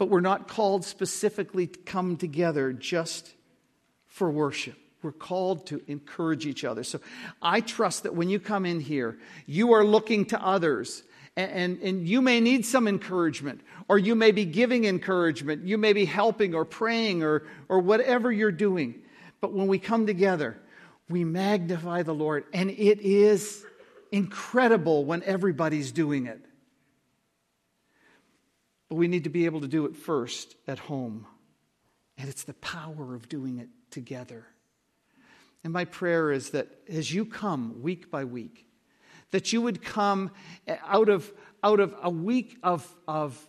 But 0.00 0.08
we're 0.08 0.20
not 0.20 0.48
called 0.48 0.86
specifically 0.86 1.66
to 1.66 1.78
come 1.80 2.16
together 2.16 2.72
just 2.72 3.34
for 4.06 4.30
worship. 4.30 4.78
We're 5.02 5.12
called 5.12 5.66
to 5.66 5.82
encourage 5.88 6.46
each 6.46 6.64
other. 6.64 6.84
So 6.84 7.00
I 7.42 7.60
trust 7.60 8.04
that 8.04 8.14
when 8.14 8.30
you 8.30 8.40
come 8.40 8.64
in 8.64 8.80
here, 8.80 9.18
you 9.44 9.74
are 9.74 9.84
looking 9.84 10.24
to 10.26 10.42
others. 10.42 11.02
And, 11.36 11.52
and, 11.52 11.82
and, 11.82 12.08
you 12.08 12.22
may 12.22 12.40
need 12.40 12.64
some 12.64 12.88
encouragement, 12.88 13.60
or 13.88 13.98
you 13.98 14.14
may 14.14 14.30
be 14.30 14.46
giving 14.46 14.86
encouragement. 14.86 15.66
You 15.66 15.76
may 15.76 15.92
be 15.92 16.06
helping 16.06 16.54
or 16.54 16.64
praying 16.64 17.22
or, 17.22 17.42
or 17.68 17.80
whatever 17.80 18.32
you're 18.32 18.50
doing. 18.50 19.02
But 19.42 19.52
when 19.52 19.66
we 19.66 19.78
come 19.78 20.06
together, 20.06 20.56
we 21.10 21.24
magnify 21.24 22.04
the 22.04 22.14
Lord. 22.14 22.46
And 22.54 22.70
it 22.70 23.00
is 23.02 23.66
incredible 24.10 25.04
when 25.04 25.22
everybody's 25.24 25.92
doing 25.92 26.24
it. 26.24 26.42
But 28.90 28.96
we 28.96 29.08
need 29.08 29.24
to 29.24 29.30
be 29.30 29.46
able 29.46 29.62
to 29.62 29.68
do 29.68 29.86
it 29.86 29.96
first 29.96 30.56
at 30.66 30.78
home. 30.78 31.24
And 32.18 32.28
it's 32.28 32.42
the 32.42 32.54
power 32.54 33.14
of 33.14 33.28
doing 33.30 33.58
it 33.58 33.68
together. 33.90 34.44
And 35.64 35.72
my 35.72 35.84
prayer 35.84 36.32
is 36.32 36.50
that 36.50 36.68
as 36.88 37.12
you 37.14 37.24
come 37.24 37.82
week 37.82 38.10
by 38.10 38.24
week, 38.24 38.66
that 39.30 39.52
you 39.52 39.62
would 39.62 39.82
come 39.82 40.32
out 40.84 41.08
of, 41.08 41.32
out 41.62 41.78
of 41.78 41.94
a 42.02 42.10
week 42.10 42.58
of, 42.62 42.86
of 43.06 43.48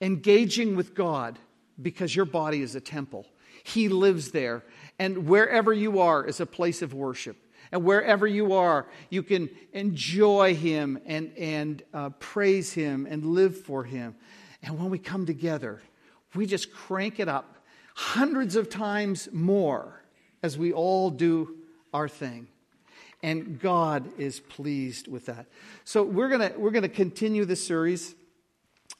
engaging 0.00 0.74
with 0.74 0.94
God 0.94 1.38
because 1.80 2.14
your 2.14 2.24
body 2.24 2.60
is 2.60 2.74
a 2.74 2.80
temple. 2.80 3.26
He 3.62 3.88
lives 3.88 4.32
there. 4.32 4.64
And 4.98 5.28
wherever 5.28 5.72
you 5.72 6.00
are 6.00 6.26
is 6.26 6.40
a 6.40 6.46
place 6.46 6.82
of 6.82 6.92
worship. 6.94 7.36
And 7.70 7.84
wherever 7.84 8.26
you 8.26 8.54
are, 8.54 8.88
you 9.08 9.22
can 9.22 9.50
enjoy 9.72 10.56
Him 10.56 10.98
and, 11.06 11.32
and 11.38 11.82
uh, 11.94 12.10
praise 12.18 12.72
Him 12.72 13.06
and 13.08 13.24
live 13.24 13.56
for 13.56 13.84
Him. 13.84 14.16
And 14.62 14.78
when 14.78 14.90
we 14.90 14.98
come 14.98 15.26
together, 15.26 15.80
we 16.34 16.46
just 16.46 16.72
crank 16.72 17.18
it 17.18 17.28
up 17.28 17.56
hundreds 17.94 18.56
of 18.56 18.68
times 18.68 19.28
more 19.32 20.02
as 20.42 20.56
we 20.56 20.72
all 20.72 21.10
do 21.10 21.56
our 21.92 22.08
thing. 22.08 22.46
And 23.22 23.60
God 23.60 24.08
is 24.18 24.40
pleased 24.40 25.08
with 25.08 25.26
that. 25.26 25.46
So 25.84 26.02
we're 26.02 26.28
going 26.28 26.52
to 26.52 26.58
we're 26.58 26.70
gonna 26.70 26.88
continue 26.88 27.44
this 27.44 27.66
series. 27.66 28.14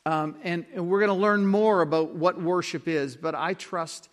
Um, 0.07 0.37
and, 0.43 0.65
and 0.75 0.89
we're 0.89 1.01
going 1.01 1.11
to 1.11 1.15
learn 1.15 1.47
more 1.47 1.83
about 1.83 2.15
what 2.15 2.41
worship 2.41 2.89
is. 2.89 3.17
But 3.17 3.35
I 3.35 3.55
trust 3.55 4.09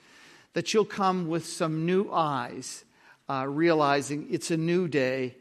that 0.53 0.73
you'll 0.73 0.85
come 0.85 1.27
with 1.27 1.45
some 1.45 1.85
new 1.85 2.11
eyes, 2.11 2.83
uh, 3.29 3.45
realizing 3.47 4.27
it's 4.29 4.51
a 4.51 4.57
new 4.57 4.87
day. 4.87 5.35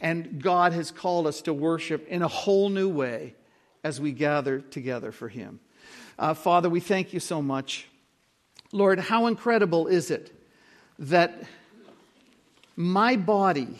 And 0.00 0.42
God 0.42 0.72
has 0.72 0.90
called 0.90 1.26
us 1.26 1.42
to 1.42 1.52
worship 1.52 2.06
in 2.08 2.22
a 2.22 2.28
whole 2.28 2.70
new 2.70 2.88
way 2.88 3.34
as 3.82 4.00
we 4.00 4.12
gather 4.12 4.60
together 4.60 5.12
for 5.12 5.28
Him. 5.28 5.60
Uh, 6.18 6.34
Father, 6.34 6.68
we 6.68 6.80
thank 6.80 7.12
you 7.12 7.20
so 7.20 7.40
much 7.40 7.86
Lord, 8.72 9.00
how 9.00 9.26
incredible 9.26 9.88
is 9.88 10.10
it 10.10 10.32
that 10.98 11.42
my 12.76 13.16
body 13.16 13.78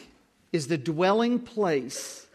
is 0.52 0.66
the 0.66 0.78
dwelling 0.78 1.38
place 1.38 2.26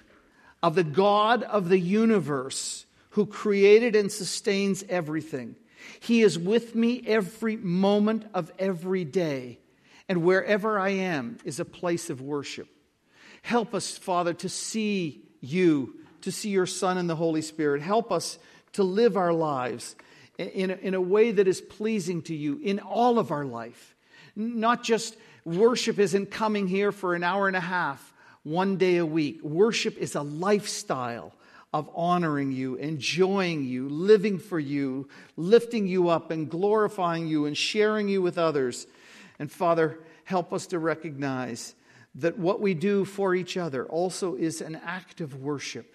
of 0.63 0.75
the 0.75 0.83
God 0.83 1.43
of 1.43 1.69
the 1.69 1.79
universe 1.79 2.85
who 3.11 3.25
created 3.25 3.95
and 3.95 4.11
sustains 4.11 4.83
everything. 4.87 5.55
He 5.99 6.21
is 6.21 6.39
with 6.39 6.75
me 6.75 7.03
every 7.05 7.57
moment 7.57 8.25
of 8.33 8.51
every 8.57 9.03
day, 9.03 9.59
and 10.07 10.23
wherever 10.23 10.79
I 10.79 10.89
am 10.89 11.37
is 11.43 11.59
a 11.59 11.65
place 11.65 12.09
of 12.09 12.21
worship. 12.21 12.67
Help 13.41 13.75
us, 13.75 13.97
Father, 13.97 14.33
to 14.35 14.49
see 14.49 15.21
you, 15.41 15.99
to 16.25 16.31
see 16.31 16.49
your 16.49 16.65
Son 16.65 16.97
and 16.97 17.07
the 17.07 17.15
Holy 17.15 17.43
Spirit. 17.43 17.83
Help 17.83 18.11
us 18.11 18.39
to 18.73 18.81
live 18.83 19.15
our 19.15 19.31
lives 19.31 19.95
in 20.39 20.71
a, 20.71 20.73
in 20.73 20.95
a 20.95 21.01
way 21.01 21.29
that 21.29 21.47
is 21.47 21.61
pleasing 21.61 22.23
to 22.23 22.33
you 22.33 22.59
in 22.63 22.79
all 22.79 23.19
of 23.19 23.29
our 23.29 23.45
life. 23.45 23.95
Not 24.35 24.83
just 24.83 25.15
worship 25.45 25.99
isn't 25.99 26.31
coming 26.31 26.67
here 26.67 26.91
for 26.91 27.13
an 27.13 27.23
hour 27.23 27.47
and 27.47 27.55
a 27.55 27.61
half, 27.61 28.11
one 28.41 28.77
day 28.77 28.97
a 28.97 29.05
week. 29.05 29.43
Worship 29.43 29.97
is 29.97 30.15
a 30.15 30.23
lifestyle 30.23 31.31
of 31.71 31.91
honoring 31.93 32.51
you, 32.51 32.73
enjoying 32.73 33.63
you, 33.63 33.87
living 33.87 34.39
for 34.39 34.59
you, 34.59 35.07
lifting 35.37 35.85
you 35.85 36.09
up, 36.09 36.31
and 36.31 36.49
glorifying 36.49 37.27
you, 37.27 37.45
and 37.45 37.55
sharing 37.55 38.09
you 38.09 38.19
with 38.19 38.39
others. 38.39 38.87
And 39.37 39.51
Father, 39.51 39.99
help 40.23 40.53
us 40.53 40.65
to 40.67 40.79
recognize 40.79 41.75
that 42.15 42.39
what 42.39 42.61
we 42.61 42.73
do 42.73 43.05
for 43.05 43.35
each 43.35 43.57
other 43.57 43.85
also 43.85 44.35
is 44.35 44.59
an 44.59 44.75
act 44.83 45.21
of 45.21 45.35
worship 45.35 45.94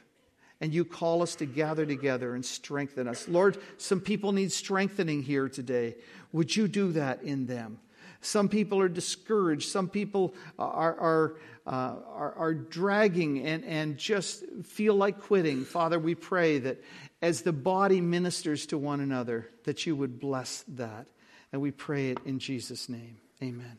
and 0.60 0.74
you 0.74 0.84
call 0.84 1.22
us 1.22 1.34
to 1.36 1.46
gather 1.46 1.86
together 1.86 2.34
and 2.34 2.44
strengthen 2.44 3.08
us. 3.08 3.26
Lord, 3.28 3.56
some 3.78 4.00
people 4.00 4.32
need 4.32 4.52
strengthening 4.52 5.22
here 5.22 5.48
today. 5.48 5.96
Would 6.32 6.54
you 6.54 6.68
do 6.68 6.92
that 6.92 7.22
in 7.22 7.46
them? 7.46 7.78
Some 8.20 8.48
people 8.48 8.80
are 8.80 8.88
discouraged. 8.88 9.70
Some 9.70 9.88
people 9.88 10.34
are, 10.58 10.98
are, 10.98 11.36
uh, 11.66 11.96
are, 12.06 12.34
are, 12.34 12.54
dragging 12.54 13.46
and, 13.46 13.64
and 13.64 13.96
just 13.96 14.44
feel 14.64 14.94
like 14.94 15.20
quitting. 15.20 15.64
Father, 15.64 15.98
we 15.98 16.14
pray 16.14 16.58
that 16.58 16.82
as 17.22 17.42
the 17.42 17.52
body 17.52 18.02
ministers 18.02 18.66
to 18.66 18.78
one 18.78 19.00
another, 19.00 19.48
that 19.64 19.86
you 19.86 19.96
would 19.96 20.20
bless 20.20 20.64
that. 20.68 21.06
And 21.52 21.62
we 21.62 21.70
pray 21.70 22.10
it 22.10 22.18
in 22.26 22.38
Jesus' 22.38 22.90
name. 22.90 23.16
Amen. 23.42 23.78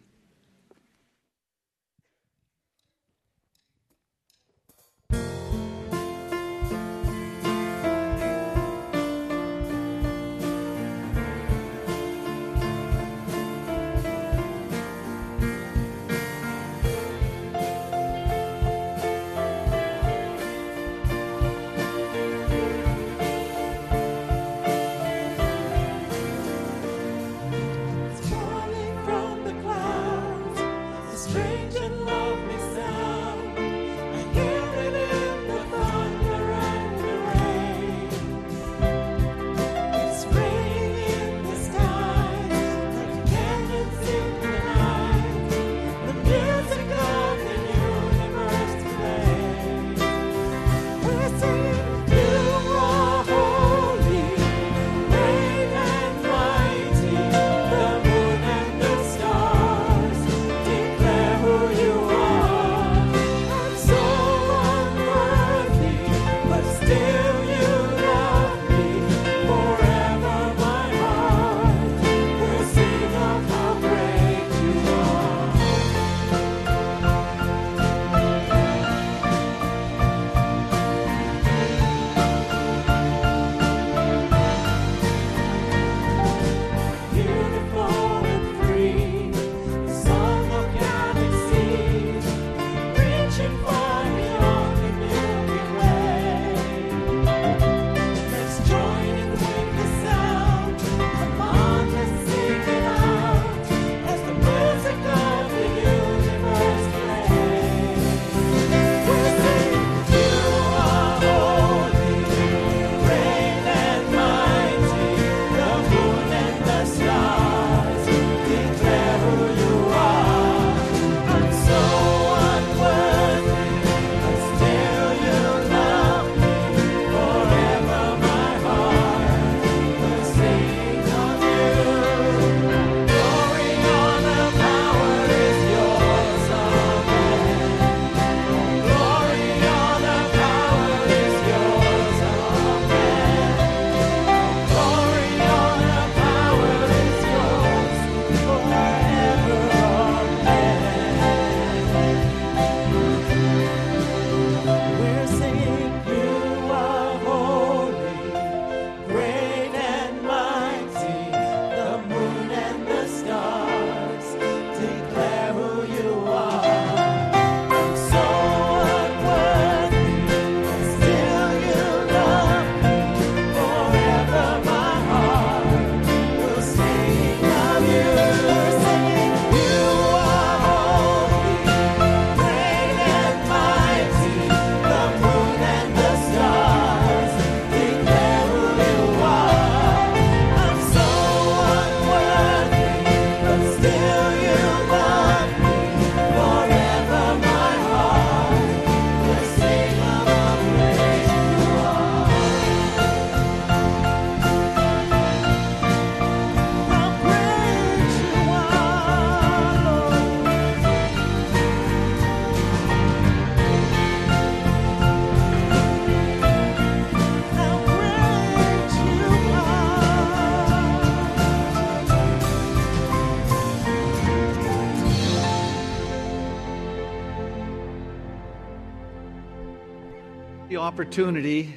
Opportunity 231.02 231.76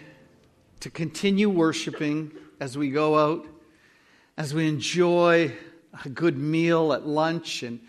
to 0.81 0.91
continue 0.91 1.49
worshiping 1.49 2.31
as 2.61 2.77
we 2.77 2.91
go 2.91 3.18
out, 3.18 3.47
as 4.37 4.53
we 4.53 4.68
enjoy 4.68 5.51
a 6.05 6.09
good 6.11 6.37
meal 6.37 6.93
at 6.93 7.07
lunch 7.07 7.62
and, 7.62 7.81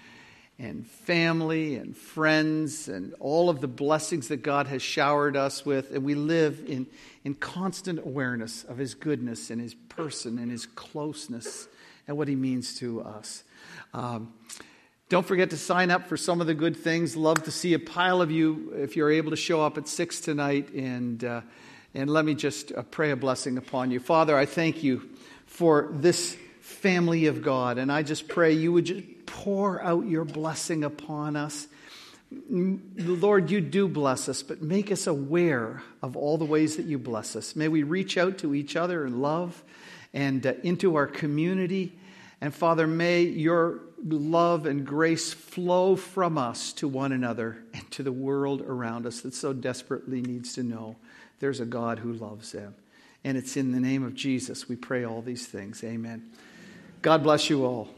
and 0.57 0.87
family 0.87 1.75
and 1.75 1.97
friends 1.97 2.87
and 2.87 3.13
all 3.19 3.49
of 3.49 3.59
the 3.59 3.67
blessings 3.67 4.29
that 4.29 4.43
God 4.43 4.67
has 4.67 4.81
showered 4.81 5.35
us 5.35 5.65
with. 5.65 5.91
And 5.91 6.05
we 6.05 6.15
live 6.15 6.63
in, 6.65 6.87
in 7.25 7.35
constant 7.35 7.99
awareness 7.99 8.63
of 8.63 8.77
His 8.77 8.93
goodness 8.93 9.49
and 9.49 9.59
His 9.59 9.73
person 9.73 10.39
and 10.39 10.49
His 10.49 10.65
closeness 10.65 11.67
and 12.07 12.15
what 12.15 12.29
He 12.29 12.35
means 12.35 12.79
to 12.79 13.01
us. 13.01 13.43
Um, 13.93 14.33
don't 15.07 15.25
forget 15.25 15.51
to 15.51 15.57
sign 15.57 15.91
up 15.91 16.07
for 16.07 16.17
some 16.17 16.41
of 16.41 16.47
the 16.47 16.55
good 16.55 16.75
things. 16.75 17.15
Love 17.15 17.43
to 17.43 17.51
see 17.51 17.73
a 17.75 17.79
pile 17.79 18.23
of 18.23 18.31
you 18.31 18.73
if 18.75 18.95
you're 18.95 19.11
able 19.11 19.29
to 19.29 19.37
show 19.37 19.61
up 19.61 19.77
at 19.77 19.87
6 19.87 20.19
tonight. 20.21 20.73
And, 20.73 21.23
uh, 21.23 21.41
and 21.93 22.09
let 22.09 22.25
me 22.25 22.33
just 22.33 22.71
uh, 22.71 22.81
pray 22.81 23.11
a 23.11 23.15
blessing 23.15 23.59
upon 23.59 23.91
you. 23.91 23.99
Father, 23.99 24.35
I 24.35 24.47
thank 24.47 24.81
you 24.81 25.07
for 25.45 25.89
this 25.91 26.35
family 26.59 27.27
of 27.27 27.43
God. 27.43 27.77
And 27.77 27.91
I 27.91 28.01
just 28.01 28.27
pray 28.27 28.53
you 28.53 28.73
would 28.73 28.85
just 28.85 29.25
pour 29.27 29.79
out 29.83 30.07
your 30.07 30.25
blessing 30.25 30.83
upon 30.83 31.35
us. 31.35 31.67
Lord, 32.49 33.51
you 33.51 33.61
do 33.61 33.87
bless 33.87 34.27
us, 34.27 34.41
but 34.41 34.63
make 34.63 34.91
us 34.91 35.05
aware 35.05 35.83
of 36.01 36.17
all 36.17 36.39
the 36.39 36.45
ways 36.45 36.77
that 36.77 36.87
you 36.87 36.97
bless 36.97 37.35
us. 37.35 37.55
May 37.55 37.67
we 37.67 37.83
reach 37.83 38.17
out 38.17 38.39
to 38.39 38.55
each 38.55 38.75
other 38.75 39.05
in 39.05 39.21
love 39.21 39.63
and 40.15 40.47
uh, 40.47 40.53
into 40.63 40.95
our 40.95 41.05
community. 41.05 41.99
And 42.41 42.55
Father, 42.55 42.87
may 42.87 43.21
your 43.21 43.81
love 44.13 44.65
and 44.65 44.85
grace 44.85 45.33
flow 45.33 45.95
from 45.95 46.37
us 46.37 46.71
to 46.73 46.87
one 46.87 47.11
another 47.11 47.63
and 47.73 47.89
to 47.91 48.03
the 48.03 48.11
world 48.11 48.61
around 48.61 49.05
us 49.05 49.21
that 49.21 49.33
so 49.33 49.51
desperately 49.51 50.21
needs 50.21 50.53
to 50.53 50.63
know 50.63 50.95
there's 51.39 51.59
a 51.59 51.65
God 51.65 51.99
who 51.99 52.13
loves 52.13 52.51
them. 52.51 52.75
And 53.23 53.37
it's 53.37 53.57
in 53.57 53.71
the 53.71 53.79
name 53.79 54.03
of 54.03 54.13
Jesus 54.13 54.69
we 54.69 54.75
pray 54.75 55.03
all 55.03 55.21
these 55.21 55.47
things. 55.47 55.83
Amen. 55.83 56.29
God 57.01 57.23
bless 57.23 57.49
you 57.49 57.65
all. 57.65 57.89